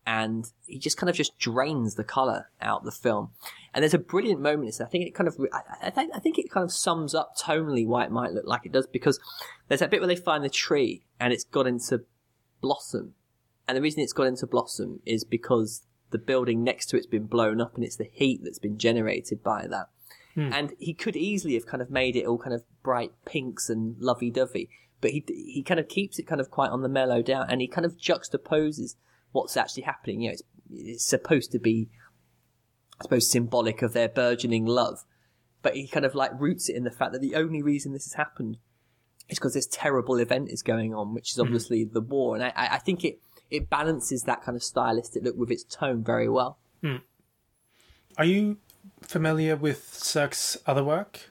and 0.06 0.52
he 0.66 0.78
just 0.78 0.98
kind 0.98 1.10
of 1.10 1.16
just 1.16 1.38
drains 1.40 1.96
the 1.96 2.04
color 2.04 2.50
out 2.62 2.84
the 2.84 2.92
film. 2.92 3.32
And 3.74 3.82
there's 3.82 3.94
a 3.94 4.00
brilliant 4.00 4.42
moment. 4.42 4.80
I 4.82 4.86
think 4.86 5.08
it 5.08 5.16
kind 5.16 5.28
of, 5.28 5.40
I, 5.54 5.92
I, 5.96 6.08
I, 6.16 6.20
think 6.20 6.38
it 6.38 6.52
kind 6.52 6.64
of 6.64 6.72
sums 6.72 7.16
up 7.16 7.36
tonally 7.38 7.88
why 7.88 8.04
it 8.04 8.12
might 8.12 8.34
look 8.34 8.46
like 8.46 8.66
it 8.66 8.72
does 8.72 8.86
because 8.86 9.20
there's 9.68 9.80
that 9.80 9.90
bit 9.90 10.02
where 10.02 10.08
they 10.08 10.16
find 10.16 10.44
the 10.44 10.50
tree 10.50 11.04
and 11.20 11.32
it's 11.32 11.46
got 11.46 11.68
into 11.68 12.04
blossom. 12.62 13.14
And 13.68 13.78
the 13.78 13.82
reason 13.82 14.02
it's 14.02 14.14
got 14.14 14.28
into 14.28 14.46
blossom 14.46 15.00
is 15.06 15.24
because 15.24 15.84
the 16.12 16.18
building 16.18 16.64
next 16.64 16.88
to 16.88 16.98
it's 16.98 17.08
been 17.08 17.26
blown 17.26 17.62
up 17.62 17.76
and 17.76 17.84
it's 17.84 17.96
the 17.96 18.10
heat 18.12 18.42
that's 18.44 18.60
been 18.60 18.78
generated 18.78 19.42
by 19.42 19.68
that. 19.68 19.90
Hmm. 20.36 20.52
And 20.52 20.74
he 20.80 20.94
could 20.94 21.16
easily 21.16 21.54
have 21.54 21.66
kind 21.66 21.82
of 21.82 21.90
made 21.90 22.16
it 22.16 22.26
all 22.26 22.38
kind 22.38 22.54
of 22.54 22.64
bright 22.84 23.14
pinks 23.26 23.70
and 23.70 23.96
lovey 24.00 24.30
dovey, 24.30 24.70
but 25.00 25.12
he, 25.12 25.24
he 25.28 25.64
kind 25.64 25.80
of 25.80 25.88
keeps 25.88 26.20
it 26.20 26.28
kind 26.28 26.42
of 26.42 26.52
quite 26.52 26.72
on 26.72 26.82
the 26.82 26.90
mellow 26.90 27.22
down 27.22 27.46
and 27.50 27.62
he 27.62 27.68
kind 27.68 27.86
of 27.86 27.98
juxtaposes 27.98 28.96
what's 29.34 29.58
actually 29.58 29.84
happening. 29.84 30.22
You 30.22 30.30
know, 30.30 30.34
it's, 30.34 30.44
it's 30.72 31.06
supposed 31.06 31.52
to 31.52 31.60
be, 31.60 31.90
I 33.00 33.04
suppose, 33.04 33.30
symbolic 33.30 33.82
of 33.82 33.92
their 33.94 34.08
burgeoning 34.08 34.66
love, 34.66 35.04
but 35.62 35.76
he 35.76 35.88
kind 35.88 36.06
of 36.06 36.16
like 36.16 36.32
roots 36.40 36.70
it 36.70 36.76
in 36.76 36.86
the 36.86 36.92
fact 36.92 37.12
that 37.12 37.22
the 37.22 37.36
only 37.36 37.62
reason 37.62 37.92
this 37.92 38.06
has 38.06 38.14
happened 38.14 38.58
is 39.30 39.38
because 39.38 39.54
this 39.54 39.68
terrible 39.68 40.18
event 40.18 40.50
is 40.50 40.62
going 40.62 40.94
on, 40.94 41.14
which 41.14 41.32
is 41.32 41.38
mm-hmm. 41.38 41.48
obviously 41.48 41.86
mm. 41.86 41.94
the 41.94 42.02
war. 42.02 42.36
And 42.36 42.44
I, 42.46 42.54
I 42.56 42.78
think 42.80 43.04
it 43.04 43.20
it 43.50 43.70
balances 43.70 44.24
that 44.24 44.42
kind 44.42 44.56
of 44.56 44.64
stylistic 44.64 45.24
look 45.24 45.36
with 45.38 45.52
its 45.52 45.64
tone 45.64 46.04
very 46.04 46.28
well. 46.28 46.58
Mm. 46.84 47.02
Are 48.18 48.26
you 48.26 48.58
familiar 49.02 49.56
with 49.56 49.94
Sirk's 49.94 50.58
other 50.66 50.84
work? 50.84 51.30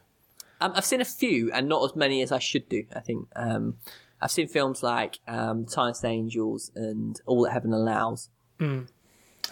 Um, 0.61 0.73
I've 0.77 0.85
seen 0.85 1.01
a 1.01 1.05
few, 1.05 1.51
and 1.53 1.69
not 1.69 1.85
as 1.85 1.97
many 1.97 2.23
as 2.23 2.31
I 2.31 2.39
should 2.39 2.69
do. 2.69 2.85
I 2.95 3.01
think 3.01 3.27
um, 3.35 3.79
I've 4.23 4.31
seen 4.31 4.47
films 4.47 4.83
like 4.83 5.19
um, 5.27 5.67
Angels 6.05 6.71
and 6.77 7.21
All 7.27 7.43
That 7.43 7.53
Heaven 7.53 7.73
Allows. 7.73 8.31
Mm. 8.61 8.87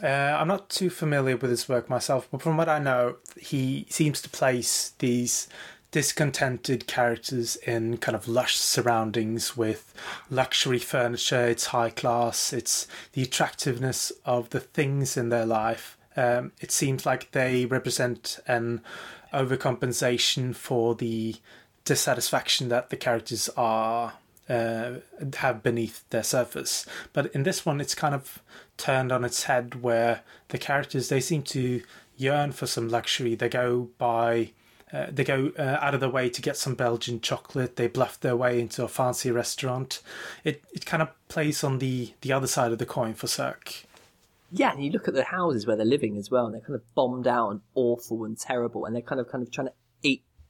Uh, 0.01 0.07
I'm 0.07 0.47
not 0.47 0.71
too 0.71 0.89
familiar 0.89 1.37
with 1.37 1.51
his 1.51 1.69
work 1.69 1.91
myself, 1.91 2.29
but 2.31 2.41
from 2.41 2.57
what 2.57 2.69
I 2.69 2.79
know, 2.79 3.17
he 3.37 3.87
seems 3.91 4.23
to 4.23 4.29
place 4.29 4.93
these 5.01 5.49
discontented 5.91 6.87
characters 6.87 7.57
in 7.57 7.97
kind 7.97 8.15
of 8.15 8.29
lush 8.29 8.57
surroundings 8.57 9.57
with 9.57 9.93
luxury 10.31 10.79
furniture. 10.79 11.47
It's 11.47 11.67
high 11.67 11.91
class. 11.91 12.53
It's 12.53 12.87
the 13.13 13.23
attractiveness 13.23 14.13
of 14.25 14.51
the 14.51 14.61
things 14.61 15.17
in 15.17 15.31
their 15.31 15.47
life. 15.47 15.99
Um, 16.17 16.53
it 16.61 16.71
seems 16.71 17.05
like 17.05 17.33
they 17.33 17.67
represent 17.67 18.39
an 18.47 18.83
overcompensation 19.35 20.55
for 20.55 20.95
the 20.95 21.37
dissatisfaction 21.85 22.69
that 22.69 22.91
the 22.91 22.97
characters 22.97 23.49
are 23.57 24.15
uh, 24.51 24.95
have 25.37 25.63
beneath 25.63 26.09
their 26.11 26.25
surface. 26.25 26.85
But 27.13 27.33
in 27.35 27.45
this 27.45 27.65
one, 27.65 27.81
it's 27.81 27.95
kind 27.95 28.15
of 28.15 28.43
turned 28.77 29.13
on 29.13 29.25
its 29.25 29.45
head, 29.45 29.83
where 29.83 30.23
the 30.49 30.59
characters 30.59 31.09
they 31.09 31.21
seem 31.21 31.43
to 31.45 31.83
yearn 32.17 32.53
for 32.53 32.67
some 32.67 32.89
luxury. 32.89 33.35
They 33.35 33.49
go 33.49 33.91
by. 33.99 34.53
Uh, 34.93 35.07
they 35.09 35.23
go 35.23 35.53
uh, 35.57 35.79
out 35.81 35.95
of 35.95 36.01
their 36.01 36.11
way 36.11 36.29
to 36.29 36.43
get 36.43 36.57
some 36.57 36.75
Belgian 36.75 37.21
chocolate. 37.21 37.77
They 37.77 37.87
bluff 37.87 38.19
their 38.19 38.35
way 38.35 38.61
into 38.61 38.83
a 38.83 38.89
fancy 38.89 39.31
restaurant. 39.31 40.03
It 40.43 40.65
it 40.73 40.85
kind 40.85 41.01
of 41.01 41.11
plays 41.29 41.63
on 41.63 41.79
the, 41.79 42.13
the 42.23 42.33
other 42.33 42.49
side 42.49 42.73
of 42.73 42.79
the 42.79 42.87
coin 42.87 43.15
for 43.15 43.29
Sirk. 43.29 43.85
Yeah, 44.53 44.73
and 44.73 44.85
you 44.85 44.91
look 44.91 45.07
at 45.07 45.15
the 45.15 45.23
houses 45.23 45.65
where 45.65 45.77
they're 45.77 45.87
living 45.87 46.17
as 46.17 46.29
well, 46.29 46.47
and 46.47 46.55
they're 46.55 46.61
kind 46.61 46.75
of 46.75 46.95
bombed 46.97 47.29
out 47.29 47.51
and 47.51 47.61
awful 47.77 48.25
and 48.25 48.37
terrible, 48.37 48.85
and 48.85 48.95
they're 48.95 49.03
kind 49.03 49.21
of 49.21 49.29
kind 49.29 49.45
of 49.45 49.53
trying 49.53 49.69
to 49.69 49.73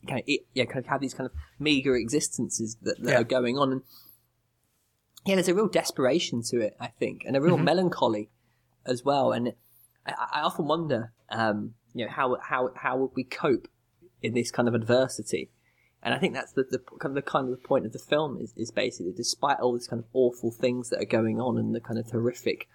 kind 0.06 0.20
of, 0.20 0.28
yeah, 0.54 0.64
kind 0.64 0.78
of 0.78 0.86
have 0.86 1.00
these 1.00 1.14
kind 1.14 1.28
of 1.28 1.32
meager 1.58 1.94
existences 1.96 2.76
that, 2.82 3.02
that 3.02 3.10
yeah. 3.10 3.20
are 3.20 3.24
going 3.24 3.58
on. 3.58 3.72
And 3.72 3.82
yeah, 5.26 5.34
there's 5.34 5.48
a 5.48 5.54
real 5.54 5.68
desperation 5.68 6.42
to 6.50 6.60
it, 6.60 6.76
I 6.80 6.88
think, 6.88 7.22
and 7.26 7.36
a 7.36 7.40
real 7.40 7.56
mm-hmm. 7.56 7.64
melancholy 7.64 8.30
as 8.86 9.04
well. 9.04 9.32
And 9.32 9.52
I, 10.06 10.14
I 10.34 10.40
often 10.40 10.66
wonder, 10.66 11.12
um, 11.28 11.74
you 11.94 12.04
know, 12.04 12.10
how 12.10 12.36
how 12.42 12.70
how 12.76 12.96
would 12.98 13.10
we 13.14 13.24
cope 13.24 13.68
in 14.22 14.34
this 14.34 14.50
kind 14.50 14.68
of 14.68 14.74
adversity? 14.74 15.50
And 16.02 16.14
I 16.14 16.18
think 16.18 16.32
that's 16.32 16.52
the, 16.52 16.64
the 16.64 16.78
kind 16.78 17.16
of 17.16 17.22
the 17.22 17.30
kind 17.30 17.44
of 17.44 17.50
the 17.50 17.68
point 17.68 17.84
of 17.84 17.92
the 17.92 17.98
film 17.98 18.38
is, 18.40 18.54
is 18.56 18.70
basically 18.70 19.12
despite 19.12 19.58
all 19.58 19.74
these 19.74 19.86
kind 19.86 20.00
of 20.00 20.08
awful 20.14 20.50
things 20.50 20.88
that 20.88 21.00
are 21.00 21.06
going 21.06 21.40
on 21.40 21.58
and 21.58 21.74
the 21.74 21.80
kind 21.80 21.98
of 21.98 22.10
horrific 22.10 22.68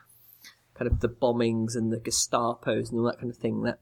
kind 0.76 0.92
of 0.92 1.00
the 1.00 1.10
bombings 1.10 1.76
and 1.76 1.92
the 1.92 1.98
Gestapos 1.98 2.92
and 2.92 3.00
all 3.00 3.06
that 3.06 3.18
kind 3.18 3.32
of 3.32 3.38
thing 3.38 3.64
that 3.64 3.80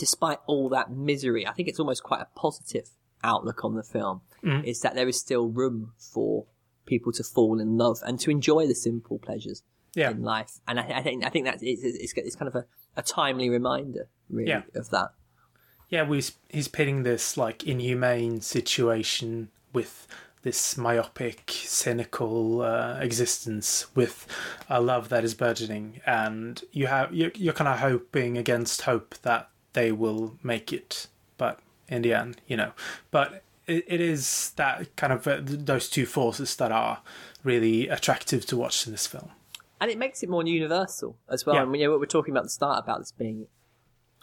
despite 0.00 0.38
all 0.46 0.70
that 0.70 0.90
misery, 0.90 1.46
I 1.46 1.52
think 1.52 1.68
it's 1.68 1.78
almost 1.78 2.02
quite 2.02 2.22
a 2.22 2.28
positive 2.34 2.88
outlook 3.22 3.64
on 3.64 3.76
the 3.76 3.82
film. 3.82 4.22
Mm. 4.42 4.64
Is 4.64 4.80
that 4.80 4.94
there 4.94 5.06
is 5.06 5.20
still 5.20 5.48
room 5.48 5.92
for 5.98 6.46
people 6.86 7.12
to 7.12 7.22
fall 7.22 7.60
in 7.60 7.76
love 7.76 7.98
and 8.04 8.18
to 8.18 8.30
enjoy 8.30 8.66
the 8.66 8.74
simple 8.74 9.18
pleasures 9.18 9.62
yeah. 9.94 10.10
in 10.10 10.22
life. 10.22 10.58
And 10.66 10.80
I, 10.80 10.98
I, 10.98 11.02
think 11.02 11.24
I 11.24 11.28
think 11.28 11.44
that 11.44 11.58
it's, 11.62 11.82
it's, 11.84 12.14
it's 12.16 12.34
kind 12.34 12.48
of 12.48 12.54
a, 12.54 12.64
a 12.96 13.02
timely 13.02 13.50
reminder, 13.50 14.08
really, 14.30 14.48
yeah. 14.48 14.62
of 14.74 14.88
that. 14.90 15.10
Yeah, 15.90 16.04
we, 16.04 16.22
he's 16.48 16.68
pitting 16.68 17.02
this 17.02 17.36
like 17.36 17.64
inhumane 17.64 18.40
situation 18.40 19.50
with 19.74 20.08
this 20.42 20.78
myopic, 20.78 21.52
cynical 21.54 22.62
uh, 22.62 22.98
existence 23.00 23.94
with 23.94 24.26
a 24.70 24.80
love 24.80 25.10
that 25.10 25.22
is 25.22 25.34
burgeoning, 25.34 26.00
and 26.06 26.64
you 26.72 26.86
have 26.86 27.12
you're, 27.12 27.32
you're 27.34 27.52
kind 27.52 27.68
of 27.68 27.78
hoping 27.80 28.38
against 28.38 28.82
hope 28.82 29.16
that 29.22 29.49
they 29.72 29.92
will 29.92 30.36
make 30.42 30.72
it. 30.72 31.06
But 31.36 31.60
in 31.88 32.02
the 32.02 32.14
end, 32.14 32.40
you 32.46 32.56
know, 32.56 32.72
but 33.10 33.42
it, 33.66 33.84
it 33.86 34.00
is 34.00 34.52
that 34.56 34.94
kind 34.96 35.12
of 35.12 35.26
uh, 35.26 35.40
those 35.42 35.88
two 35.88 36.06
forces 36.06 36.56
that 36.56 36.72
are 36.72 37.00
really 37.42 37.88
attractive 37.88 38.46
to 38.46 38.56
watch 38.56 38.86
in 38.86 38.92
this 38.92 39.06
film. 39.06 39.30
And 39.80 39.90
it 39.90 39.96
makes 39.96 40.22
it 40.22 40.28
more 40.28 40.44
universal 40.44 41.16
as 41.28 41.46
well. 41.46 41.56
Yeah. 41.56 41.62
I 41.62 41.64
mean, 41.64 41.80
you 41.80 41.86
know, 41.86 41.92
what 41.92 42.00
we're 42.00 42.06
talking 42.06 42.32
about 42.32 42.40
at 42.40 42.46
the 42.46 42.50
start 42.50 42.84
about 42.84 42.98
this 42.98 43.12
being 43.12 43.46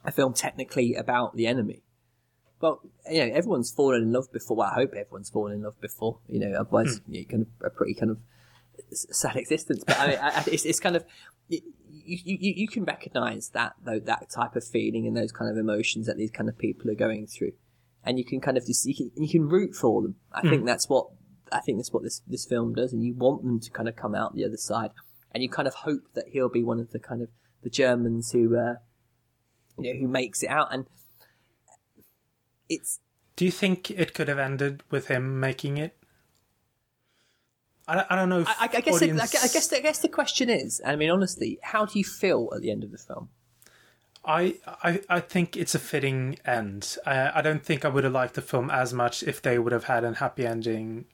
a 0.05 0.11
film 0.11 0.33
technically 0.33 0.93
about 0.93 1.35
the 1.35 1.47
enemy. 1.47 1.81
Well, 2.61 2.81
you 3.09 3.25
know, 3.25 3.33
everyone's 3.33 3.71
fallen 3.71 4.03
in 4.03 4.11
love 4.11 4.31
before. 4.31 4.57
Well, 4.57 4.69
I 4.71 4.75
hope 4.75 4.93
everyone's 4.95 5.29
fallen 5.29 5.53
in 5.53 5.63
love 5.63 5.79
before. 5.81 6.19
You 6.27 6.39
know, 6.39 6.59
otherwise, 6.59 6.99
mm. 6.99 7.03
you 7.07 7.25
kind 7.25 7.43
of 7.43 7.47
a 7.65 7.69
pretty 7.69 7.93
kind 7.93 8.11
of 8.11 8.17
sad 8.91 9.35
existence. 9.35 9.83
But 9.85 9.99
I 9.99 10.07
mean, 10.07 10.19
I, 10.21 10.43
it's, 10.47 10.65
it's 10.65 10.79
kind 10.79 10.95
of 10.95 11.05
you, 12.07 12.37
you, 12.39 12.53
you 12.55 12.67
can 12.67 12.85
recognise 12.85 13.49
that 13.49 13.73
though 13.83 13.99
that 13.99 14.29
type 14.29 14.55
of 14.55 14.63
feeling 14.63 15.05
and 15.05 15.15
those 15.15 15.31
kind 15.31 15.51
of 15.51 15.57
emotions 15.57 16.07
that 16.07 16.17
these 16.17 16.31
kind 16.31 16.49
of 16.49 16.57
people 16.57 16.89
are 16.89 16.95
going 16.95 17.27
through, 17.27 17.51
and 18.03 18.17
you 18.17 18.25
can 18.25 18.39
kind 18.39 18.57
of 18.57 18.65
just 18.65 18.85
you 18.85 18.95
can, 18.95 19.11
you 19.15 19.29
can 19.29 19.47
root 19.47 19.75
for 19.75 20.01
them. 20.01 20.15
I 20.31 20.41
mm. 20.41 20.49
think 20.49 20.65
that's 20.65 20.87
what 20.87 21.07
I 21.51 21.59
think 21.59 21.77
that's 21.77 21.91
what 21.91 22.03
this 22.03 22.21
this 22.27 22.45
film 22.45 22.73
does, 22.73 22.93
and 22.93 23.03
you 23.03 23.13
want 23.13 23.43
them 23.43 23.59
to 23.59 23.69
kind 23.69 23.89
of 23.89 23.95
come 23.95 24.15
out 24.15 24.35
the 24.35 24.45
other 24.45 24.57
side, 24.57 24.91
and 25.33 25.43
you 25.43 25.49
kind 25.49 25.67
of 25.67 25.75
hope 25.75 26.03
that 26.13 26.29
he'll 26.31 26.49
be 26.49 26.63
one 26.63 26.79
of 26.79 26.91
the 26.91 26.99
kind 26.99 27.21
of 27.21 27.29
the 27.63 27.69
Germans 27.69 28.31
who 28.31 28.57
uh, 28.57 28.75
you 29.77 29.93
know 29.93 29.99
who 29.99 30.07
makes 30.07 30.43
it 30.43 30.49
out, 30.49 30.73
and 30.73 30.85
it's. 32.69 32.99
Do 33.35 33.45
you 33.45 33.51
think 33.51 33.91
it 33.91 34.15
could 34.15 34.29
have 34.29 34.39
ended 34.39 34.81
with 34.89 35.09
him 35.09 35.39
making 35.39 35.77
it? 35.77 35.96
I, 37.87 38.05
I 38.09 38.15
don't 38.15 38.29
know. 38.29 38.43
I, 38.45 38.69
I, 38.73 38.81
guess 38.81 38.95
audience... 38.95 39.31
the, 39.31 39.39
I 39.39 39.47
guess 39.47 39.73
I 39.73 39.79
guess 39.79 39.99
the 39.99 40.09
question 40.09 40.49
is, 40.49 40.81
I 40.85 40.95
mean, 40.95 41.09
honestly, 41.09 41.57
how 41.61 41.85
do 41.85 41.97
you 41.97 42.05
feel 42.05 42.49
at 42.53 42.61
the 42.61 42.71
end 42.71 42.83
of 42.83 42.91
the 42.91 42.97
film? 42.97 43.29
I, 44.25 44.55
I, 44.83 45.01
I 45.07 45.19
think 45.21 45.55
it's 45.55 45.73
a 45.73 45.79
fitting 45.79 46.37
end. 46.45 46.97
I, 47.05 47.39
I 47.39 47.41
don't 47.41 47.63
think 47.63 47.85
I 47.85 47.87
would 47.87 48.03
have 48.03 48.11
liked 48.11 48.33
the 48.33 48.41
film 48.41 48.69
as 48.69 48.93
much 48.93 49.23
if 49.23 49.41
they 49.41 49.57
would 49.57 49.71
have 49.71 49.85
had 49.85 50.03
a 50.03 50.13
happy 50.15 50.45
ending 50.45 51.05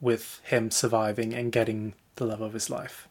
with 0.00 0.40
him 0.42 0.70
surviving 0.70 1.34
and 1.34 1.52
getting 1.52 1.94
the 2.14 2.24
love 2.24 2.40
of 2.40 2.54
his 2.54 2.70
life. 2.70 3.08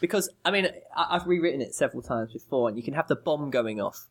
Because 0.00 0.28
I 0.44 0.50
mean, 0.50 0.66
I- 0.96 1.06
I've 1.10 1.26
rewritten 1.26 1.62
it 1.62 1.74
several 1.74 2.02
times 2.02 2.32
before, 2.32 2.68
and 2.68 2.76
you 2.76 2.82
can 2.82 2.94
have 2.94 3.06
the 3.06 3.16
bomb 3.16 3.50
going 3.50 3.80
off, 3.80 4.08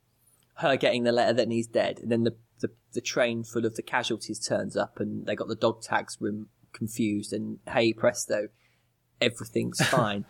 her 0.56 0.78
getting 0.78 1.04
the 1.04 1.12
letter 1.12 1.34
that 1.34 1.52
he's 1.52 1.68
dead, 1.68 2.00
and 2.00 2.10
then 2.10 2.24
the, 2.24 2.36
the 2.62 2.72
the 2.94 3.02
train 3.02 3.44
full 3.44 3.66
of 3.66 3.76
the 3.76 3.84
casualties 3.84 4.40
turns 4.40 4.78
up, 4.78 5.02
and 5.02 5.26
they 5.26 5.36
got 5.36 5.50
the 5.50 5.56
dog 5.56 5.82
tags 5.82 6.18
room 6.22 6.48
confused, 6.76 7.34
and 7.34 7.60
hey 7.68 7.94
presto, 7.94 8.50
everything's 9.20 9.80
fine. 9.88 10.26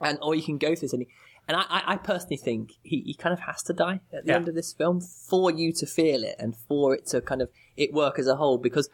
and 0.00 0.18
or 0.22 0.34
you 0.34 0.42
can 0.42 0.58
go 0.58 0.68
through 0.68 0.88
this, 0.88 0.92
and, 0.92 1.02
he, 1.02 1.08
and 1.46 1.56
I, 1.56 1.82
I 1.86 1.96
personally 1.96 2.36
think 2.36 2.72
he, 2.82 3.00
he 3.00 3.14
kind 3.14 3.32
of 3.32 3.40
has 3.40 3.62
to 3.64 3.72
die 3.72 4.00
at 4.12 4.24
the 4.24 4.32
Yeah. 4.32 4.36
end 4.36 4.48
of 4.48 4.54
this 4.54 4.72
film 4.72 5.00
for 5.00 5.50
you 5.50 5.72
to 5.74 5.86
feel 5.86 6.24
it 6.24 6.36
and 6.38 6.56
for 6.56 6.94
it 6.94 7.06
to 7.08 7.20
kind 7.20 7.42
of 7.42 7.50
it 7.76 7.92
work 7.92 8.18
as 8.18 8.26
a 8.26 8.36
whole 8.36 8.58
because 8.58 8.88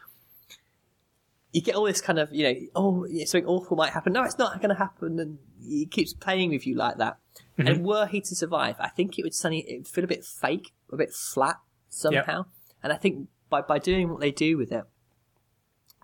you 1.52 1.60
get 1.60 1.74
all 1.74 1.84
this 1.84 2.00
kind 2.00 2.18
of, 2.18 2.32
you 2.32 2.44
know, 2.44 2.54
oh, 2.76 3.06
yeah, 3.10 3.24
something 3.24 3.48
awful 3.48 3.76
might 3.76 3.92
happen. 3.92 4.12
No, 4.12 4.22
it's 4.22 4.38
not 4.38 4.60
going 4.60 4.68
to 4.68 4.76
happen, 4.76 5.18
and 5.18 5.38
he 5.60 5.84
keeps 5.84 6.12
playing 6.12 6.50
with 6.50 6.66
you 6.66 6.76
like 6.76 6.98
that. 6.98 7.18
And 7.58 7.68
mm-hmm. 7.68 7.82
were 7.82 8.06
he 8.06 8.20
to 8.20 8.34
survive, 8.36 8.76
I 8.78 8.88
think 8.88 9.18
it 9.18 9.22
would 9.22 9.34
suddenly 9.34 9.64
it 9.68 9.78
would 9.78 9.88
feel 9.88 10.04
a 10.04 10.06
bit 10.06 10.24
fake, 10.24 10.72
a 10.92 10.96
bit 10.96 11.12
flat 11.12 11.56
somehow. 11.88 12.46
And 12.82 12.92
I 12.92 12.96
think 12.96 13.28
by 13.50 13.60
by 13.60 13.78
doing 13.78 14.08
what 14.08 14.20
they 14.20 14.30
do 14.30 14.56
with 14.56 14.72
it, 14.72 14.84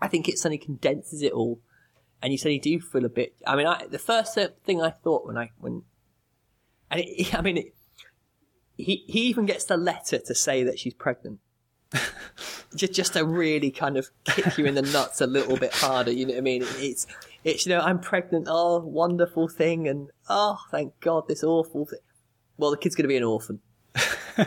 I 0.00 0.08
think 0.08 0.28
it 0.28 0.38
suddenly 0.38 0.58
condenses 0.58 1.22
it 1.22 1.32
all, 1.32 1.60
and 2.22 2.32
you 2.32 2.38
suddenly 2.38 2.58
do 2.58 2.80
feel 2.80 3.04
a 3.04 3.10
bit. 3.10 3.34
I 3.46 3.56
mean, 3.56 3.66
I, 3.66 3.86
the 3.86 3.98
first 3.98 4.38
thing 4.64 4.82
I 4.82 4.90
thought 4.90 5.26
when 5.26 5.38
I 5.38 5.50
when, 5.58 5.82
and 6.90 7.00
it, 7.00 7.34
I 7.38 7.42
mean, 7.42 7.56
it, 7.58 7.74
he 8.76 9.04
he 9.06 9.22
even 9.22 9.46
gets 9.46 9.64
the 9.64 9.76
letter 9.76 10.18
to 10.18 10.34
say 10.34 10.62
that 10.64 10.78
she's 10.78 10.94
pregnant 10.94 11.40
just 12.74 12.92
just 12.92 13.12
to 13.14 13.24
really 13.24 13.70
kind 13.70 13.96
of 13.96 14.10
kick 14.24 14.58
you 14.58 14.66
in 14.66 14.74
the 14.74 14.82
nuts 14.82 15.20
a 15.20 15.26
little 15.26 15.56
bit 15.56 15.72
harder. 15.72 16.10
You 16.10 16.26
know 16.26 16.34
what 16.34 16.38
I 16.38 16.42
mean? 16.42 16.64
It's 16.76 17.06
it's 17.44 17.66
you 17.66 17.70
know 17.74 17.80
I'm 17.80 18.00
pregnant. 18.00 18.46
Oh, 18.48 18.78
wonderful 18.78 19.48
thing, 19.48 19.88
and 19.88 20.10
oh, 20.28 20.58
thank 20.70 20.98
God, 21.00 21.28
this 21.28 21.42
awful 21.42 21.86
thing. 21.86 22.00
Well, 22.56 22.70
the 22.70 22.76
kid's 22.76 22.94
going 22.94 23.04
to 23.04 23.08
be 23.08 23.16
an 23.16 23.22
orphan. 23.22 23.60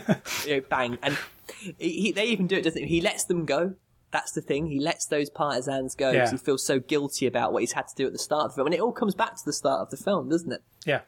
you 0.46 0.56
know, 0.56 0.62
bang, 0.70 0.98
and 1.02 1.18
he, 1.58 1.74
he, 1.78 2.12
they 2.12 2.26
even 2.26 2.48
do 2.48 2.58
it. 2.58 2.64
Doesn't 2.64 2.84
he? 2.84 2.96
he 2.96 3.02
lets 3.02 3.26
them 3.26 3.46
go. 3.46 3.76
That's 4.12 4.32
the 4.32 4.42
thing. 4.42 4.66
He 4.68 4.80
lets 4.80 5.06
those 5.06 5.30
partisans 5.30 5.94
go 5.96 6.12
because 6.12 6.32
Yeah. 6.32 6.38
he 6.38 6.44
feels 6.44 6.66
so 6.66 6.80
guilty 6.80 7.28
about 7.28 7.54
what 7.54 7.62
he's 7.62 7.74
had 7.74 7.88
to 7.88 7.96
do 7.96 8.08
at 8.08 8.14
the 8.14 8.20
start 8.20 8.46
of 8.46 8.52
the 8.52 8.56
film, 8.56 8.68
and 8.68 8.74
it 8.74 8.82
all 8.82 8.92
comes 8.92 9.14
back 9.16 9.36
to 9.36 9.46
the 9.46 9.54
start 9.54 9.82
of 9.82 9.90
the 9.92 9.98
film, 9.98 10.30
doesn't 10.30 10.52
it? 10.52 10.64
Yeah. 10.86 11.02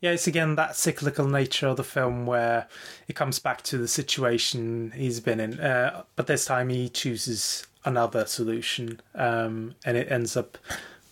Yeah, 0.00 0.12
it's 0.12 0.26
again 0.26 0.54
that 0.56 0.76
cyclical 0.76 1.26
nature 1.28 1.68
of 1.68 1.76
the 1.76 1.84
film 1.84 2.24
where 2.24 2.68
it 3.06 3.14
comes 3.14 3.38
back 3.38 3.62
to 3.64 3.76
the 3.76 3.86
situation 3.86 4.92
he's 4.96 5.20
been 5.20 5.38
in, 5.40 5.60
uh, 5.60 6.04
but 6.16 6.26
this 6.26 6.46
time 6.46 6.70
he 6.70 6.88
chooses 6.88 7.66
another 7.84 8.24
solution, 8.24 9.00
um, 9.14 9.74
and 9.84 9.96
it 9.96 10.10
ends 10.10 10.36
up 10.36 10.56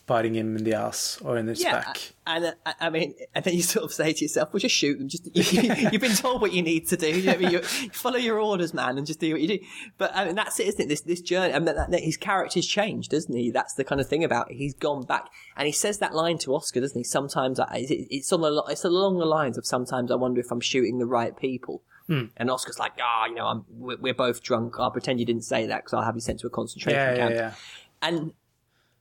biting 0.08 0.34
him 0.34 0.56
in 0.56 0.64
the 0.64 0.74
ass 0.74 1.20
or 1.22 1.36
in 1.36 1.46
his 1.46 1.62
back. 1.62 2.14
And 2.26 2.54
I 2.66 2.74
I 2.80 2.90
mean, 2.90 3.14
and 3.34 3.44
then 3.44 3.54
you 3.54 3.62
sort 3.62 3.84
of 3.84 3.92
say 3.92 4.12
to 4.12 4.24
yourself, 4.24 4.52
"Well, 4.52 4.58
just 4.58 4.74
shoot 4.74 4.98
them. 4.98 5.08
Just 5.08 5.24
you've 5.34 6.02
been 6.02 6.16
told 6.16 6.40
what 6.40 6.52
you 6.52 6.62
need 6.62 6.88
to 6.88 6.96
do. 6.96 7.06
You, 7.08 7.26
know 7.26 7.32
I 7.32 7.36
mean? 7.36 7.50
you 7.52 7.60
follow 7.62 8.16
your 8.16 8.40
orders, 8.40 8.74
man, 8.74 8.98
and 8.98 9.06
just 9.06 9.20
do 9.20 9.30
what 9.30 9.40
you 9.40 9.46
do." 9.46 9.58
But 9.98 10.10
I 10.16 10.24
mean, 10.24 10.34
that's 10.34 10.58
it, 10.58 10.66
isn't 10.66 10.80
it? 10.80 10.88
This 10.88 11.02
this 11.02 11.20
journey. 11.20 11.54
I 11.54 11.58
mean, 11.60 11.66
that, 11.66 11.90
that, 11.90 12.00
his 12.02 12.16
character's 12.16 12.66
changed, 12.66 13.12
doesn't 13.12 13.34
he? 13.34 13.52
That's 13.52 13.74
the 13.74 13.84
kind 13.84 14.00
of 14.00 14.08
thing 14.08 14.24
about 14.24 14.50
it. 14.50 14.56
He's 14.56 14.74
gone 14.74 15.04
back, 15.04 15.28
and 15.56 15.66
he 15.66 15.72
says 15.72 15.98
that 15.98 16.14
line 16.14 16.38
to 16.38 16.54
Oscar, 16.54 16.80
doesn't 16.80 16.98
he? 16.98 17.04
Sometimes 17.04 17.60
I, 17.60 17.86
it's, 17.88 18.06
it's 18.10 18.32
on 18.32 18.40
the 18.40 18.64
it's 18.68 18.84
along 18.84 19.18
the 19.18 19.26
lines 19.26 19.56
of 19.56 19.66
sometimes 19.66 20.10
I 20.10 20.16
wonder 20.16 20.40
if 20.40 20.50
I'm 20.50 20.60
shooting 20.60 20.98
the 20.98 21.06
right 21.06 21.36
people. 21.36 21.82
And 22.38 22.50
Oscar's 22.50 22.78
like, 22.78 22.92
ah, 23.02 23.26
you 23.26 23.34
know, 23.34 23.46
I'm, 23.46 23.64
we're, 23.68 23.98
we're 23.98 24.14
both 24.14 24.42
drunk. 24.42 24.76
I'll 24.78 24.90
pretend 24.90 25.20
you 25.20 25.26
didn't 25.26 25.44
say 25.44 25.66
that 25.66 25.84
because 25.84 25.92
I'll 25.92 26.04
have 26.04 26.14
you 26.14 26.22
sent 26.22 26.40
to 26.40 26.46
a 26.46 26.50
concentration 26.50 26.98
Yeah, 26.98 27.10
yeah, 27.10 27.16
camp 27.18 27.34
yeah. 27.34 27.54
and 28.00 28.32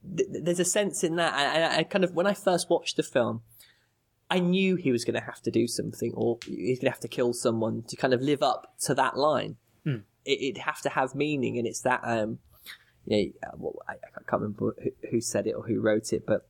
th- 0.04 0.30
th- 0.32 0.44
there's 0.44 0.60
a 0.60 0.66
sense 0.66 1.04
in 1.04 1.16
that. 1.16 1.34
And 1.34 1.64
I, 1.64 1.78
I 1.80 1.84
kind 1.84 2.04
of 2.04 2.14
when 2.14 2.28
I 2.28 2.34
first 2.34 2.70
watched 2.70 2.98
the 2.98 3.04
film, 3.04 3.42
I 4.30 4.40
knew 4.40 4.76
he 4.76 4.92
was 4.92 5.06
going 5.06 5.20
to 5.20 5.26
have 5.26 5.42
to 5.44 5.52
do 5.52 5.68
something, 5.68 6.12
or 6.16 6.38
he's 6.46 6.80
going 6.80 6.90
to 6.90 6.92
have 6.92 7.00
to 7.02 7.08
kill 7.08 7.34
someone 7.34 7.84
to 7.88 7.96
kind 7.96 8.14
of 8.14 8.22
live 8.22 8.44
up 8.44 8.76
to 8.82 8.94
that 8.96 9.18
line. 9.18 9.58
It, 10.26 10.42
it'd 10.42 10.64
have 10.64 10.82
to 10.82 10.90
have 10.90 11.16
meaning, 11.16 11.58
and 11.58 11.66
it's 11.66 11.82
that. 11.82 12.02
Um, 12.04 12.40
you 13.06 13.18
know, 13.18 13.48
uh, 13.48 13.56
well, 13.58 13.76
I, 13.88 13.94
I 13.94 14.24
can't 14.30 14.42
remember 14.42 14.76
who, 14.84 14.90
who 15.12 15.22
said 15.22 15.48
it 15.48 15.54
or 15.54 15.64
who 15.64 15.80
wrote 15.80 16.12
it, 16.12 16.26
but 16.26 16.50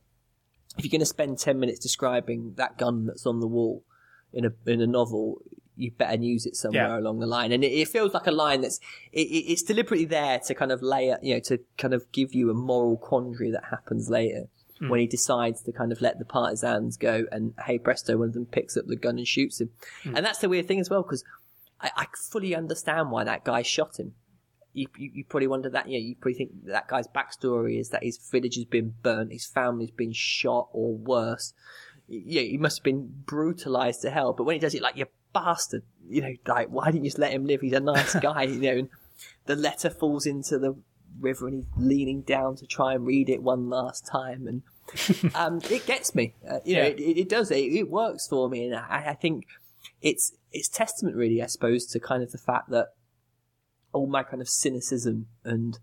if 0.76 0.84
you're 0.84 0.90
going 0.90 1.00
to 1.00 1.06
spend 1.06 1.38
ten 1.38 1.60
minutes 1.60 1.78
describing 1.78 2.54
that 2.56 2.78
gun 2.78 3.06
that's 3.06 3.26
on 3.26 3.38
the 3.38 3.46
wall 3.46 3.84
in 4.32 4.44
a 4.44 4.52
in 4.66 4.80
a 4.80 4.86
novel, 4.86 5.40
you 5.78 5.92
better 5.92 6.16
use 6.16 6.44
it 6.44 6.56
somewhere 6.56 6.88
Yeah. 6.88 6.98
along 6.98 7.20
the 7.20 7.26
line. 7.26 7.52
And 7.52 7.62
it, 7.62 7.68
it 7.68 7.88
feels 7.88 8.12
like 8.12 8.26
a 8.26 8.32
line 8.32 8.60
that's 8.62 8.80
it, 9.12 9.28
it, 9.28 9.52
it's 9.52 9.62
deliberately 9.62 10.04
there 10.04 10.40
to 10.40 10.54
kind 10.54 10.72
of 10.72 10.82
lay, 10.82 11.14
you 11.22 11.34
know, 11.34 11.40
to 11.40 11.58
kind 11.76 11.94
of 11.94 12.10
give 12.12 12.34
you 12.34 12.50
a 12.50 12.54
moral 12.54 12.96
quandary 12.96 13.50
that 13.52 13.64
happens 13.70 14.10
later 14.10 14.48
hmm. 14.78 14.88
when 14.88 15.00
he 15.00 15.06
decides 15.06 15.62
to 15.62 15.72
kind 15.72 15.92
of 15.92 16.00
let 16.00 16.18
the 16.18 16.24
partisans 16.24 16.96
go. 16.96 17.26
And 17.30 17.54
hey, 17.64 17.78
presto, 17.78 18.16
one 18.16 18.28
of 18.28 18.34
them 18.34 18.46
picks 18.46 18.76
up 18.76 18.86
the 18.86 18.96
gun 18.96 19.18
and 19.18 19.26
shoots 19.26 19.60
him. 19.60 19.70
Hmm. 20.02 20.16
And 20.16 20.26
that's 20.26 20.40
the 20.40 20.48
weird 20.48 20.66
thing 20.66 20.80
as 20.80 20.90
well 20.90 21.02
because 21.02 21.24
I, 21.80 21.90
I 21.96 22.06
fully 22.30 22.54
understand 22.54 23.10
why 23.10 23.24
that 23.24 23.44
guy 23.44 23.62
shot 23.62 23.98
him. 23.98 24.14
You, 24.74 24.88
you, 24.96 25.10
you 25.14 25.24
probably 25.24 25.48
wonder 25.48 25.70
that, 25.70 25.88
you 25.88 25.98
know, 25.98 26.06
you 26.06 26.14
probably 26.16 26.34
think 26.34 26.50
that 26.66 26.88
guy's 26.88 27.08
backstory 27.08 27.80
is 27.80 27.88
that 27.90 28.02
his 28.02 28.18
village 28.18 28.56
has 28.56 28.64
been 28.64 28.94
burnt, 29.02 29.32
his 29.32 29.46
family's 29.46 29.90
been 29.90 30.12
shot 30.12 30.68
or 30.72 30.94
worse. 30.94 31.52
Yeah, 32.08 32.42
he 32.42 32.56
must 32.58 32.78
have 32.78 32.84
been 32.84 33.22
brutalized 33.26 34.02
to 34.02 34.10
hell. 34.10 34.32
But 34.32 34.44
when 34.44 34.54
he 34.54 34.60
does 34.60 34.74
it, 34.74 34.82
like, 34.82 34.96
you 34.96 35.06
bastard, 35.32 35.82
you 36.08 36.22
know, 36.22 36.32
like, 36.46 36.68
why 36.68 36.86
didn't 36.86 37.04
you 37.04 37.10
just 37.10 37.18
let 37.18 37.32
him 37.32 37.44
live? 37.46 37.60
He's 37.60 37.74
a 37.74 37.80
nice 37.80 38.14
guy, 38.20 38.44
you 38.44 38.60
know. 38.60 38.78
And 38.78 38.88
the 39.46 39.56
letter 39.56 39.90
falls 39.90 40.26
into 40.26 40.58
the 40.58 40.74
river 41.20 41.46
and 41.48 41.56
he's 41.56 41.66
leaning 41.76 42.22
down 42.22 42.56
to 42.56 42.66
try 42.66 42.94
and 42.94 43.06
read 43.06 43.28
it 43.28 43.42
one 43.42 43.68
last 43.68 44.06
time. 44.06 44.46
And 44.46 44.62
um, 45.34 45.60
it 45.70 45.84
gets 45.86 46.14
me. 46.14 46.34
Uh, 46.48 46.60
you 46.64 46.76
know, 46.76 46.82
Yeah. 46.82 46.88
it, 46.88 47.00
it, 47.00 47.18
it 47.20 47.28
does. 47.28 47.50
It, 47.50 47.56
it 47.72 47.90
works 47.90 48.26
for 48.26 48.48
me. 48.48 48.66
And 48.66 48.74
I, 48.76 49.08
I 49.08 49.14
think 49.14 49.44
it's 50.00 50.32
it's 50.50 50.68
testament, 50.68 51.14
really, 51.16 51.42
I 51.42 51.46
suppose, 51.46 51.84
to 51.86 52.00
kind 52.00 52.22
of 52.22 52.32
the 52.32 52.38
fact 52.38 52.70
that 52.70 52.88
all 53.92 54.06
my 54.06 54.22
kind 54.22 54.40
of 54.40 54.48
cynicism 54.48 55.26
and 55.44 55.78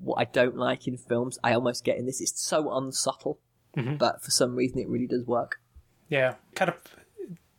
what 0.00 0.16
I 0.18 0.24
don't 0.24 0.56
like 0.56 0.86
in 0.86 0.96
films, 0.96 1.38
I 1.44 1.52
almost 1.54 1.84
get 1.84 1.98
in 1.98 2.06
this. 2.06 2.20
It's 2.22 2.40
so 2.40 2.74
unsubtle, 2.74 3.40
but 3.74 4.22
for 4.22 4.30
some 4.30 4.54
reason, 4.56 4.78
it 4.78 4.88
really 4.88 5.06
does 5.06 5.26
work. 5.26 5.60
Yeah, 6.08 6.34
kind 6.54 6.70
of 6.70 6.76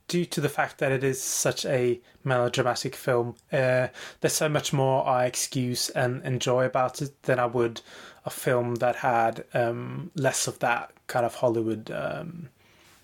due 0.07 0.25
to 0.25 0.41
the 0.41 0.49
fact 0.49 0.77
that 0.77 0.91
it 0.91 1.03
is 1.03 1.21
such 1.21 1.65
a 1.65 1.99
melodramatic 2.23 2.95
film, 2.95 3.35
uh, 3.51 3.87
there's 4.21 4.33
so 4.33 4.49
much 4.49 4.71
more 4.71 5.05
I 5.07 5.25
excuse 5.25 5.89
and 5.89 6.23
enjoy 6.23 6.65
about 6.65 7.01
it 7.01 7.23
than 7.23 7.39
I 7.39 7.45
would 7.45 7.81
a 8.25 8.29
film 8.29 8.75
that 8.75 8.97
had 8.97 9.45
um, 9.53 10.11
less 10.15 10.47
of 10.47 10.59
that 10.59 10.91
kind 11.07 11.25
of 11.25 11.35
Hollywood 11.35 11.91
um, 11.91 12.49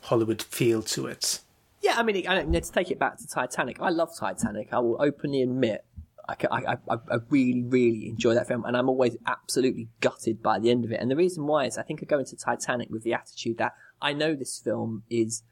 Hollywood 0.02 0.42
feel 0.42 0.82
to 0.84 1.06
it. 1.06 1.40
Yeah, 1.82 1.96
I 1.98 2.04
mean, 2.04 2.28
I 2.28 2.44
let's 2.44 2.70
take 2.70 2.92
it 2.92 3.00
back 3.00 3.18
to 3.18 3.28
Titanic. 3.28 3.78
I 3.80 3.90
love 3.90 4.16
Titanic. 4.18 4.70
I 4.72 4.80
will 4.80 5.02
openly 5.02 5.42
admit, 5.42 5.84
I, 6.30 6.36
I, 6.52 6.76
I, 6.90 7.18
really, 7.30 7.64
really 7.64 8.10
enjoy 8.10 8.34
that 8.36 8.48
film, 8.48 8.64
and 8.66 8.78
I'm 8.78 8.90
always 8.90 9.18
absolutely 9.26 9.90
gutted 10.00 10.42
by 10.42 10.60
the 10.60 10.70
end 10.70 10.86
of 10.86 10.92
it. 10.92 11.00
And 11.00 11.10
the 11.10 11.16
reason 11.16 11.48
why 11.48 11.66
is 11.66 11.78
I 11.78 11.84
think 11.84 12.02
I 12.02 12.06
go 12.06 12.20
into 12.20 12.36
Titanic 12.36 12.90
with 12.90 13.04
the 13.04 13.14
attitude 13.14 13.58
that 13.58 13.74
I 14.02 14.14
know 14.14 14.36
this 14.36 14.60
film 14.60 15.04
is 15.10 15.44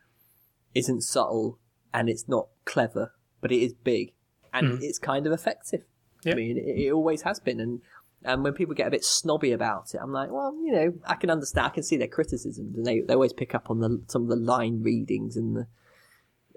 isn't 0.76 1.02
subtle 1.02 1.60
and 1.94 2.10
it's 2.10 2.28
not 2.28 2.48
clever, 2.66 3.14
but 3.42 3.52
it 3.52 3.62
is 3.62 3.74
big 3.74 4.14
and 4.54 4.82
it's 4.84 5.00
kind 5.00 5.26
of 5.28 5.34
effective. 5.34 5.84
Yeah. 6.24 6.34
I 6.34 6.36
mean, 6.36 6.58
it, 6.58 6.80
it 6.80 6.92
always 6.92 7.24
has 7.24 7.40
been, 7.40 7.60
and 7.60 7.82
and 8.24 8.44
when 8.44 8.54
people 8.54 8.76
get 8.76 8.88
a 8.88 8.92
bit 8.92 9.06
snobby 9.06 9.52
about 9.52 9.94
it, 9.94 10.00
I'm 10.02 10.12
like, 10.12 10.32
well, 10.32 10.54
you 10.64 10.72
know, 10.72 10.94
I 11.06 11.16
can 11.16 11.30
understand, 11.30 11.68
I 11.68 11.70
can 11.70 11.84
see 11.84 11.98
their 11.98 12.08
criticisms, 12.08 12.76
and 12.76 12.86
they 12.86 13.02
they 13.02 13.14
always 13.14 13.34
pick 13.34 13.56
up 13.56 13.70
on 13.70 13.80
the 13.80 14.02
some 14.08 14.24
of 14.24 14.30
the 14.30 14.36
line 14.36 14.82
readings 14.84 15.38
and 15.38 15.56
the 15.56 15.68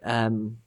um 0.04 0.58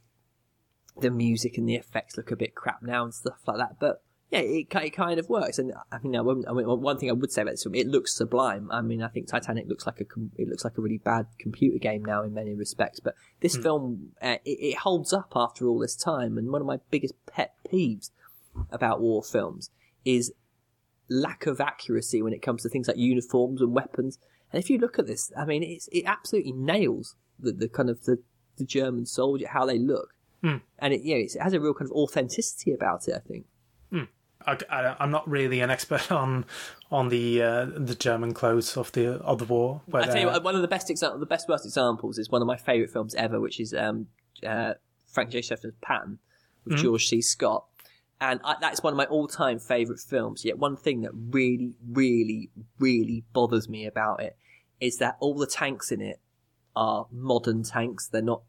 the 1.01 1.11
music 1.11 1.57
and 1.57 1.67
the 1.67 1.75
effects 1.75 2.17
look 2.17 2.31
a 2.31 2.35
bit 2.35 2.55
crap 2.55 2.81
now 2.81 3.03
and 3.03 3.13
stuff 3.13 3.39
like 3.47 3.57
that. 3.57 3.77
But 3.79 4.01
yeah, 4.31 4.39
it 4.39 4.67
it 4.73 4.89
kind 4.91 5.19
of 5.19 5.29
works. 5.29 5.59
And 5.59 5.73
I 5.91 5.99
mean, 5.99 6.15
I, 6.15 6.19
I 6.19 6.53
mean, 6.53 6.65
one 6.65 6.97
thing 6.97 7.09
I 7.09 7.13
would 7.13 7.31
say 7.31 7.41
about 7.41 7.51
this 7.51 7.63
film, 7.63 7.75
it 7.75 7.87
looks 7.87 8.15
sublime. 8.15 8.69
I 8.71 8.81
mean, 8.81 9.03
I 9.03 9.07
think 9.07 9.27
Titanic 9.27 9.67
looks 9.67 9.85
like 9.85 10.01
a 10.01 10.05
it 10.35 10.47
looks 10.47 10.63
like 10.63 10.77
a 10.77 10.81
really 10.81 10.97
bad 10.97 11.27
computer 11.39 11.77
game 11.77 12.03
now 12.03 12.23
in 12.23 12.33
many 12.33 12.53
respects. 12.55 12.99
But 12.99 13.15
this 13.41 13.55
film, 13.55 14.13
uh, 14.21 14.37
it, 14.43 14.57
it 14.59 14.77
holds 14.79 15.13
up 15.13 15.33
after 15.35 15.67
all 15.67 15.79
this 15.79 15.95
time. 15.95 16.37
And 16.37 16.51
one 16.51 16.61
of 16.61 16.67
my 16.67 16.79
biggest 16.89 17.13
pet 17.27 17.53
peeves 17.71 18.09
about 18.71 19.01
war 19.01 19.21
films 19.21 19.69
is 20.03 20.33
lack 21.09 21.45
of 21.45 21.61
accuracy 21.61 22.21
when 22.21 22.33
it 22.33 22.41
comes 22.41 22.63
to 22.63 22.69
things 22.69 22.87
like 22.87 22.97
uniforms 22.97 23.61
and 23.61 23.75
weapons. 23.75 24.17
And 24.51 24.61
if 24.61 24.69
you 24.69 24.79
look 24.79 24.97
at 24.97 25.07
this, 25.07 25.31
I 25.37 25.45
mean, 25.45 25.61
it's, 25.61 25.87
it 25.91 26.03
absolutely 26.05 26.53
nails 26.53 27.15
the, 27.39 27.51
the 27.51 27.67
kind 27.67 27.89
of 27.89 28.05
the, 28.05 28.23
the 28.57 28.65
German 28.65 29.05
soldier, 29.05 29.47
how 29.49 29.65
they 29.65 29.77
look. 29.77 30.14
And 30.79 30.93
it, 30.93 31.01
you 31.01 31.15
know, 31.15 31.21
it's, 31.21 31.35
it 31.35 31.41
has 31.41 31.53
a 31.53 31.59
real 31.59 31.73
kind 31.73 31.89
of 31.89 31.95
authenticity 31.95 32.73
about 32.73 33.07
it, 33.07 33.15
I 33.15 33.19
think. 33.19 33.45
I, 34.47 34.95
am 34.99 35.11
not 35.11 35.27
really 35.27 35.61
an 35.61 35.69
expert 35.69 36.11
on 36.11 36.45
on 36.91 37.09
the 37.09 37.41
uh, 37.41 37.65
the 37.75 37.95
German 37.95 38.33
clothes 38.33 38.77
of 38.77 38.91
the 38.91 39.13
of 39.21 39.39
the 39.39 39.45
war. 39.45 39.81
But, 39.87 40.03
I 40.03 40.05
tell 40.07 40.19
you 40.19 40.27
what, 40.27 40.43
one 40.43 40.55
of 40.55 40.61
the 40.61 40.67
best 40.67 40.89
examples, 40.89 41.19
the 41.19 41.25
best 41.25 41.47
worst 41.49 41.65
examples 41.65 42.17
is 42.17 42.29
one 42.29 42.41
of 42.41 42.47
my 42.47 42.57
favourite 42.57 42.91
films 42.91 43.15
ever, 43.15 43.39
which 43.39 43.59
is 43.59 43.73
um, 43.73 44.07
uh, 44.45 44.73
Frank 45.07 45.31
J. 45.31 45.39
Schaffner's 45.39 45.75
Patton 45.81 46.19
with 46.65 46.77
George 46.77 47.07
C. 47.07 47.21
Scott. 47.21 47.65
And 48.21 48.39
I, 48.43 48.55
that's 48.61 48.81
one 48.81 48.93
of 48.93 48.97
my 48.97 49.05
all-time 49.05 49.59
favorite 49.59 49.99
films. 49.99 50.45
Yet 50.45 50.57
one 50.57 50.77
thing 50.77 51.01
that 51.01 51.11
really, 51.13 51.73
really, 51.87 52.49
really 52.79 53.23
bothers 53.33 53.67
me 53.67 53.85
about 53.85 54.21
it 54.21 54.37
is 54.79 54.97
that 54.97 55.17
all 55.19 55.35
the 55.35 55.47
tanks 55.47 55.91
in 55.91 56.01
it 56.01 56.21
are 56.75 57.07
modern 57.11 57.63
tanks. 57.63 58.07
They're 58.07 58.21
not 58.21 58.43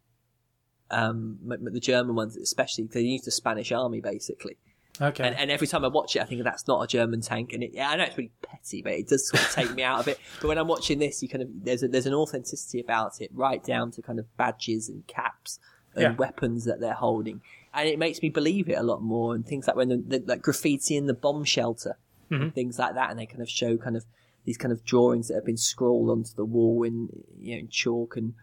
um, 0.91 1.39
the 1.45 1.81
German 1.81 2.15
ones, 2.15 2.37
especially. 2.37 2.85
They 2.85 3.01
use 3.03 3.23
the 3.23 3.31
Spanish 3.31 3.73
army 3.73 4.01
basically. 4.01 4.57
Okay. 5.01 5.27
And, 5.27 5.37
and, 5.37 5.51
every 5.51 5.67
time 5.67 5.85
I 5.85 5.89
watch 5.89 6.17
it, 6.17 6.23
I 6.23 6.25
think 6.25 6.43
that's 6.43 6.67
not 6.67 6.81
a 6.81 6.87
German 6.87 7.21
tank. 7.21 7.53
And 7.53 7.63
it, 7.63 7.73
yeah, 7.75 7.91
I 7.91 7.97
know 7.97 8.05
it's 8.05 8.17
really 8.17 8.33
petty, 8.41 8.81
but 8.81 8.93
it 8.93 9.09
does 9.09 9.29
sort 9.29 9.43
of 9.43 9.51
take 9.51 9.75
me 9.75 9.83
out 9.83 10.01
of 10.01 10.09
it. 10.09 10.19
But 10.41 10.49
when 10.49 10.59
I'm 10.59 10.69
watching 10.69 10.99
this, 10.99 11.23
you 11.23 11.29
kind 11.29 11.43
of 11.43 11.49
there's 11.53 11.83
a, 11.83 11.89
there's 11.89 12.07
an 12.07 12.15
authenticity 12.15 12.81
about 12.81 13.21
it, 13.21 13.31
right 13.35 13.63
down 13.63 13.91
to 13.93 14.03
kind 14.03 14.19
of 14.19 14.35
badges 14.39 14.89
and 14.89 15.07
caps 15.07 15.59
and 15.95 16.03
yeah. 16.03 16.15
weapons 16.15 16.65
that 16.65 16.81
they're 16.81 16.95
holding, 16.95 17.43
and 17.75 17.89
it 17.89 17.99
makes 17.99 18.23
me 18.23 18.31
believe 18.31 18.69
it 18.69 18.79
a 18.79 18.83
lot 18.83 19.03
more. 19.03 19.35
And 19.35 19.47
things 19.47 19.67
like 19.67 19.77
when 19.77 19.89
the, 19.89 19.97
the 19.97 20.25
like 20.27 20.41
graffiti 20.41 20.97
in 20.97 21.07
the 21.07 21.15
bomb 21.15 21.45
shelter, 21.45 21.99
mm-hmm. 22.31 22.45
and 22.45 22.55
things 22.55 22.79
like 22.79 22.95
that, 22.95 23.11
and 23.11 23.19
they 23.19 23.27
kind 23.27 23.43
of 23.43 23.51
show 23.51 23.77
kind 23.77 23.97
of 23.97 24.07
these 24.45 24.57
kind 24.57 24.73
of 24.73 24.85
drawings 24.85 25.29
that 25.29 25.35
have 25.35 25.45
been 25.45 25.59
scrawled 25.59 26.09
onto 26.09 26.35
the 26.35 26.45
wall 26.45 26.83
in 26.85 27.09
you 27.39 27.55
know 27.55 27.61
in 27.61 27.69
chalk 27.69 28.17
and 28.17 28.35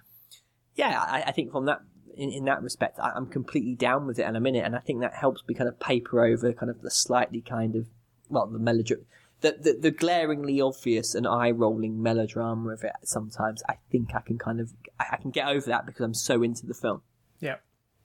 yeah, 0.76 1.04
I, 1.08 1.24
I 1.28 1.32
think 1.32 1.52
from 1.52 1.66
that 1.66 1.82
in, 2.16 2.32
in 2.32 2.46
that 2.46 2.62
respect, 2.62 3.00
I, 3.00 3.16
am 3.16 3.28
completely 3.28 3.76
down 3.76 4.08
with 4.08 4.20
it 4.20 4.24
and 4.24 4.36
I'm 4.36 4.46
in 4.46 4.56
it, 4.56 4.66
and 4.66 4.76
I 4.76 4.80
think 4.80 5.02
that 5.02 5.14
helps 5.14 5.44
me 5.48 5.54
kind 5.54 5.68
of 5.68 5.80
paper 5.80 6.26
over 6.26 6.54
kind 6.54 6.70
of 6.70 6.82
the 6.82 6.92
slightly 6.92 7.42
kind 7.42 7.76
of 7.76 7.88
well 8.30 8.48
the 8.48 8.60
melodrama. 8.60 9.04
The, 9.42 9.58
the, 9.60 9.74
the 9.74 9.92
glaringly 9.92 10.62
obvious 10.62 11.16
and 11.16 11.28
eye 11.28 11.52
rolling 11.52 12.02
melodrama 12.02 12.70
of 12.70 12.84
it 12.86 12.94
sometimes 13.04 13.62
I 13.68 13.76
think 13.92 14.16
I 14.16 14.22
can 14.22 14.38
kind 14.38 14.62
of 14.62 14.72
I 14.98 15.18
can 15.18 15.32
get 15.32 15.50
over 15.50 15.66
that 15.68 15.86
because 15.86 16.02
I'm 16.02 16.14
so 16.14 16.44
into 16.44 16.66
the 16.66 16.74
film. 16.74 17.02
Yeah. 17.40 17.58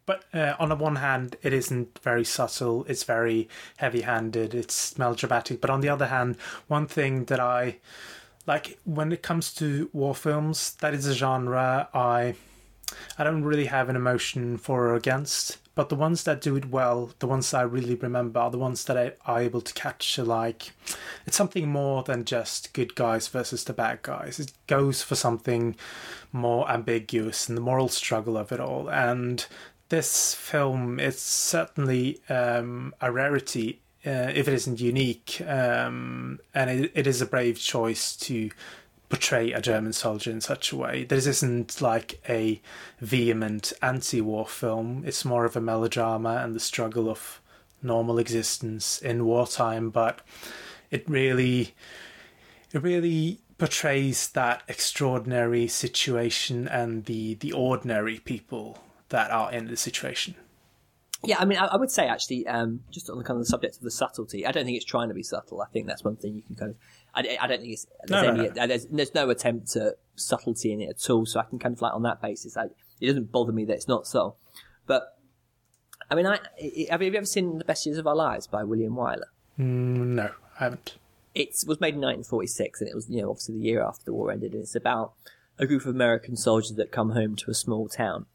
But 0.04 0.24
uh, 0.32 0.54
on 0.58 0.70
the 0.70 0.74
one 0.74 0.96
hand, 0.96 1.36
it 1.42 1.52
isn't 1.52 1.98
very 2.02 2.24
subtle. 2.24 2.86
It's 2.88 3.04
very 3.04 3.46
heavy-handed. 3.76 4.54
It's 4.54 4.96
melodramatic. 4.96 5.60
But 5.60 5.68
on 5.68 5.82
the 5.82 5.90
other 5.90 6.06
hand, 6.06 6.38
one 6.66 6.86
thing 6.86 7.26
that 7.26 7.38
I 7.38 7.76
like 8.46 8.78
when 8.84 9.12
it 9.12 9.22
comes 9.22 9.52
to 9.54 9.90
war 9.92 10.14
films, 10.14 10.74
that 10.80 10.94
is 10.94 11.06
a 11.06 11.14
genre 11.14 11.90
I 11.92 12.34
I 13.18 13.24
don't 13.24 13.44
really 13.44 13.66
have 13.66 13.88
an 13.88 13.96
emotion 13.96 14.58
for 14.58 14.88
or 14.88 14.94
against. 14.94 15.58
But 15.74 15.90
the 15.90 15.94
ones 15.94 16.24
that 16.24 16.40
do 16.40 16.56
it 16.56 16.70
well, 16.70 17.12
the 17.20 17.28
ones 17.28 17.50
that 17.50 17.58
I 17.58 17.62
really 17.62 17.94
remember, 17.94 18.40
are 18.40 18.50
the 18.50 18.58
ones 18.58 18.84
that 18.86 18.96
I 18.98 19.12
are 19.26 19.40
able 19.40 19.60
to 19.60 19.74
catch. 19.74 20.18
Like, 20.18 20.72
it's 21.24 21.36
something 21.36 21.68
more 21.68 22.02
than 22.02 22.24
just 22.24 22.72
good 22.72 22.96
guys 22.96 23.28
versus 23.28 23.62
the 23.62 23.72
bad 23.72 24.02
guys. 24.02 24.40
It 24.40 24.52
goes 24.66 25.02
for 25.02 25.14
something 25.14 25.76
more 26.32 26.68
ambiguous 26.68 27.48
and 27.48 27.56
the 27.56 27.62
moral 27.62 27.88
struggle 27.88 28.36
of 28.36 28.50
it 28.50 28.58
all. 28.58 28.90
And 28.90 29.46
this 29.88 30.34
film 30.34 30.98
is 30.98 31.20
certainly 31.20 32.20
um, 32.28 32.92
a 33.00 33.12
rarity 33.12 33.80
uh, 34.06 34.32
if 34.34 34.48
it 34.48 34.54
isn't 34.54 34.80
unique, 34.80 35.40
um, 35.46 36.38
and 36.54 36.70
it, 36.70 36.92
it 36.94 37.06
is 37.06 37.20
a 37.20 37.26
brave 37.26 37.58
choice 37.58 38.16
to 38.16 38.50
portray 39.08 39.52
a 39.52 39.60
German 39.60 39.92
soldier 39.92 40.30
in 40.30 40.40
such 40.40 40.72
a 40.72 40.76
way. 40.76 41.04
This 41.04 41.26
isn't 41.26 41.80
like 41.80 42.20
a 42.28 42.60
vehement 43.00 43.72
anti-war 43.80 44.46
film. 44.46 45.02
It's 45.06 45.24
more 45.24 45.44
of 45.44 45.56
a 45.56 45.60
melodrama 45.60 46.40
and 46.42 46.54
the 46.54 46.60
struggle 46.60 47.08
of 47.08 47.40
normal 47.82 48.18
existence 48.18 48.98
in 48.98 49.24
wartime, 49.24 49.90
but 49.90 50.20
it 50.90 51.08
really, 51.08 51.74
it 52.72 52.82
really 52.82 53.40
portrays 53.56 54.28
that 54.30 54.62
extraordinary 54.68 55.66
situation 55.66 56.68
and 56.68 57.06
the 57.06 57.34
the 57.34 57.52
ordinary 57.52 58.18
people 58.18 58.78
that 59.08 59.30
are 59.30 59.50
in 59.52 59.66
the 59.66 59.76
situation. 59.76 60.34
Yeah, 61.24 61.36
I 61.40 61.44
mean, 61.44 61.58
I, 61.58 61.66
I 61.66 61.76
would 61.76 61.90
say 61.90 62.06
actually, 62.06 62.46
um, 62.46 62.80
just 62.90 63.10
on 63.10 63.18
the 63.18 63.24
kind 63.24 63.36
of 63.36 63.42
the 63.42 63.50
subject 63.50 63.76
of 63.76 63.82
the 63.82 63.90
subtlety, 63.90 64.46
I 64.46 64.52
don't 64.52 64.64
think 64.64 64.76
it's 64.76 64.84
trying 64.84 65.08
to 65.08 65.14
be 65.14 65.24
subtle. 65.24 65.60
I 65.60 65.66
think 65.66 65.86
that's 65.86 66.04
one 66.04 66.16
thing 66.16 66.36
you 66.36 66.42
can 66.42 66.54
kind 66.54 66.70
of. 66.70 66.76
I, 67.12 67.36
I 67.40 67.46
don't 67.48 67.60
think 67.60 67.72
it's 67.72 67.86
there's, 68.06 68.22
no, 68.22 68.28
any, 68.28 68.48
no, 68.48 68.54
no. 68.54 68.66
There's, 68.68 68.86
there's 68.86 69.14
no 69.14 69.28
attempt 69.28 69.74
at 69.74 69.94
subtlety 70.14 70.72
in 70.72 70.80
it 70.80 70.90
at 70.90 71.10
all. 71.10 71.26
So 71.26 71.40
I 71.40 71.44
can 71.44 71.58
kind 71.58 71.74
of 71.74 71.82
like 71.82 71.92
on 71.92 72.02
that 72.02 72.22
basis, 72.22 72.56
I, 72.56 72.66
it 73.00 73.06
doesn't 73.06 73.32
bother 73.32 73.52
me 73.52 73.64
that 73.64 73.74
it's 73.74 73.88
not 73.88 74.06
subtle. 74.06 74.38
But 74.86 75.18
I 76.08 76.14
mean, 76.14 76.26
I, 76.26 76.38
have 76.90 77.02
you 77.02 77.12
ever 77.14 77.26
seen 77.26 77.58
The 77.58 77.64
Best 77.64 77.84
Years 77.84 77.98
of 77.98 78.06
Our 78.06 78.16
Lives 78.16 78.46
by 78.46 78.62
William 78.62 78.94
Wyler? 78.94 79.26
Mm, 79.58 80.14
no, 80.14 80.30
I 80.60 80.64
haven't. 80.64 80.98
It 81.34 81.48
was 81.66 81.80
made 81.80 81.94
in 81.94 82.00
1946, 82.00 82.80
and 82.80 82.88
it 82.88 82.94
was 82.94 83.08
you 83.10 83.22
know 83.22 83.30
obviously 83.30 83.56
the 83.56 83.62
year 83.62 83.82
after 83.82 84.04
the 84.04 84.12
war 84.12 84.30
ended. 84.30 84.52
And 84.52 84.62
it's 84.62 84.76
about 84.76 85.14
a 85.58 85.66
group 85.66 85.82
of 85.82 85.88
American 85.88 86.36
soldiers 86.36 86.76
that 86.76 86.92
come 86.92 87.10
home 87.10 87.34
to 87.36 87.50
a 87.50 87.54
small 87.54 87.88
town 87.88 88.26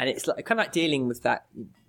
and 0.00 0.08
it's 0.08 0.26
like 0.26 0.46
kind 0.46 0.58
of 0.58 0.64
like 0.64 0.72
dealing 0.72 1.08
with 1.08 1.22
that, 1.24 1.44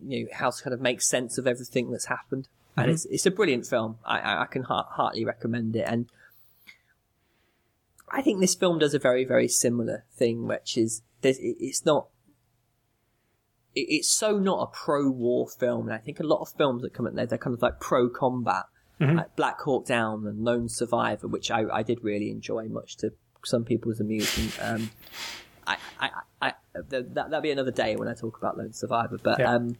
you 0.05 0.25
know, 0.25 0.29
how 0.33 0.49
to 0.49 0.61
kind 0.61 0.73
of 0.73 0.81
make 0.81 1.01
sense 1.01 1.37
of 1.37 1.47
everything 1.47 1.91
that's 1.91 2.07
happened. 2.07 2.49
And 2.75 2.87
mm-hmm. 2.87 2.93
it's 2.93 3.05
it's 3.05 3.25
a 3.25 3.31
brilliant 3.31 3.65
film. 3.65 3.99
I 4.05 4.41
I 4.41 4.47
can 4.47 4.63
heart, 4.63 4.87
heartily 4.91 5.23
recommend 5.23 5.77
it. 5.77 5.85
And 5.87 6.07
I 8.09 8.21
think 8.21 8.41
this 8.41 8.53
film 8.53 8.79
does 8.79 8.93
a 8.93 8.99
very 8.99 9.23
very 9.23 9.47
similar 9.47 10.03
thing, 10.13 10.45
which 10.45 10.77
is 10.77 11.03
it's 11.23 11.85
not. 11.85 12.07
It's 13.73 14.09
so 14.09 14.37
not 14.37 14.61
a 14.61 14.67
pro-war 14.67 15.47
film, 15.47 15.87
and 15.87 15.93
I 15.93 15.97
think 15.97 16.19
a 16.19 16.23
lot 16.23 16.41
of 16.41 16.49
films 16.57 16.81
that 16.81 16.93
come 16.93 17.07
out 17.07 17.15
there, 17.15 17.25
they're 17.25 17.37
kind 17.37 17.53
of 17.53 17.61
like 17.61 17.79
pro-combat, 17.79 18.65
mm-hmm. 18.99 19.19
like 19.19 19.37
Black 19.37 19.61
Hawk 19.61 19.85
Down 19.85 20.27
and 20.27 20.43
Lone 20.43 20.67
Survivor, 20.67 21.29
which 21.29 21.49
I, 21.49 21.63
I 21.71 21.81
did 21.81 22.03
really 22.03 22.29
enjoy, 22.31 22.67
much 22.67 22.97
to 22.97 23.13
some 23.45 23.63
people's 23.63 24.01
amusement. 24.01 24.57
Um, 24.61 24.91
I, 25.65 25.77
I, 26.01 26.09
I, 26.41 26.53
that, 26.73 27.13
that'll 27.13 27.41
be 27.41 27.51
another 27.51 27.71
day 27.71 27.95
when 27.95 28.07
I 28.07 28.13
talk 28.13 28.37
about 28.37 28.57
Lone 28.57 28.73
Survivor. 28.73 29.17
But 29.21 29.39
yeah. 29.39 29.53
um, 29.53 29.77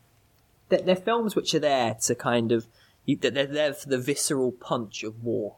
they're, 0.70 0.82
they're, 0.82 0.96
films 0.96 1.36
which 1.36 1.54
are 1.54 1.60
there 1.60 1.96
to 2.02 2.16
kind 2.16 2.52
of, 2.52 2.68
they're 3.08 3.46
there 3.46 3.74
for 3.74 3.90
the 3.90 3.98
visceral 3.98 4.52
punch 4.52 5.04
of 5.04 5.24
war. 5.24 5.56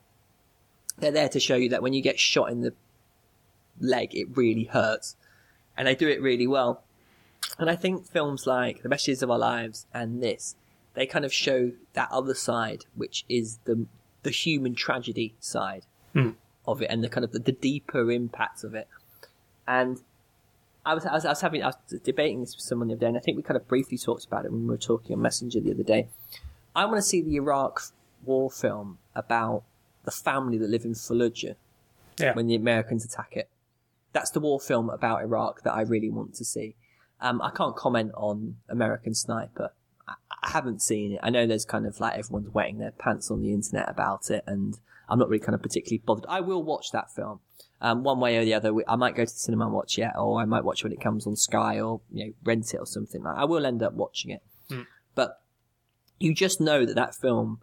They're 0.97 1.11
there 1.11 1.29
to 1.29 1.39
show 1.39 1.55
you 1.55 1.69
that 1.69 1.81
when 1.81 1.93
you 1.93 2.01
get 2.01 2.19
shot 2.19 2.51
in 2.51 2.61
the 2.61 2.73
leg, 3.79 4.13
it 4.13 4.27
really 4.35 4.65
hurts. 4.65 5.15
And 5.75 5.87
they 5.87 5.95
do 5.95 6.07
it 6.07 6.21
really 6.21 6.47
well. 6.47 6.83
And 7.57 7.69
I 7.69 7.75
think 7.75 8.07
films 8.07 8.47
like 8.47 8.83
The 8.83 8.89
Best 8.89 9.07
Years 9.07 9.23
of 9.23 9.31
Our 9.31 9.39
Lives 9.39 9.85
and 9.93 10.21
this, 10.21 10.55
they 10.93 11.05
kind 11.05 11.25
of 11.25 11.33
show 11.33 11.71
that 11.93 12.09
other 12.11 12.33
side, 12.33 12.85
which 12.95 13.25
is 13.27 13.59
the 13.65 13.85
the 14.23 14.31
human 14.31 14.73
tragedy 14.73 15.35
side 15.39 15.85
mm. 16.15 16.35
of 16.65 16.81
it, 16.81 16.87
and 16.89 17.03
the 17.03 17.09
kind 17.09 17.23
of 17.23 17.31
the, 17.31 17.39
the 17.39 17.51
deeper 17.51 18.09
impacts 18.09 18.63
of 18.63 18.73
it. 18.73 18.87
And 19.67 20.01
I 20.85 20.93
was, 20.93 21.05
I 21.05 21.13
was, 21.13 21.25
I 21.25 21.29
was 21.29 21.41
having, 21.41 21.63
I 21.63 21.67
was 21.67 22.01
debating 22.03 22.41
this 22.41 22.55
with 22.55 22.63
someone 22.63 22.89
the 22.89 22.95
other 22.95 23.01
day, 23.01 23.07
and 23.07 23.17
I 23.17 23.21
think 23.21 23.37
we 23.37 23.43
kind 23.43 23.57
of 23.57 23.67
briefly 23.67 23.97
talked 23.97 24.25
about 24.25 24.45
it 24.45 24.51
when 24.51 24.63
we 24.63 24.67
were 24.67 24.77
talking 24.77 25.15
on 25.15 25.21
Messenger 25.21 25.61
the 25.61 25.71
other 25.71 25.83
day. 25.83 26.09
I 26.75 26.85
want 26.85 26.97
to 26.97 27.01
see 27.01 27.21
the 27.21 27.35
Iraq 27.35 27.81
war 28.25 28.49
film 28.51 28.97
about 29.15 29.63
the 30.03 30.11
family 30.11 30.57
that 30.57 30.69
live 30.69 30.85
in 30.85 30.93
Fallujah 30.93 31.55
yeah. 32.19 32.33
when 32.33 32.47
the 32.47 32.55
Americans 32.55 33.05
attack 33.05 33.33
it. 33.35 33.49
That's 34.11 34.31
the 34.31 34.39
war 34.39 34.59
film 34.59 34.89
about 34.89 35.21
Iraq 35.21 35.63
that 35.63 35.73
I 35.73 35.81
really 35.81 36.09
want 36.09 36.35
to 36.35 36.45
see. 36.45 36.75
Um, 37.21 37.41
I 37.41 37.51
can't 37.51 37.75
comment 37.75 38.11
on 38.15 38.57
American 38.67 39.13
Sniper. 39.13 39.71
I, 40.07 40.13
I 40.43 40.49
haven't 40.51 40.81
seen 40.81 41.13
it. 41.13 41.19
I 41.23 41.29
know 41.29 41.47
there's 41.47 41.65
kind 41.65 41.85
of 41.85 41.99
like 41.99 42.17
everyone's 42.17 42.53
wetting 42.53 42.79
their 42.79 42.91
pants 42.91 43.31
on 43.31 43.41
the 43.41 43.53
internet 43.53 43.89
about 43.89 44.29
it, 44.29 44.43
and 44.45 44.77
I'm 45.07 45.17
not 45.19 45.29
really 45.29 45.43
kind 45.43 45.55
of 45.55 45.61
particularly 45.61 46.01
bothered. 46.05 46.25
I 46.27 46.41
will 46.41 46.61
watch 46.61 46.91
that 46.91 47.11
film 47.11 47.39
um, 47.81 48.03
one 48.03 48.19
way 48.19 48.37
or 48.37 48.45
the 48.45 48.53
other. 48.53 48.73
I 48.87 48.95
might 48.95 49.15
go 49.15 49.25
to 49.25 49.31
the 49.31 49.39
cinema 49.39 49.65
and 49.65 49.73
watch 49.73 49.97
it, 49.97 50.09
or 50.17 50.41
I 50.41 50.45
might 50.45 50.63
watch 50.63 50.79
it 50.79 50.85
when 50.85 50.93
it 50.93 51.01
comes 51.01 51.27
on 51.27 51.35
Sky, 51.35 51.79
or 51.79 52.01
you 52.11 52.25
know, 52.25 52.33
rent 52.43 52.73
it 52.73 52.77
or 52.77 52.85
something. 52.85 53.25
I 53.25 53.45
will 53.45 53.65
end 53.65 53.83
up 53.83 53.93
watching 53.93 54.31
it, 54.31 54.41
mm. 54.69 54.85
but 55.15 55.41
you 56.19 56.33
just 56.33 56.61
know 56.61 56.85
that 56.85 56.95
that 56.95 57.15
film, 57.15 57.61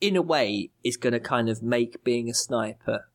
in 0.00 0.16
a 0.16 0.22
way, 0.22 0.70
is 0.82 0.96
going 0.96 1.12
to 1.12 1.20
kind 1.20 1.48
of 1.48 1.62
make 1.62 2.02
being 2.02 2.30
a 2.30 2.34
sniper 2.34 3.08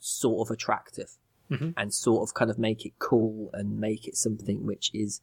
sort 0.00 0.46
of 0.46 0.52
attractive, 0.52 1.16
mm-hmm. 1.50 1.70
and 1.76 1.92
sort 1.92 2.28
of 2.28 2.34
kind 2.34 2.50
of 2.50 2.58
make 2.58 2.86
it 2.86 2.98
cool 2.98 3.50
and 3.52 3.78
make 3.78 4.06
it 4.06 4.16
something 4.16 4.66
which 4.66 4.90
is 4.94 5.20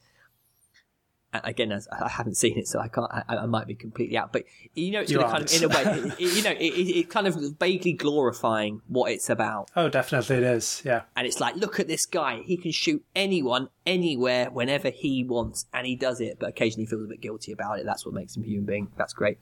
again, 1.43 1.71
as 1.71 1.87
I 1.87 2.09
haven't 2.09 2.35
seen 2.35 2.57
it, 2.57 2.67
so 2.67 2.79
I 2.79 2.87
can't. 2.87 3.11
I, 3.11 3.23
I 3.27 3.45
might 3.45 3.67
be 3.67 3.75
completely 3.75 4.17
out. 4.17 4.31
But 4.31 4.43
you 4.73 4.91
know, 4.91 5.01
it's 5.01 5.11
you 5.11 5.19
kind 5.19 5.43
of 5.43 5.53
in 5.53 5.63
a 5.63 5.67
way, 5.67 6.11
it, 6.19 6.35
you 6.35 6.43
know, 6.43 6.51
it, 6.51 6.73
it, 6.97 7.09
kind 7.09 7.27
of 7.27 7.35
vaguely 7.59 7.93
glorifying 7.93 8.81
what 8.87 9.11
it's 9.11 9.29
about. 9.29 9.71
Oh, 9.75 9.89
definitely 9.89 10.37
it 10.37 10.43
is. 10.43 10.81
Yeah, 10.85 11.03
and 11.15 11.25
it's 11.25 11.39
like, 11.39 11.55
look 11.55 11.79
at 11.79 11.87
this 11.87 12.05
guy. 12.05 12.41
He 12.45 12.57
can 12.57 12.71
shoot 12.71 13.03
anyone, 13.15 13.69
anywhere, 13.85 14.51
whenever 14.51 14.89
he 14.89 15.23
wants, 15.23 15.65
and 15.73 15.87
he 15.87 15.95
does 15.95 16.21
it. 16.21 16.37
But 16.39 16.49
occasionally, 16.49 16.83
he 16.83 16.89
feels 16.89 17.03
a 17.03 17.07
bit 17.07 17.21
guilty 17.21 17.51
about 17.51 17.79
it. 17.79 17.85
That's 17.85 18.05
what 18.05 18.13
makes 18.13 18.35
him 18.35 18.43
a 18.43 18.45
human 18.45 18.65
being. 18.65 18.91
That's 18.97 19.13
great. 19.13 19.39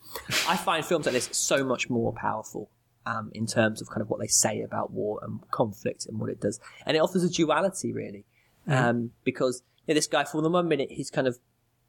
I 0.47 0.57
find 0.57 0.85
films 0.85 1.05
like 1.05 1.13
this 1.13 1.29
so 1.31 1.63
much 1.63 1.89
more 1.89 2.13
powerful. 2.13 2.69
Um, 3.03 3.31
in 3.33 3.47
terms 3.47 3.81
of 3.81 3.89
kind 3.89 4.03
of 4.03 4.11
what 4.11 4.19
they 4.19 4.27
say 4.27 4.61
about 4.61 4.91
war 4.91 5.19
and 5.23 5.39
conflict 5.49 6.05
and 6.05 6.19
what 6.19 6.29
it 6.29 6.39
does, 6.39 6.59
and 6.85 6.95
it 6.95 6.99
offers 6.99 7.23
a 7.23 7.29
duality 7.29 7.91
really, 7.91 8.25
mm-hmm. 8.69 8.73
um, 8.73 9.11
because 9.23 9.63
you 9.87 9.93
know, 9.93 9.95
this 9.95 10.05
guy 10.05 10.23
for 10.23 10.39
the 10.43 10.51
one 10.51 10.67
minute 10.67 10.91
he's 10.91 11.09
kind 11.09 11.27
of 11.27 11.39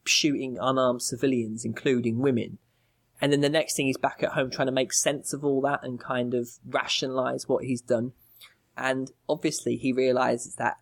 shooting 0.04 0.58
unarmed 0.60 1.02
civilians, 1.02 1.64
including 1.64 2.18
women. 2.18 2.58
And 3.20 3.32
then 3.32 3.40
the 3.40 3.48
next 3.48 3.76
thing 3.76 3.86
he's 3.86 3.96
back 3.96 4.22
at 4.22 4.32
home 4.32 4.50
trying 4.50 4.66
to 4.66 4.72
make 4.72 4.92
sense 4.92 5.32
of 5.32 5.44
all 5.44 5.60
that 5.62 5.84
and 5.84 6.00
kind 6.00 6.34
of 6.34 6.48
rationalize 6.68 7.48
what 7.48 7.64
he's 7.64 7.80
done. 7.80 8.12
And 8.76 9.12
obviously 9.28 9.76
he 9.76 9.92
realizes 9.92 10.56
that 10.56 10.78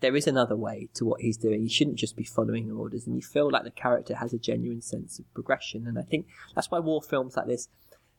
there 0.00 0.14
is 0.14 0.26
another 0.26 0.56
way 0.56 0.88
to 0.94 1.04
what 1.04 1.20
he's 1.20 1.36
doing. 1.36 1.62
He 1.62 1.68
shouldn't 1.68 1.98
just 1.98 2.16
be 2.16 2.24
following 2.24 2.70
orders, 2.70 3.06
and 3.06 3.16
you 3.16 3.22
feel 3.22 3.50
like 3.50 3.64
the 3.64 3.70
character 3.70 4.14
has 4.14 4.32
a 4.32 4.38
genuine 4.38 4.80
sense 4.80 5.18
of 5.18 5.32
progression. 5.34 5.86
And 5.86 5.98
I 5.98 6.02
think 6.02 6.26
that's 6.54 6.70
why 6.70 6.78
war 6.78 7.02
films 7.02 7.36
like 7.36 7.46
this, 7.46 7.68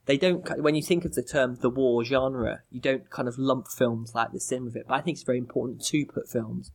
they 0.06 0.18
don't. 0.18 0.60
When 0.60 0.74
you 0.74 0.82
think 0.82 1.04
of 1.04 1.14
the 1.14 1.22
term 1.22 1.56
the 1.56 1.70
war 1.70 2.04
genre, 2.04 2.60
you 2.70 2.80
don't 2.80 3.08
kind 3.08 3.28
of 3.28 3.38
lump 3.38 3.68
films 3.68 4.14
like 4.14 4.32
this 4.32 4.52
in 4.52 4.64
with 4.64 4.76
it. 4.76 4.86
But 4.88 4.94
I 4.94 5.00
think 5.00 5.16
it's 5.16 5.24
very 5.24 5.38
important 5.38 5.82
to 5.86 6.04
put 6.04 6.28
films 6.28 6.72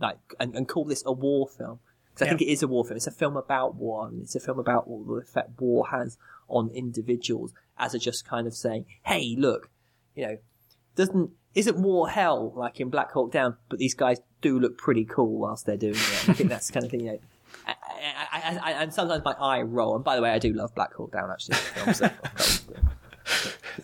like 0.00 0.18
and, 0.38 0.54
and 0.54 0.68
call 0.68 0.84
this 0.84 1.02
a 1.06 1.12
war 1.12 1.48
film 1.48 1.80
because 2.14 2.22
I 2.22 2.30
yeah. 2.30 2.36
think 2.38 2.42
it 2.42 2.52
is 2.52 2.62
a 2.62 2.68
war 2.68 2.84
film. 2.84 2.96
It's 2.96 3.06
a 3.08 3.10
film 3.10 3.36
about 3.36 3.74
war, 3.74 4.06
and 4.06 4.22
it's 4.22 4.36
a 4.36 4.40
film 4.40 4.58
about 4.58 4.86
all 4.86 5.02
the 5.02 5.14
effect 5.14 5.60
war 5.60 5.88
has 5.90 6.16
on 6.48 6.70
individuals, 6.70 7.52
as 7.76 7.94
a 7.94 7.98
just 7.98 8.24
kind 8.24 8.46
of 8.46 8.54
saying, 8.54 8.86
"Hey, 9.02 9.34
look, 9.36 9.70
you 10.14 10.26
know, 10.26 10.38
doesn't 10.94 11.30
isn't 11.54 11.76
war 11.76 12.08
hell 12.08 12.52
like 12.54 12.80
in 12.80 12.88
Black 12.88 13.10
Hawk 13.12 13.32
Down? 13.32 13.56
But 13.68 13.78
these 13.78 13.94
guys 13.94 14.20
do 14.42 14.58
look 14.60 14.78
pretty 14.78 15.04
cool 15.04 15.38
whilst 15.38 15.66
they're 15.66 15.76
doing 15.76 15.94
it. 15.94 16.28
I 16.28 16.32
think 16.34 16.50
that's 16.50 16.68
the 16.68 16.72
kind 16.72 16.84
of 16.84 16.90
thing. 16.90 17.00
You 17.00 17.12
know, 17.12 17.18
I, 17.66 17.74
I, 18.32 18.58
I, 18.62 18.70
and 18.82 18.94
sometimes 18.94 19.24
my 19.24 19.32
eye 19.32 19.62
roll. 19.62 19.96
And 19.96 20.04
by 20.04 20.16
the 20.16 20.22
way, 20.22 20.30
I 20.30 20.38
do 20.38 20.52
love 20.52 20.74
Black 20.74 20.94
Hawk 20.94 21.12
Down 21.12 21.30
actually. 21.30 21.58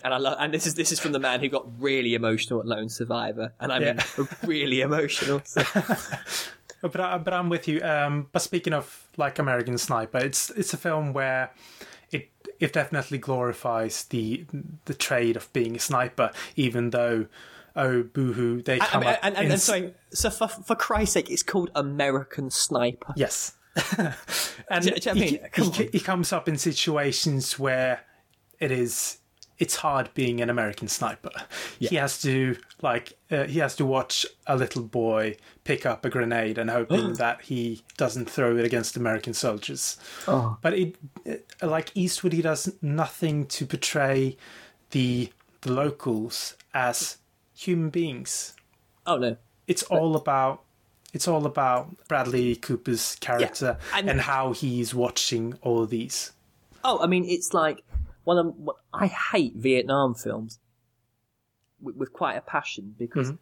and 0.03 0.13
I 0.13 0.17
love, 0.17 0.37
and 0.39 0.53
this 0.53 0.67
is 0.67 0.75
this 0.75 0.91
is 0.91 0.99
from 0.99 1.11
the 1.11 1.19
man 1.19 1.39
who 1.39 1.49
got 1.49 1.67
really 1.81 2.13
emotional 2.13 2.59
at 2.59 2.65
Lone 2.65 2.89
Survivor, 2.89 3.53
and 3.59 3.71
I 3.71 3.79
mean 3.79 3.95
yeah. 3.97 4.25
really 4.43 4.81
emotional. 4.81 5.41
So. 5.45 5.63
but 6.81 6.99
I, 6.99 7.17
but 7.17 7.33
I'm 7.33 7.49
with 7.49 7.67
you. 7.67 7.81
Um, 7.81 8.27
but 8.31 8.41
speaking 8.41 8.73
of 8.73 9.07
like 9.17 9.39
American 9.39 9.77
Sniper, 9.77 10.17
it's 10.17 10.49
it's 10.51 10.73
a 10.73 10.77
film 10.77 11.13
where 11.13 11.51
it 12.11 12.29
it 12.59 12.73
definitely 12.73 13.17
glorifies 13.17 14.05
the 14.05 14.45
the 14.85 14.93
trade 14.93 15.35
of 15.35 15.51
being 15.53 15.75
a 15.75 15.79
sniper, 15.79 16.31
even 16.55 16.89
though 16.89 17.27
oh 17.75 18.03
boohoo 18.03 18.61
they 18.61 18.79
come 18.79 19.03
I 19.03 19.05
mean, 19.05 19.13
up 19.13 19.19
and, 19.23 19.35
and, 19.35 19.43
and, 19.43 19.53
and 19.53 19.61
sorry, 19.61 19.93
so 20.11 20.29
for 20.29 20.47
for 20.47 20.75
Christ's 20.75 21.13
sake, 21.13 21.29
it's 21.29 21.43
called 21.43 21.71
American 21.75 22.49
Sniper. 22.49 23.13
Yes. 23.15 23.53
and 24.69 24.83
do, 24.83 24.91
do 24.91 25.13
he, 25.13 25.39
he, 25.55 25.89
he 25.93 25.99
comes 26.01 26.33
up 26.33 26.49
in 26.49 26.57
situations 26.57 27.57
where 27.57 28.01
it 28.59 28.69
is 28.69 29.17
it's 29.61 29.75
hard 29.75 30.11
being 30.15 30.41
an 30.41 30.49
American 30.49 30.87
sniper. 30.87 31.29
Yeah. 31.77 31.89
He 31.91 31.95
has 31.97 32.19
to 32.23 32.57
like 32.81 33.13
uh, 33.29 33.43
he 33.43 33.59
has 33.59 33.75
to 33.75 33.85
watch 33.85 34.25
a 34.47 34.57
little 34.57 34.81
boy 34.81 35.37
pick 35.63 35.85
up 35.85 36.03
a 36.03 36.09
grenade 36.09 36.57
and 36.57 36.69
hoping 36.69 37.13
that 37.23 37.41
he 37.43 37.83
doesn't 37.95 38.27
throw 38.27 38.57
it 38.57 38.65
against 38.65 38.97
American 38.97 39.35
soldiers. 39.35 39.97
Oh. 40.27 40.57
But 40.63 40.73
it, 40.73 40.95
it, 41.25 41.51
like 41.61 41.91
Eastwood, 41.93 42.33
he 42.33 42.41
does 42.41 42.73
nothing 42.81 43.45
to 43.45 43.67
portray 43.67 44.35
the 44.89 45.31
the 45.61 45.71
locals 45.71 46.55
as 46.73 47.17
human 47.55 47.91
beings. 47.91 48.55
Oh 49.05 49.19
no, 49.19 49.37
it's 49.67 49.83
but... 49.83 49.99
all 49.99 50.15
about 50.15 50.63
it's 51.13 51.27
all 51.27 51.45
about 51.45 52.07
Bradley 52.07 52.55
Cooper's 52.55 53.15
character 53.17 53.77
yeah. 53.79 53.99
and, 53.99 54.09
and 54.09 54.21
how 54.21 54.53
he's 54.53 54.95
watching 54.95 55.53
all 55.61 55.83
of 55.83 55.91
these. 55.91 56.31
Oh, 56.83 56.99
I 56.99 57.05
mean, 57.05 57.25
it's 57.25 57.53
like 57.53 57.83
one 58.23 58.37
of 58.37 58.55
I 58.93 59.07
hate 59.07 59.55
Vietnam 59.55 60.13
films 60.15 60.59
with, 61.81 61.95
with 61.95 62.13
quite 62.13 62.35
a 62.35 62.41
passion 62.41 62.95
because 62.97 63.31
mm-hmm. 63.31 63.37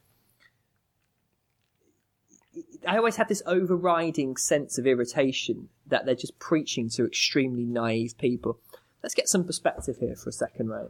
I 2.88 2.98
always 2.98 3.18
have 3.18 3.28
this 3.28 3.44
overriding 3.46 4.38
sense 4.38 4.78
of 4.78 4.88
irritation 4.88 5.70
that 5.88 6.06
they're 6.06 6.16
just 6.16 6.40
preaching 6.40 6.90
to 6.92 7.06
extremely 7.06 7.66
naive 7.66 8.18
people. 8.18 8.60
Let's 9.04 9.16
get 9.16 9.30
some 9.30 9.46
perspective 9.46 9.98
here 10.00 10.16
for 10.16 10.30
a 10.30 10.34
second, 10.34 10.70
right? 10.70 10.88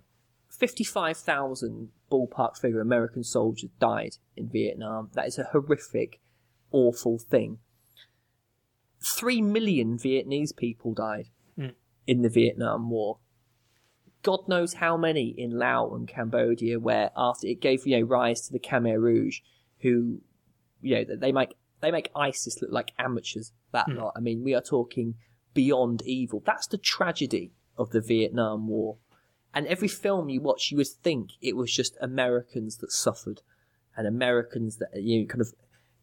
55,000 0.50 1.90
ballpark 2.12 2.58
figure 2.58 2.82
American 2.82 3.24
soldiers 3.24 3.70
died 3.80 4.18
in 4.36 4.50
Vietnam. 4.50 5.10
That 5.14 5.28
is 5.28 5.38
a 5.38 5.50
horrific, 5.52 6.20
awful 6.72 7.18
thing. 7.18 7.60
Three 9.00 9.42
million 9.42 9.98
Vietnamese 9.98 10.56
people 10.56 10.94
died 10.94 11.30
mm. 11.58 11.74
in 12.06 12.24
the 12.24 12.30
Vietnam 12.30 12.90
War. 12.90 13.20
God 14.22 14.48
knows 14.48 14.76
how 14.76 14.98
many 14.98 15.34
in 15.38 15.58
Laos 15.58 15.94
and 15.94 16.08
Cambodia, 16.08 16.80
where 16.80 17.12
after 17.16 17.48
it 17.48 17.62
gave 17.62 17.88
you 17.88 18.00
know 18.00 18.06
rise 18.06 18.42
to 18.42 18.54
the 18.54 18.60
Khmer 18.60 19.00
Rouge, 19.00 19.40
who 19.80 20.22
you 20.82 20.96
know 20.96 21.16
they 21.16 21.32
make 21.32 21.56
they 21.82 21.92
make 21.92 22.12
ISIS 22.16 22.62
look 22.62 22.72
like 22.72 22.92
amateurs. 22.98 23.54
That 23.72 23.88
mm. 23.88 23.98
lot. 23.98 24.14
I 24.16 24.20
mean, 24.20 24.44
we 24.44 24.54
are 24.54 24.62
talking 24.62 25.16
beyond 25.54 26.02
evil. 26.04 26.44
That's 26.46 26.68
the 26.68 26.78
tragedy 26.78 27.52
of 27.78 27.92
the 27.92 28.02
Vietnam 28.02 28.68
War. 28.68 28.98
And 29.54 29.66
every 29.68 29.88
film 29.88 30.30
you 30.30 30.42
watch, 30.42 30.70
you 30.70 30.78
would 30.78 30.88
think 30.88 31.32
it 31.42 31.56
was 31.56 31.74
just 31.74 31.98
Americans 32.02 32.78
that 32.78 32.92
suffered, 32.92 33.42
and 33.96 34.06
Americans 34.06 34.78
that 34.78 34.90
you 35.02 35.22
know, 35.22 35.26
kind 35.28 35.42
of. 35.42 35.54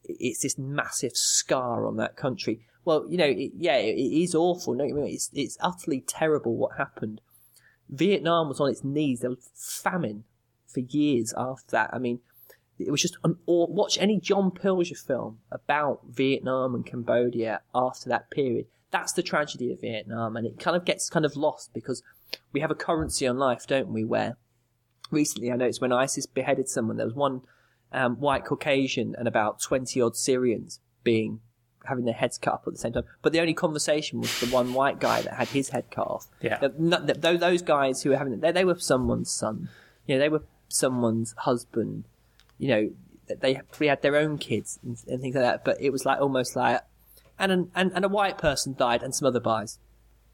It's 0.08 0.42
this 0.42 0.56
massive 0.56 1.16
scar 1.16 1.84
on 1.84 1.96
that 1.96 2.16
country. 2.16 2.60
Well, 2.84 3.06
you 3.08 3.16
know, 3.16 3.26
it, 3.26 3.50
yeah, 3.56 3.76
it, 3.76 3.96
it 3.96 4.22
is 4.22 4.36
awful. 4.36 4.74
No, 4.74 4.84
it's 4.84 5.30
it's 5.34 5.58
utterly 5.60 6.00
terrible 6.00 6.56
what 6.56 6.76
happened. 6.78 7.20
Vietnam 7.88 8.48
was 8.48 8.60
on 8.60 8.70
its 8.70 8.84
knees. 8.84 9.20
There 9.20 9.30
was 9.30 9.50
famine 9.54 10.24
for 10.66 10.80
years 10.80 11.32
after 11.36 11.70
that. 11.72 11.90
I 11.92 11.98
mean, 11.98 12.20
it 12.78 12.90
was 12.90 13.02
just 13.02 13.16
an, 13.24 13.36
or 13.46 13.66
watch 13.68 13.96
any 13.98 14.20
John 14.20 14.50
Pilger 14.50 14.96
film 14.96 15.38
about 15.50 16.00
Vietnam 16.08 16.74
and 16.74 16.84
Cambodia 16.84 17.62
after 17.74 18.08
that 18.08 18.30
period. 18.30 18.66
That's 18.90 19.12
the 19.12 19.22
tragedy 19.22 19.72
of 19.72 19.80
Vietnam, 19.80 20.36
and 20.36 20.46
it 20.46 20.60
kind 20.60 20.76
of 20.76 20.84
gets 20.84 21.10
kind 21.10 21.24
of 21.24 21.36
lost 21.36 21.72
because 21.74 22.02
we 22.52 22.60
have 22.60 22.70
a 22.70 22.74
currency 22.74 23.26
on 23.26 23.38
life, 23.38 23.66
don't 23.66 23.92
we? 23.92 24.04
Where 24.04 24.36
recently 25.10 25.50
I 25.50 25.56
noticed 25.56 25.80
when 25.80 25.92
ISIS 25.92 26.26
beheaded 26.26 26.68
someone, 26.68 26.96
there 26.96 27.06
was 27.06 27.14
one 27.14 27.42
um, 27.92 28.16
white 28.16 28.44
Caucasian 28.44 29.14
and 29.18 29.26
about 29.26 29.60
twenty 29.60 30.00
odd 30.00 30.16
Syrians 30.16 30.80
being 31.02 31.40
having 31.86 32.04
their 32.04 32.14
heads 32.14 32.38
cut 32.38 32.54
off 32.54 32.66
at 32.66 32.72
the 32.72 32.78
same 32.78 32.92
time. 32.92 33.04
But 33.22 33.32
the 33.32 33.40
only 33.40 33.54
conversation 33.54 34.20
was 34.20 34.40
the 34.40 34.46
one 34.46 34.74
white 34.74 35.00
guy 35.00 35.22
that 35.22 35.34
had 35.34 35.48
his 35.48 35.70
head 35.70 35.90
cut 35.90 36.06
off. 36.06 36.26
Yeah. 36.40 36.58
Those 36.78 37.62
guys 37.62 38.02
who 38.02 38.10
were 38.10 38.16
having 38.16 38.40
they, 38.40 38.52
they 38.52 38.64
were 38.64 38.78
someone's 38.78 39.30
son. 39.30 39.68
You 40.06 40.16
know, 40.16 40.20
they 40.20 40.28
were 40.28 40.42
someone's 40.68 41.34
husband. 41.38 42.04
You 42.58 42.68
know, 42.68 42.90
they 43.28 43.54
probably 43.54 43.88
had 43.88 44.02
their 44.02 44.16
own 44.16 44.38
kids 44.38 44.78
and, 44.82 44.96
and 45.08 45.20
things 45.20 45.34
like 45.34 45.44
that. 45.44 45.64
But 45.64 45.80
it 45.80 45.90
was 45.90 46.04
like 46.04 46.20
almost 46.20 46.56
like, 46.56 46.80
and 47.38 47.52
an, 47.52 47.70
and 47.74 47.92
and 47.94 48.04
a 48.04 48.08
white 48.08 48.38
person 48.38 48.74
died 48.78 49.02
and 49.02 49.14
some 49.14 49.26
other 49.26 49.40
guys. 49.40 49.78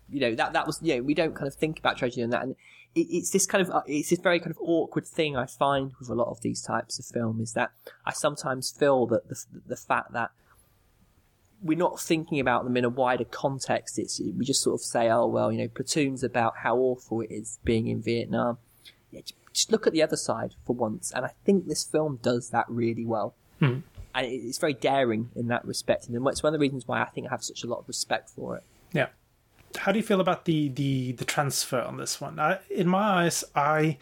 You 0.09 0.21
know 0.21 0.35
that 0.35 0.53
that 0.53 0.67
was 0.67 0.79
you 0.83 0.97
know 0.97 1.03
we 1.03 1.15
don't 1.15 1.35
kind 1.35 1.49
of 1.49 1.55
think 1.55 1.79
about 1.79 1.97
tragedy 1.97 2.23
and 2.23 2.33
that 2.33 2.43
and 2.43 2.55
it, 2.95 3.07
it's 3.11 3.31
this 3.31 3.47
kind 3.47 3.63
of 3.63 3.71
uh, 3.71 3.83
it's 3.87 4.11
this 4.11 4.19
very 4.19 4.39
kind 4.39 4.51
of 4.51 4.59
awkward 4.61 5.07
thing 5.07 5.37
I 5.37 5.47
find 5.47 5.93
with 5.99 6.09
a 6.09 6.15
lot 6.15 6.29
of 6.29 6.41
these 6.43 6.63
types 6.63 6.99
of 6.99 7.07
film 7.07 7.41
is 7.41 7.53
that 7.55 7.71
I 8.05 8.13
sometimes 8.13 8.71
feel 8.71 9.07
that 9.07 9.29
the 9.29 9.37
the 9.67 9.77
fact 9.77 10.13
that 10.13 10.31
we're 11.63 11.79
not 11.79 12.01
thinking 12.01 12.41
about 12.41 12.65
them 12.65 12.77
in 12.77 12.85
a 12.85 12.89
wider 12.89 13.25
context. 13.25 13.99
It's 13.99 14.21
we 14.21 14.45
just 14.45 14.63
sort 14.63 14.81
of 14.81 14.85
say, 14.85 15.09
oh 15.11 15.27
well, 15.27 15.53
you 15.53 15.59
know, 15.59 15.69
Platoon's 15.69 16.25
about 16.25 16.59
how 16.59 16.77
awful 16.77 17.21
it 17.21 17.31
is 17.31 17.59
being 17.65 17.87
in 17.87 18.03
Vietnam. 18.03 18.59
Yeah, 19.11 19.21
just 19.53 19.71
look 19.71 19.87
at 19.87 19.93
the 19.93 20.03
other 20.03 20.17
side 20.17 20.55
for 20.67 20.75
once, 20.75 21.13
and 21.13 21.25
I 21.25 21.31
think 21.45 21.67
this 21.67 21.85
film 21.85 22.19
does 22.23 22.51
that 22.51 22.67
really 22.69 23.05
well. 23.05 23.35
Hmm. 23.61 23.81
And 24.15 24.27
it's 24.27 24.59
very 24.59 24.75
daring 24.75 25.31
in 25.35 25.49
that 25.49 25.65
respect, 25.65 26.09
and 26.09 26.29
it's 26.29 26.43
one 26.43 26.53
of 26.53 26.59
the 26.59 26.63
reasons 26.63 26.87
why 26.87 27.01
I 27.01 27.07
think 27.07 27.29
I 27.29 27.31
have 27.31 27.45
such 27.45 27.65
a 27.65 27.67
lot 27.67 27.79
of 27.79 27.89
respect 27.89 28.31
for 28.31 28.57
it. 28.57 28.65
Yeah. 28.93 29.09
How 29.79 29.91
do 29.91 29.99
you 29.99 30.03
feel 30.03 30.21
about 30.21 30.45
the 30.45 30.69
the 30.69 31.13
the 31.13 31.25
transfer 31.25 31.81
on 31.81 31.97
this 31.97 32.21
one? 32.21 32.39
I, 32.39 32.59
in 32.69 32.89
my 32.89 33.25
eyes, 33.25 33.45
I 33.55 33.99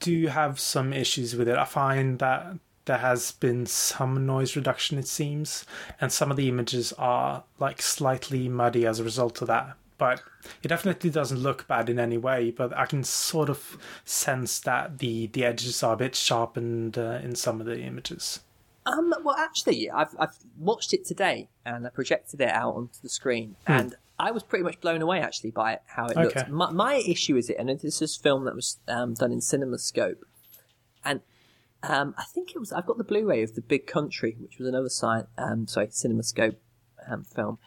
do 0.00 0.26
have 0.26 0.60
some 0.60 0.92
issues 0.92 1.34
with 1.34 1.48
it. 1.48 1.56
I 1.56 1.64
find 1.64 2.18
that 2.18 2.58
there 2.86 2.98
has 2.98 3.32
been 3.32 3.66
some 3.66 4.26
noise 4.26 4.56
reduction, 4.56 4.98
it 4.98 5.08
seems, 5.08 5.64
and 6.00 6.12
some 6.12 6.30
of 6.30 6.36
the 6.36 6.48
images 6.48 6.92
are 6.94 7.44
like 7.58 7.80
slightly 7.80 8.48
muddy 8.48 8.86
as 8.86 9.00
a 9.00 9.04
result 9.04 9.40
of 9.40 9.48
that. 9.48 9.76
But 9.96 10.22
it 10.62 10.68
definitely 10.68 11.10
doesn't 11.10 11.38
look 11.38 11.68
bad 11.68 11.88
in 11.88 11.98
any 11.98 12.18
way. 12.18 12.50
But 12.50 12.76
I 12.76 12.86
can 12.86 13.04
sort 13.04 13.48
of 13.48 13.78
sense 14.04 14.58
that 14.60 14.98
the 14.98 15.28
the 15.28 15.44
edges 15.44 15.82
are 15.82 15.94
a 15.94 15.96
bit 15.96 16.14
sharpened 16.14 16.98
uh, 16.98 17.20
in 17.22 17.34
some 17.36 17.60
of 17.60 17.66
the 17.66 17.80
images. 17.80 18.40
Um, 18.86 19.14
well, 19.22 19.36
actually, 19.36 19.90
I've 19.90 20.14
I've 20.18 20.36
watched 20.58 20.92
it 20.92 21.04
today 21.04 21.48
and 21.64 21.86
I 21.86 21.90
projected 21.90 22.40
it 22.40 22.50
out 22.50 22.74
onto 22.74 23.00
the 23.02 23.08
screen, 23.08 23.56
hmm. 23.66 23.72
and 23.72 23.94
I 24.18 24.30
was 24.30 24.42
pretty 24.42 24.64
much 24.64 24.80
blown 24.80 25.00
away 25.00 25.20
actually 25.20 25.52
by 25.52 25.78
how 25.86 26.06
it 26.06 26.16
okay. 26.16 26.40
looks. 26.40 26.50
My, 26.50 26.70
my, 26.70 26.94
issue 26.96 27.36
is 27.36 27.48
it, 27.48 27.56
and 27.58 27.68
this 27.68 28.02
is 28.02 28.16
film 28.16 28.44
that 28.44 28.54
was 28.54 28.78
um, 28.88 29.14
done 29.14 29.32
in 29.32 29.40
CinemaScope, 29.40 30.18
and 31.04 31.20
um, 31.88 32.14
I 32.16 32.24
think 32.24 32.54
it 32.54 32.58
was. 32.58 32.72
I've 32.72 32.86
got 32.86 32.98
the 32.98 33.04
Blu-ray 33.04 33.42
of 33.42 33.54
the 33.54 33.60
Big 33.60 33.86
Country, 33.86 34.36
which 34.38 34.58
was 34.58 34.68
another 34.68 34.88
science, 34.88 35.28
um, 35.36 35.66
sorry, 35.66 35.88
CinemaScope 35.88 36.56
um, 37.08 37.24
film, 37.24 37.58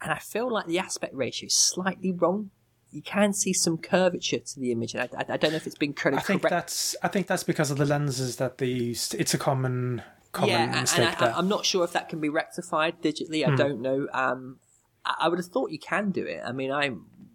and 0.00 0.12
I 0.12 0.18
feel 0.18 0.50
like 0.50 0.66
the 0.66 0.78
aspect 0.78 1.14
ratio 1.14 1.46
is 1.46 1.56
slightly 1.56 2.12
wrong. 2.12 2.50
You 2.90 3.02
can 3.02 3.32
see 3.32 3.52
some 3.52 3.78
curvature 3.78 4.40
to 4.40 4.60
the 4.60 4.72
image. 4.72 4.96
I, 4.96 5.08
I, 5.16 5.24
I 5.28 5.36
don't 5.36 5.52
know 5.52 5.56
if 5.56 5.66
it's 5.66 5.78
been 5.78 5.92
kind 5.92 6.16
I 6.16 6.20
think 6.20 6.42
correct. 6.42 6.50
that's. 6.50 6.96
I 7.02 7.08
think 7.08 7.26
that's 7.26 7.44
because 7.44 7.70
of 7.70 7.78
the 7.78 7.86
lenses 7.86 8.36
that 8.36 8.58
they 8.58 8.66
used. 8.66 9.14
It's 9.14 9.34
a 9.34 9.38
common. 9.38 10.02
Common 10.32 10.50
yeah, 10.50 10.80
mistake 10.80 11.20
and 11.20 11.34
I, 11.34 11.38
am 11.38 11.48
not 11.48 11.66
sure 11.66 11.82
if 11.82 11.92
that 11.92 12.08
can 12.08 12.20
be 12.20 12.28
rectified 12.28 13.02
digitally. 13.02 13.44
I 13.44 13.50
hmm. 13.50 13.56
don't 13.56 13.80
know. 13.80 14.06
Um, 14.12 14.60
I, 15.04 15.28
would 15.28 15.40
have 15.40 15.48
thought 15.48 15.72
you 15.72 15.78
can 15.80 16.12
do 16.12 16.24
it. 16.24 16.40
I 16.44 16.52
mean, 16.52 16.70
I 16.70 16.90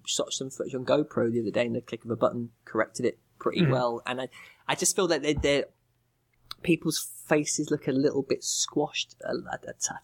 shot 0.06 0.32
some 0.32 0.50
footage 0.50 0.74
on 0.76 0.86
GoPro 0.86 1.30
the 1.30 1.42
other 1.42 1.52
day, 1.52 1.66
and 1.66 1.76
the 1.76 1.82
click 1.82 2.06
of 2.06 2.12
a 2.12 2.16
button 2.16 2.52
corrected 2.64 3.06
it 3.06 3.20
pretty 3.38 3.62
mm. 3.62 3.72
well. 3.72 4.02
And 4.06 4.22
I, 4.22 4.30
I 4.68 4.76
just 4.76 4.96
feel 4.96 5.08
that 5.08 5.24
they're, 5.24 5.34
they're 5.34 5.66
people's 6.64 7.00
faces 7.28 7.72
look 7.72 7.88
a 7.88 7.92
little 7.92 8.22
bit 8.22 8.44
squashed, 8.44 9.16
a, 9.24 9.34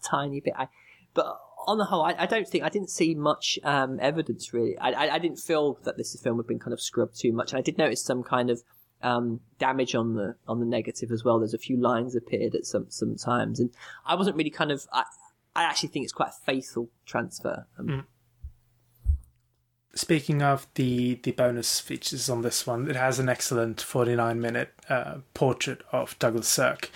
tiny 0.02 0.40
bit. 0.40 0.54
I, 0.56 0.68
but 1.14 1.38
on 1.66 1.78
the 1.78 1.84
whole, 1.84 2.02
I, 2.02 2.14
I, 2.18 2.26
don't 2.26 2.48
think 2.48 2.64
I 2.64 2.68
didn't 2.68 2.90
see 2.90 3.14
much 3.14 3.58
um, 3.64 3.98
evidence 4.00 4.52
really. 4.52 4.76
I, 4.78 4.90
I, 4.90 5.14
I, 5.14 5.18
didn't 5.18 5.38
feel 5.38 5.78
that 5.84 5.96
this 5.96 6.18
film 6.20 6.38
had 6.38 6.46
been 6.46 6.58
kind 6.58 6.72
of 6.72 6.80
scrubbed 6.80 7.18
too 7.18 7.32
much, 7.32 7.52
and 7.52 7.58
I 7.58 7.62
did 7.62 7.78
notice 7.78 8.02
some 8.02 8.22
kind 8.22 8.50
of 8.50 8.62
um, 9.02 9.40
damage 9.58 9.94
on 9.94 10.14
the 10.14 10.36
on 10.46 10.60
the 10.60 10.66
negative 10.66 11.10
as 11.10 11.24
well. 11.24 11.38
There's 11.38 11.54
a 11.54 11.58
few 11.58 11.76
lines 11.76 12.14
appeared 12.14 12.54
at 12.54 12.66
some 12.66 13.16
times, 13.16 13.60
and 13.60 13.70
I 14.06 14.14
wasn't 14.14 14.36
really 14.36 14.50
kind 14.50 14.72
of. 14.72 14.86
I, 14.92 15.04
I 15.54 15.64
actually 15.64 15.90
think 15.90 16.04
it's 16.04 16.12
quite 16.12 16.30
a 16.30 16.44
faithful 16.46 16.88
transfer. 17.04 17.66
Um, 17.78 17.86
mm. 17.86 18.04
Speaking 19.94 20.40
of 20.40 20.66
the, 20.74 21.16
the 21.22 21.32
bonus 21.32 21.78
features 21.78 22.30
on 22.30 22.40
this 22.40 22.66
one, 22.66 22.88
it 22.88 22.96
has 22.96 23.18
an 23.18 23.28
excellent 23.28 23.82
49 23.82 24.40
minute 24.40 24.72
uh, 24.88 25.16
portrait 25.34 25.82
of 25.92 26.18
Douglas 26.18 26.48
Sirk, 26.48 26.90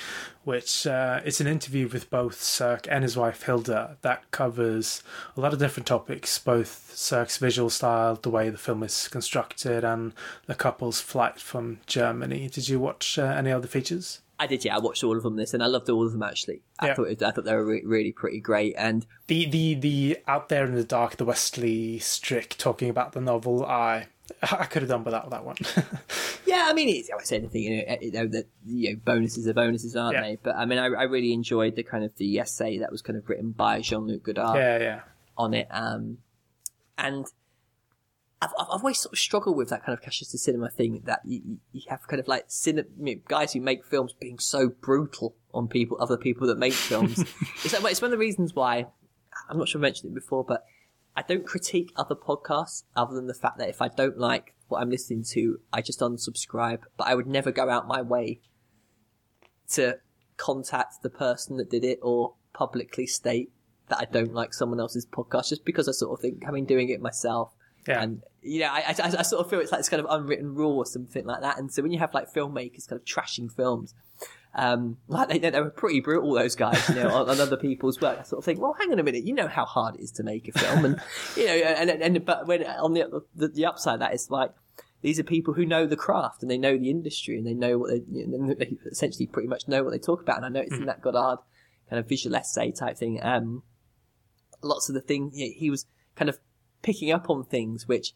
which 0.45 0.87
uh, 0.87 1.21
is 1.23 1.39
an 1.39 1.47
interview 1.47 1.89
with 1.89 2.09
both 2.09 2.41
Sirk 2.43 2.87
and 2.91 3.03
his 3.05 3.15
wife 3.15 3.43
Hilda 3.43 3.99
that 4.01 4.31
covers 4.31 5.03
a 5.37 5.41
lot 5.41 5.53
of 5.53 5.59
different 5.59 5.87
topics, 5.87 6.39
both 6.39 6.93
Sirk's 6.95 7.37
visual 7.37 7.69
style, 7.69 8.15
the 8.15 8.31
way 8.31 8.49
the 8.49 8.57
film 8.57 8.83
is 8.83 9.09
constructed, 9.09 9.85
and 9.85 10.15
the 10.47 10.55
couple's 10.55 11.01
flight 11.01 11.39
from 11.39 11.81
Germany. 11.87 12.49
Did 12.49 12.71
you 12.71 12.81
watch 12.81 13.19
uh, 13.19 13.25
any 13.25 13.53
other 13.53 13.69
features? 13.69 14.23
I 14.39 14.47
did, 14.47 14.65
yeah. 14.65 14.77
I 14.77 14.81
watched 14.81 15.03
all 15.03 15.17
of 15.17 15.23
them 15.23 15.37
this, 15.37 15.55
and 15.55 15.63
I 15.63 15.67
loved 15.67 15.89
all 15.89 16.05
of 16.05 16.13
them 16.13 16.23
actually. 16.23 16.63
I 16.79 16.89
yeah. 16.89 16.95
thought 16.95 17.09
it, 17.09 17.23
I 17.23 17.31
thought 17.31 17.45
they 17.45 17.55
were 17.55 17.65
re- 17.65 17.83
really 17.85 18.13
pretty 18.13 18.41
great. 18.41 18.75
And 18.77 19.07
the 19.29 19.47
the 19.47 19.75
the 19.75 20.19
out 20.27 20.49
there 20.49 20.67
in 20.67 20.75
the 20.75 20.85
dark, 20.85 21.17
the 21.17 21.25
Wesley 21.25 21.99
Strick 21.99 22.57
talking 22.59 22.91
about 22.91 23.13
the 23.13 23.21
novel, 23.21 23.65
I 23.65 24.09
I 24.43 24.65
could 24.65 24.83
have 24.83 24.91
done 24.91 25.05
without 25.05 25.31
that 25.31 25.45
one. 25.45 25.57
yeah, 26.47 26.67
I 26.69 26.75
mean, 26.75 26.89
it's, 26.89 27.11
I 27.11 27.23
say 27.23 27.37
anything, 27.37 27.63
you 27.63 27.87
know, 27.87 27.97
you 28.01 28.13
know 28.13 28.27
that 28.27 28.47
you 28.67 28.91
know 28.91 29.01
bonuses 29.05 29.49
are 29.49 29.55
bonuses, 29.55 29.97
aren't 29.97 30.17
yeah. 30.17 30.23
they? 30.23 30.39
But 30.43 30.57
I 30.57 30.67
mean, 30.67 30.79
I, 30.79 30.87
I 30.87 31.05
really 31.05 31.33
enjoyed 31.33 31.77
the 31.77 31.83
kind 31.83 32.05
of 32.05 32.15
the 32.17 32.39
essay 32.39 32.79
that 32.79 32.93
was 32.93 33.03
kind 33.03 33.19
of 33.19 33.29
written 33.29 33.53
by 33.53 33.81
Jean 33.81 34.07
Luc 34.07 34.23
Godard. 34.25 34.57
Yeah, 34.57 34.79
yeah. 34.79 35.01
On 35.39 35.55
it, 35.55 35.69
um, 35.71 36.19
and 36.99 37.27
I've, 38.43 38.51
I've 38.59 38.69
always 38.69 38.99
sort 38.99 39.15
of 39.15 39.19
struggled 39.19 39.57
with 39.57 39.71
that 39.71 39.85
kind 39.85 39.97
of 39.97 40.05
Cahiers 40.05 40.31
du 40.31 40.37
cinéma 40.37 40.71
thing 40.73 41.03
that 41.05 41.21
you, 41.25 41.59
you 41.73 41.83
have 41.89 42.07
kind 42.07 42.21
of 42.21 42.29
like 42.29 42.49
cine, 42.49 42.85
guys 43.29 43.53
who 43.55 43.61
make 43.61 43.85
films 43.85 44.15
being 44.19 44.39
so 44.39 44.69
brutal 44.69 45.37
on 45.55 45.69
people, 45.69 45.97
other 46.01 46.19
people 46.19 46.47
that 46.49 46.59
make 46.59 46.75
films. 46.75 47.19
it's, 47.65 47.81
like, 47.81 47.93
it's 47.93 48.03
one 48.03 48.09
of 48.09 48.19
the 48.19 48.19
reasons 48.19 48.55
why 48.55 48.87
I'm 49.49 49.59
not 49.59 49.69
sure 49.69 49.81
I 49.81 49.83
mentioned 49.83 50.13
it 50.13 50.15
before, 50.15 50.45
but 50.45 50.65
I 51.17 51.23
don't 51.23 51.47
critique 51.47 51.93
other 51.97 52.15
podcasts 52.15 52.83
other 52.95 53.15
than 53.15 53.27
the 53.27 53.35
fact 53.35 53.59
that 53.59 53.71
if 53.71 53.81
I 53.81 53.89
don't 53.89 54.19
like 54.19 54.55
what 54.69 54.83
I'm 54.83 54.91
listening 54.91 55.25
to, 55.31 55.61
I 55.73 55.81
just 55.81 56.01
unsubscribe. 56.01 56.81
But 56.99 57.07
I 57.07 57.15
would 57.15 57.27
never 57.27 57.51
go 57.51 57.71
out 57.71 57.89
my 57.89 58.03
way 58.03 58.41
to 59.71 59.99
contact 60.37 61.03
the 61.03 61.09
person 61.09 61.57
that 61.57 61.71
did 61.71 61.85
it 61.85 62.01
or 62.03 62.35
publicly 62.53 63.07
state 63.07 63.51
that 63.89 63.99
I 63.99 64.05
don't 64.05 64.35
like 64.35 64.53
someone 64.53 64.81
else's 64.81 65.07
podcast 65.07 65.49
just 65.49 65.65
because 65.65 65.89
I 65.89 65.93
sort 65.93 66.19
of 66.19 66.21
think, 66.21 66.45
having 66.45 66.67
doing 66.67 66.91
it 66.91 67.01
myself, 67.01 67.55
yeah. 67.87 68.03
And 68.03 68.23
you 68.43 68.61
know, 68.61 68.69
I, 68.69 68.95
I, 68.99 69.13
I, 69.19 69.23
sort 69.23 69.45
of 69.45 69.51
feel 69.51 69.61
it's 69.61 69.73
like 69.73 69.81
this 69.81 69.89
kind 69.89 70.01
of 70.01 70.07
unwritten 70.09 70.55
rule 70.55 70.77
or 70.77 70.87
something 70.87 71.25
like 71.25 71.41
that. 71.41 71.59
And 71.59 71.73
so 71.73 71.83
when 71.83 71.93
you 71.93 71.99
have 71.99 72.15
like 72.15 72.33
filmmakers 72.33 72.89
kind 72.89 73.01
of 73.01 73.05
trashing 73.05 73.53
films, 73.53 73.93
um, 74.55 74.99
like 75.09 75.29
they, 75.29 75.39
they 75.39 75.61
were 75.61 75.71
pretty 75.71 76.01
brutal, 76.01 76.33
those 76.33 76.55
guys, 76.55 76.89
you 76.89 76.95
know, 76.95 77.09
on, 77.15 77.29
on, 77.29 77.41
other 77.41 77.57
people's 77.57 78.01
work. 78.01 78.19
I 78.21 78.23
sort 78.23 78.39
of 78.39 78.45
think, 78.45 78.61
well, 78.61 78.75
hang 78.79 78.93
on 78.93 78.99
a 78.99 79.03
minute, 79.03 79.25
you 79.25 79.35
know 79.35 79.49
how 79.49 79.65
hard 79.65 79.97
it 79.97 80.01
is 80.01 80.13
to 80.13 80.23
make 80.23 80.49
a 80.49 80.59
film, 80.59 80.85
and 80.85 81.01
you 81.37 81.47
know, 81.47 81.53
and 81.53 81.91
and, 81.91 82.03
and 82.03 82.25
but 82.25 82.47
when 82.47 82.65
on 82.65 82.95
the, 82.95 83.23
the 83.35 83.49
the 83.49 83.67
upside, 83.67 84.01
that 84.01 84.15
is 84.15 84.31
like 84.31 84.53
these 85.03 85.21
are 85.21 85.25
people 85.25 85.55
who 85.55 85.67
know 85.67 85.87
the 85.87 85.97
craft 85.97 86.43
and 86.43 86.51
they 86.51 86.59
know 86.59 86.77
the 86.77 86.91
industry 86.91 87.37
and 87.37 87.47
they 87.47 87.55
know 87.55 87.79
what 87.79 87.91
they, 87.91 88.03
you 88.11 88.27
know, 88.27 88.55
they 88.55 88.77
essentially 88.91 89.27
pretty 89.27 89.49
much 89.49 89.69
know 89.69 89.85
what 89.85 89.91
they 89.91 89.99
talk 89.99 90.23
about. 90.23 90.39
And 90.39 90.47
I 90.47 90.49
noticed 90.49 90.75
mm. 90.75 90.81
in 90.81 90.87
that 90.87 91.03
Godard 91.03 91.39
kind 91.91 92.01
of 92.01 92.09
visual 92.09 92.35
essay 92.35 92.73
type 92.73 92.97
thing, 92.97 93.21
um, 93.23 93.63
lots 94.63 94.89
of 94.89 94.95
the 94.95 95.01
things 95.01 95.37
you 95.37 95.47
know, 95.47 95.53
he 95.55 95.71
was 95.71 95.87
kind 96.17 96.29
of 96.29 96.39
picking 96.87 97.11
up 97.11 97.29
on 97.29 97.43
things 97.43 97.89
which 97.89 98.15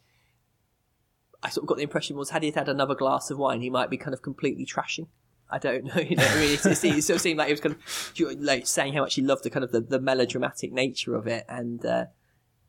I 1.43 1.51
sort 1.51 1.65
of 1.65 1.69
got 1.69 1.77
the 1.79 1.83
impression 1.83 2.17
was 2.17 2.31
had 2.31 2.45
he 2.45 2.53
had 2.53 2.69
another 2.69 2.95
glass 2.95 3.31
of 3.31 3.37
wine, 3.37 3.61
he 3.61 3.69
might 3.69 3.91
be 3.91 3.97
kind 3.97 4.15
of 4.15 4.23
completely 4.23 4.65
trashing. 4.65 5.09
I 5.51 5.59
don't 5.59 5.85
know. 5.85 6.01
You 6.01 6.15
know, 6.15 6.25
I 6.25 6.35
mean, 6.37 6.53
it, 6.53 6.65
it, 6.65 6.85
it 6.85 7.03
sort 7.03 7.17
of 7.17 7.21
seemed 7.21 7.39
like 7.39 7.49
he 7.49 7.53
was 7.53 7.61
kind 7.61 7.75
of 7.75 8.41
like 8.41 8.69
saying 8.69 8.93
how 8.93 9.01
much 9.01 9.17
he 9.17 9.23
loved 9.23 9.43
the 9.43 9.51
kind 9.51 9.65
of 9.65 9.73
the, 9.73 9.81
the 9.81 9.99
melodramatic 9.99 10.73
nature 10.73 11.17
of 11.17 11.27
it, 11.27 11.45
and 11.49 11.85
uh, 11.85 12.05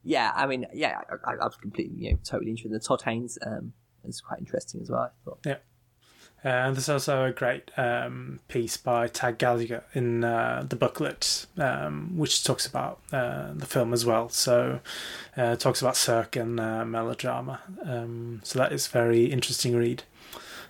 yeah, 0.03 0.31
I 0.35 0.47
mean, 0.47 0.65
yeah, 0.73 1.01
I, 1.23 1.33
I, 1.33 1.45
was 1.45 1.57
completely, 1.57 1.97
you 1.97 2.11
know, 2.11 2.17
totally 2.23 2.49
interested. 2.49 2.69
in 2.69 2.73
the 2.73 2.79
Todd 2.79 3.03
Haynes 3.03 3.37
um, 3.45 3.73
is 4.03 4.21
quite 4.21 4.39
interesting 4.39 4.81
as 4.81 4.89
well. 4.89 5.01
I 5.01 5.09
thought. 5.23 5.39
Yeah. 5.45 5.57
Uh, 6.43 6.47
and 6.49 6.75
there's 6.75 6.89
also 6.89 7.25
a 7.25 7.31
great 7.31 7.69
um, 7.77 8.39
piece 8.47 8.75
by 8.75 9.07
Tag 9.07 9.37
Gallagher 9.37 9.83
in 9.93 10.23
uh, 10.23 10.65
the 10.67 10.75
booklet, 10.75 11.45
um, 11.57 12.17
which 12.17 12.43
talks 12.43 12.65
about 12.65 12.99
uh, 13.11 13.53
the 13.53 13.67
film 13.67 13.93
as 13.93 14.05
well. 14.05 14.29
So, 14.29 14.79
uh, 15.37 15.55
talks 15.55 15.81
about 15.81 15.95
Sirk 15.95 16.35
and 16.35 16.59
uh, 16.59 16.83
melodrama. 16.83 17.61
Um, 17.83 18.41
so 18.43 18.57
that 18.57 18.71
is 18.71 18.87
very 18.87 19.25
interesting 19.25 19.75
read. 19.75 20.03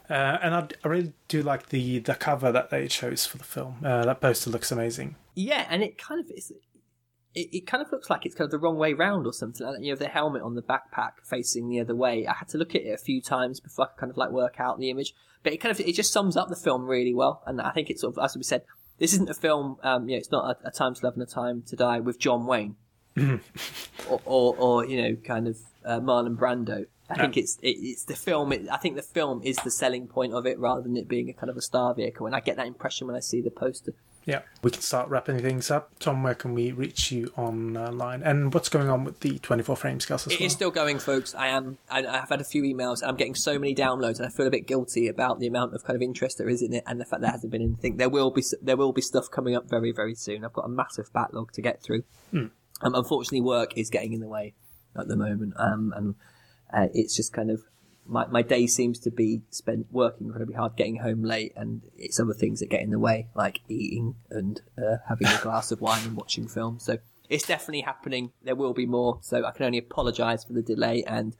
Uh, 0.09 0.39
and 0.41 0.53
I, 0.53 0.67
I, 0.83 0.87
really 0.89 1.13
do 1.29 1.41
like 1.41 1.69
the 1.69 1.99
the 1.99 2.15
cover 2.15 2.51
that 2.51 2.69
they 2.69 2.89
chose 2.89 3.25
for 3.25 3.37
the 3.37 3.45
film. 3.45 3.77
that 3.81 4.19
poster 4.19 4.49
looks 4.49 4.69
amazing. 4.69 5.15
Yeah, 5.35 5.65
and 5.69 5.81
it 5.81 5.97
kind 5.97 6.19
of 6.19 6.29
is. 6.31 6.51
It, 7.33 7.49
it 7.53 7.67
kind 7.67 7.81
of 7.81 7.91
looks 7.91 8.09
like 8.09 8.25
it's 8.25 8.35
kind 8.35 8.45
of 8.45 8.51
the 8.51 8.59
wrong 8.59 8.77
way 8.77 8.93
round 8.93 9.25
or 9.25 9.33
something 9.33 9.65
like 9.65 9.77
that. 9.77 9.83
You 9.83 9.91
have 9.91 9.99
the 9.99 10.07
helmet 10.07 10.41
on 10.41 10.55
the 10.55 10.61
backpack 10.61 11.11
facing 11.23 11.69
the 11.69 11.79
other 11.79 11.95
way. 11.95 12.27
I 12.27 12.33
had 12.33 12.49
to 12.49 12.57
look 12.57 12.75
at 12.75 12.81
it 12.81 12.93
a 12.93 12.97
few 12.97 13.21
times 13.21 13.59
before 13.59 13.85
I 13.85 13.87
could 13.89 13.99
kind 13.99 14.09
of 14.09 14.17
like 14.17 14.31
work 14.31 14.59
out 14.59 14.79
the 14.79 14.89
image 14.89 15.13
but 15.43 15.53
it 15.53 15.57
kind 15.57 15.71
of 15.71 15.79
it 15.79 15.93
just 15.93 16.13
sums 16.13 16.37
up 16.37 16.49
the 16.49 16.55
film 16.55 16.85
really 16.85 17.13
well. 17.13 17.41
And 17.45 17.61
I 17.61 17.71
think 17.71 17.89
it's 17.89 18.01
sort 18.01 18.17
of 18.17 18.23
as 18.23 18.35
we 18.37 18.43
said, 18.43 18.63
this 18.99 19.13
isn't 19.13 19.29
a 19.29 19.33
film. 19.33 19.77
Um, 19.83 20.07
you 20.07 20.15
know, 20.15 20.19
it's 20.19 20.31
not 20.31 20.57
a, 20.63 20.67
a 20.67 20.71
time 20.71 20.93
to 20.95 21.05
love 21.05 21.13
and 21.15 21.23
a 21.23 21.25
time 21.25 21.63
to 21.67 21.75
die 21.75 21.99
with 21.99 22.19
John 22.19 22.45
Wayne, 22.45 22.75
or, 24.09 24.21
or, 24.25 24.55
or, 24.57 24.85
you 24.85 25.01
know, 25.01 25.15
kind 25.15 25.47
of 25.47 25.57
uh, 25.85 25.99
Marlon 25.99 26.37
Brando. 26.37 26.85
I 27.09 27.15
think 27.15 27.35
it's 27.35 27.57
it, 27.61 27.75
it's 27.77 28.05
the 28.05 28.15
film. 28.15 28.53
It, 28.53 28.67
I 28.71 28.77
think 28.77 28.95
the 28.95 29.01
film 29.01 29.41
is 29.43 29.57
the 29.57 29.71
selling 29.71 30.07
point 30.07 30.33
of 30.33 30.45
it, 30.45 30.57
rather 30.59 30.81
than 30.81 30.95
it 30.95 31.09
being 31.09 31.29
a 31.29 31.33
kind 31.33 31.49
of 31.49 31.57
a 31.57 31.61
star 31.61 31.93
vehicle. 31.93 32.25
And 32.25 32.35
I 32.35 32.39
get 32.39 32.55
that 32.55 32.67
impression 32.67 33.07
when 33.07 33.15
I 33.15 33.19
see 33.19 33.41
the 33.41 33.51
poster. 33.51 33.93
Yeah, 34.25 34.41
we 34.61 34.69
can 34.69 34.81
start 34.81 35.09
wrapping 35.09 35.39
things 35.39 35.71
up. 35.71 35.97
Tom, 35.99 36.21
where 36.21 36.35
can 36.35 36.53
we 36.53 36.71
reach 36.71 37.11
you 37.11 37.33
online? 37.35 38.21
And 38.21 38.53
what's 38.53 38.69
going 38.69 38.87
on 38.87 39.03
with 39.03 39.21
the 39.21 39.39
24 39.39 39.75
frames 39.75 40.05
cast 40.05 40.27
as 40.27 40.33
It 40.33 40.39
well? 40.39 40.45
is 40.45 40.53
still 40.53 40.69
going, 40.69 40.99
folks. 40.99 41.33
I 41.33 41.47
am. 41.47 41.79
I, 41.89 42.01
have 42.03 42.29
had 42.29 42.39
a 42.39 42.43
few 42.43 42.61
emails. 42.61 43.01
I'm 43.03 43.15
getting 43.15 43.33
so 43.33 43.57
many 43.57 43.73
downloads, 43.73 44.17
and 44.17 44.27
I 44.27 44.29
feel 44.29 44.45
a 44.45 44.51
bit 44.51 44.67
guilty 44.67 45.07
about 45.07 45.39
the 45.39 45.47
amount 45.47 45.73
of 45.73 45.83
kind 45.83 45.95
of 45.95 46.03
interest 46.03 46.37
there 46.37 46.49
is 46.49 46.61
in 46.61 46.73
it, 46.73 46.83
and 46.85 47.01
the 47.01 47.05
fact 47.05 47.21
there 47.21 47.31
hasn't 47.31 47.51
been 47.51 47.63
anything. 47.63 47.97
There 47.97 48.09
will 48.09 48.29
be 48.29 48.43
there 48.61 48.77
will 48.77 48.93
be 48.93 49.01
stuff 49.01 49.25
coming 49.31 49.55
up 49.55 49.67
very 49.67 49.91
very 49.91 50.13
soon. 50.13 50.45
I've 50.45 50.53
got 50.53 50.65
a 50.65 50.69
massive 50.69 51.11
backlog 51.13 51.51
to 51.53 51.61
get 51.61 51.81
through. 51.81 52.03
Mm. 52.31 52.51
Um, 52.81 52.95
unfortunately, 52.95 53.41
work 53.41 53.75
is 53.75 53.89
getting 53.89 54.13
in 54.13 54.19
the 54.19 54.27
way 54.27 54.53
at 54.95 55.07
the 55.07 55.15
moment, 55.15 55.53
um, 55.57 55.93
and 55.95 56.15
uh, 56.71 56.87
it's 56.93 57.15
just 57.15 57.33
kind 57.33 57.49
of 57.49 57.63
my, 58.05 58.25
my 58.27 58.41
day 58.41 58.67
seems 58.67 58.99
to 58.99 59.11
be 59.11 59.41
spent 59.49 59.87
working 59.91 60.27
incredibly 60.27 60.55
hard, 60.55 60.75
getting 60.75 60.97
home 60.97 61.23
late, 61.23 61.53
and 61.55 61.81
it's 61.97 62.19
other 62.19 62.33
things 62.33 62.59
that 62.59 62.69
get 62.69 62.81
in 62.81 62.89
the 62.89 62.99
way, 62.99 63.27
like 63.35 63.61
eating 63.67 64.15
and 64.29 64.61
uh, 64.77 64.97
having 65.07 65.27
a 65.27 65.39
glass 65.41 65.71
of 65.71 65.81
wine 65.81 66.03
and 66.05 66.17
watching 66.17 66.47
films. 66.47 66.83
So 66.83 66.97
it's 67.29 67.45
definitely 67.45 67.81
happening. 67.81 68.31
There 68.43 68.55
will 68.55 68.73
be 68.73 68.85
more. 68.85 69.19
So 69.21 69.45
I 69.45 69.51
can 69.51 69.65
only 69.65 69.77
apologise 69.77 70.43
for 70.43 70.53
the 70.53 70.61
delay. 70.61 71.03
And 71.07 71.35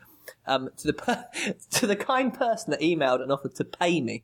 um, 0.48 0.70
to 0.78 0.88
the 0.88 0.94
per- 0.94 1.28
to 1.72 1.88
the 1.88 1.96
kind 1.96 2.34
person 2.34 2.72
that 2.72 2.80
emailed 2.80 3.22
and 3.22 3.32
offered 3.32 3.56
to 3.56 3.66
pay 3.66 4.02
me 4.02 4.24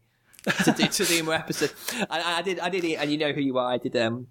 to 0.63 0.71
do 0.71 0.87
to 0.87 1.23
more 1.23 1.33
episode, 1.33 1.73
I, 2.09 2.37
I 2.37 2.41
did 2.41 2.59
I 2.59 2.69
did 2.69 2.85
and 2.85 3.11
you 3.11 3.17
know 3.17 3.33
who 3.33 3.41
you 3.41 3.57
are. 3.57 3.71
I 3.73 3.77
did 3.77 3.95
um 3.97 4.27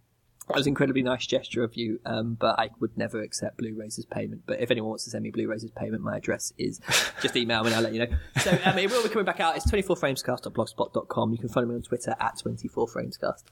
that 0.48 0.56
was 0.56 0.66
an 0.66 0.70
incredibly 0.70 1.02
nice 1.02 1.26
gesture 1.26 1.64
of 1.64 1.74
you, 1.74 1.98
um, 2.06 2.34
but 2.34 2.58
I 2.58 2.70
would 2.78 2.96
never 2.96 3.20
accept 3.20 3.56
Blu-rays 3.58 3.98
as 3.98 4.04
payment. 4.04 4.42
But 4.46 4.60
if 4.60 4.70
anyone 4.70 4.90
wants 4.90 5.04
to 5.04 5.10
send 5.10 5.24
me 5.24 5.30
Blu-rays 5.30 5.64
as 5.64 5.72
payment, 5.72 6.02
my 6.02 6.16
address 6.16 6.52
is 6.56 6.80
just 7.22 7.36
email 7.36 7.62
me 7.62 7.68
and 7.68 7.76
I'll 7.76 7.82
let 7.82 7.92
you 7.92 8.00
know. 8.00 8.16
So 8.42 8.56
um, 8.64 8.78
it 8.78 8.90
will 8.90 9.02
be 9.02 9.08
coming 9.08 9.24
back 9.24 9.40
out. 9.40 9.56
It's 9.56 9.68
24framescast.blogspot.com. 9.70 11.32
You 11.32 11.38
can 11.38 11.48
follow 11.48 11.66
me 11.66 11.74
on 11.74 11.82
Twitter 11.82 12.14
at 12.20 12.38
24framescast. 12.38 13.42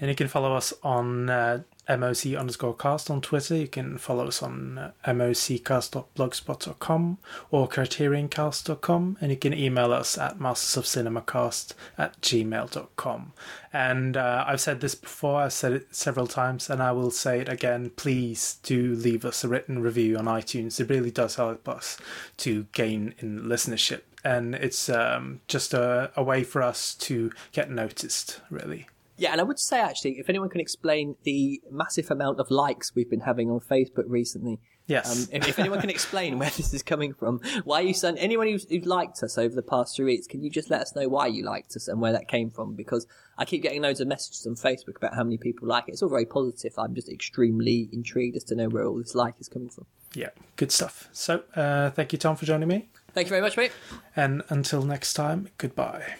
And 0.00 0.08
you 0.08 0.14
can 0.14 0.28
follow 0.28 0.54
us 0.54 0.72
on 0.84 1.28
uh, 1.30 1.62
MOC 1.88 2.38
underscore 2.38 2.74
cast 2.74 3.10
on 3.10 3.20
Twitter. 3.20 3.56
You 3.56 3.66
can 3.68 3.98
follow 3.98 4.28
us 4.28 4.42
on 4.42 4.78
uh, 4.78 4.92
moccast.blogspot.com 5.06 7.18
or 7.50 7.68
criterioncast.com. 7.68 9.18
And 9.20 9.30
you 9.30 9.36
can 9.36 9.54
email 9.54 9.92
us 9.92 10.18
at 10.18 10.38
mastersofcinemacast 10.38 11.74
at 11.96 12.20
gmail.com. 12.20 13.32
And 13.72 14.16
uh, 14.16 14.44
I've 14.46 14.60
said 14.60 14.80
this 14.80 14.94
before, 14.94 15.42
I've 15.42 15.52
said 15.52 15.72
it 15.72 15.94
several 15.94 16.26
times, 16.26 16.70
and 16.70 16.82
I 16.82 16.92
will 16.92 17.10
say 17.10 17.40
it 17.40 17.48
again. 17.48 17.90
Please 17.96 18.58
do 18.62 18.94
leave 18.94 19.24
us 19.24 19.44
a 19.44 19.48
written 19.48 19.82
review 19.82 20.16
on 20.16 20.24
iTunes. 20.24 20.80
It 20.80 20.90
really 20.90 21.10
does 21.10 21.36
help 21.36 21.68
us 21.68 21.98
to 22.38 22.66
gain 22.72 23.14
in 23.18 23.42
listenership. 23.42 24.02
And 24.24 24.54
it's 24.54 24.88
um, 24.88 25.40
just 25.46 25.72
a, 25.72 26.10
a 26.16 26.22
way 26.22 26.42
for 26.42 26.62
us 26.62 26.94
to 26.94 27.30
get 27.52 27.70
noticed, 27.70 28.40
really. 28.50 28.88
Yeah, 29.18 29.32
and 29.32 29.40
I 29.40 29.44
would 29.44 29.58
say 29.58 29.80
actually, 29.80 30.18
if 30.18 30.28
anyone 30.28 30.48
can 30.48 30.60
explain 30.60 31.16
the 31.22 31.60
massive 31.70 32.10
amount 32.10 32.38
of 32.38 32.50
likes 32.50 32.94
we've 32.94 33.08
been 33.08 33.20
having 33.20 33.50
on 33.50 33.60
Facebook 33.60 34.04
recently, 34.06 34.60
Yes. 34.86 35.10
Um, 35.10 35.28
if, 35.32 35.48
if 35.48 35.58
anyone 35.58 35.80
can 35.80 35.90
explain 35.90 36.38
where 36.38 36.50
this 36.50 36.72
is 36.72 36.82
coming 36.82 37.12
from, 37.12 37.40
why 37.64 37.80
you 37.80 37.92
sent 37.92 38.18
anyone 38.20 38.46
who's, 38.46 38.68
who's 38.68 38.86
liked 38.86 39.22
us 39.22 39.36
over 39.36 39.54
the 39.54 39.62
past 39.62 39.96
three 39.96 40.04
weeks, 40.04 40.26
can 40.26 40.42
you 40.42 40.50
just 40.50 40.70
let 40.70 40.80
us 40.80 40.94
know 40.94 41.08
why 41.08 41.26
you 41.26 41.44
liked 41.44 41.74
us 41.76 41.88
and 41.88 42.00
where 42.00 42.12
that 42.12 42.28
came 42.28 42.50
from? 42.50 42.74
Because 42.74 43.06
I 43.36 43.44
keep 43.44 43.62
getting 43.62 43.82
loads 43.82 44.00
of 44.00 44.08
messages 44.08 44.46
on 44.46 44.54
Facebook 44.54 44.96
about 44.96 45.14
how 45.14 45.24
many 45.24 45.38
people 45.38 45.66
like 45.66 45.88
it. 45.88 45.92
It's 45.92 46.02
all 46.02 46.08
very 46.08 46.26
positive. 46.26 46.72
I'm 46.78 46.94
just 46.94 47.08
extremely 47.08 47.88
intrigued 47.92 48.36
as 48.36 48.44
to 48.44 48.54
know 48.54 48.68
where 48.68 48.86
all 48.86 48.96
this 48.96 49.14
like 49.14 49.34
is 49.40 49.48
coming 49.48 49.70
from. 49.70 49.86
yeah, 50.14 50.30
good 50.56 50.70
stuff. 50.70 51.08
So, 51.12 51.42
uh, 51.56 51.90
thank 51.90 52.12
you, 52.12 52.18
Tom, 52.18 52.36
for 52.36 52.46
joining 52.46 52.68
me. 52.68 52.88
Thank 53.12 53.26
you 53.26 53.30
very 53.30 53.42
much, 53.42 53.56
mate. 53.56 53.72
And 54.14 54.42
until 54.50 54.82
next 54.82 55.14
time, 55.14 55.48
goodbye. 55.58 56.14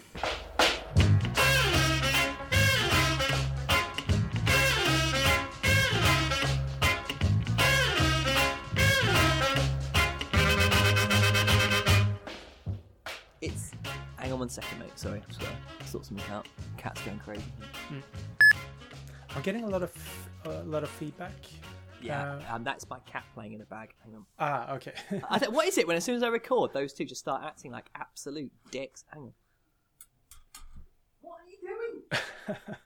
On 14.36 14.40
one 14.40 14.48
second, 14.50 14.78
mate. 14.78 14.98
Sorry, 14.98 15.18
I've 15.18 15.28
just 15.28 15.40
got 15.40 15.50
to 15.80 15.86
sort 15.88 16.04
something 16.04 16.30
out. 16.30 16.46
Cat's 16.76 17.00
going 17.02 17.18
crazy. 17.18 17.42
I'm 19.34 19.42
getting 19.42 19.64
a 19.64 19.68
lot 19.68 19.82
of 19.82 19.92
a 20.44 20.62
lot 20.64 20.82
of 20.82 20.90
feedback. 20.90 21.32
Yeah, 22.02 22.38
um, 22.50 22.62
that's 22.62 22.88
my 22.90 22.98
cat 23.00 23.24
playing 23.34 23.54
in 23.54 23.62
a 23.62 23.64
bag. 23.64 23.94
Hang 24.04 24.14
on. 24.14 24.26
Ah, 24.38 24.74
okay. 24.74 24.92
I 25.30 25.38
th- 25.38 25.50
what 25.50 25.66
is 25.66 25.78
it 25.78 25.86
when 25.86 25.96
as 25.96 26.04
soon 26.04 26.14
as 26.14 26.22
I 26.22 26.28
record, 26.28 26.74
those 26.74 26.92
two 26.92 27.06
just 27.06 27.20
start 27.20 27.42
acting 27.44 27.72
like 27.72 27.88
absolute 27.94 28.52
dicks? 28.70 29.04
Hang 29.12 29.22
on. 29.22 29.32
What 31.22 31.38
are 31.40 31.48
you 31.48 31.56
doing? 31.66 32.02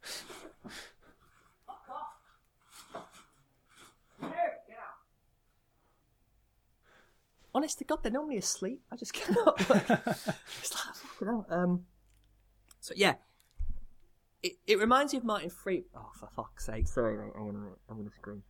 Fuck 1.67 1.89
off. 1.91 3.05
Here, 4.21 4.59
get 4.69 4.79
out. 4.79 5.01
Honest 7.55 7.79
to 7.79 7.85
God, 7.85 8.03
they're 8.03 8.13
normally 8.13 8.37
asleep. 8.37 8.81
I 8.93 8.97
just 8.97 9.13
cannot. 9.15 9.61
it's 9.61 10.75
like, 10.75 10.95
fucking 10.95 11.29
hell. 11.29 11.47
Um, 11.51 11.87
so 12.81 12.95
yeah, 12.97 13.15
it, 14.43 14.53
it 14.67 14.79
reminds 14.79 15.13
me 15.13 15.19
of 15.19 15.25
Martin 15.25 15.51
Free. 15.51 15.85
Oh, 15.97 16.11
for 16.19 16.29
fuck's 16.35 16.67
sake! 16.67 16.87
Sorry, 16.87 17.17
mate. 17.17 17.33
I'm 17.37 17.47
gonna 17.47 17.69
I'm 17.89 17.97
gonna 17.97 18.11
scream. 18.11 18.43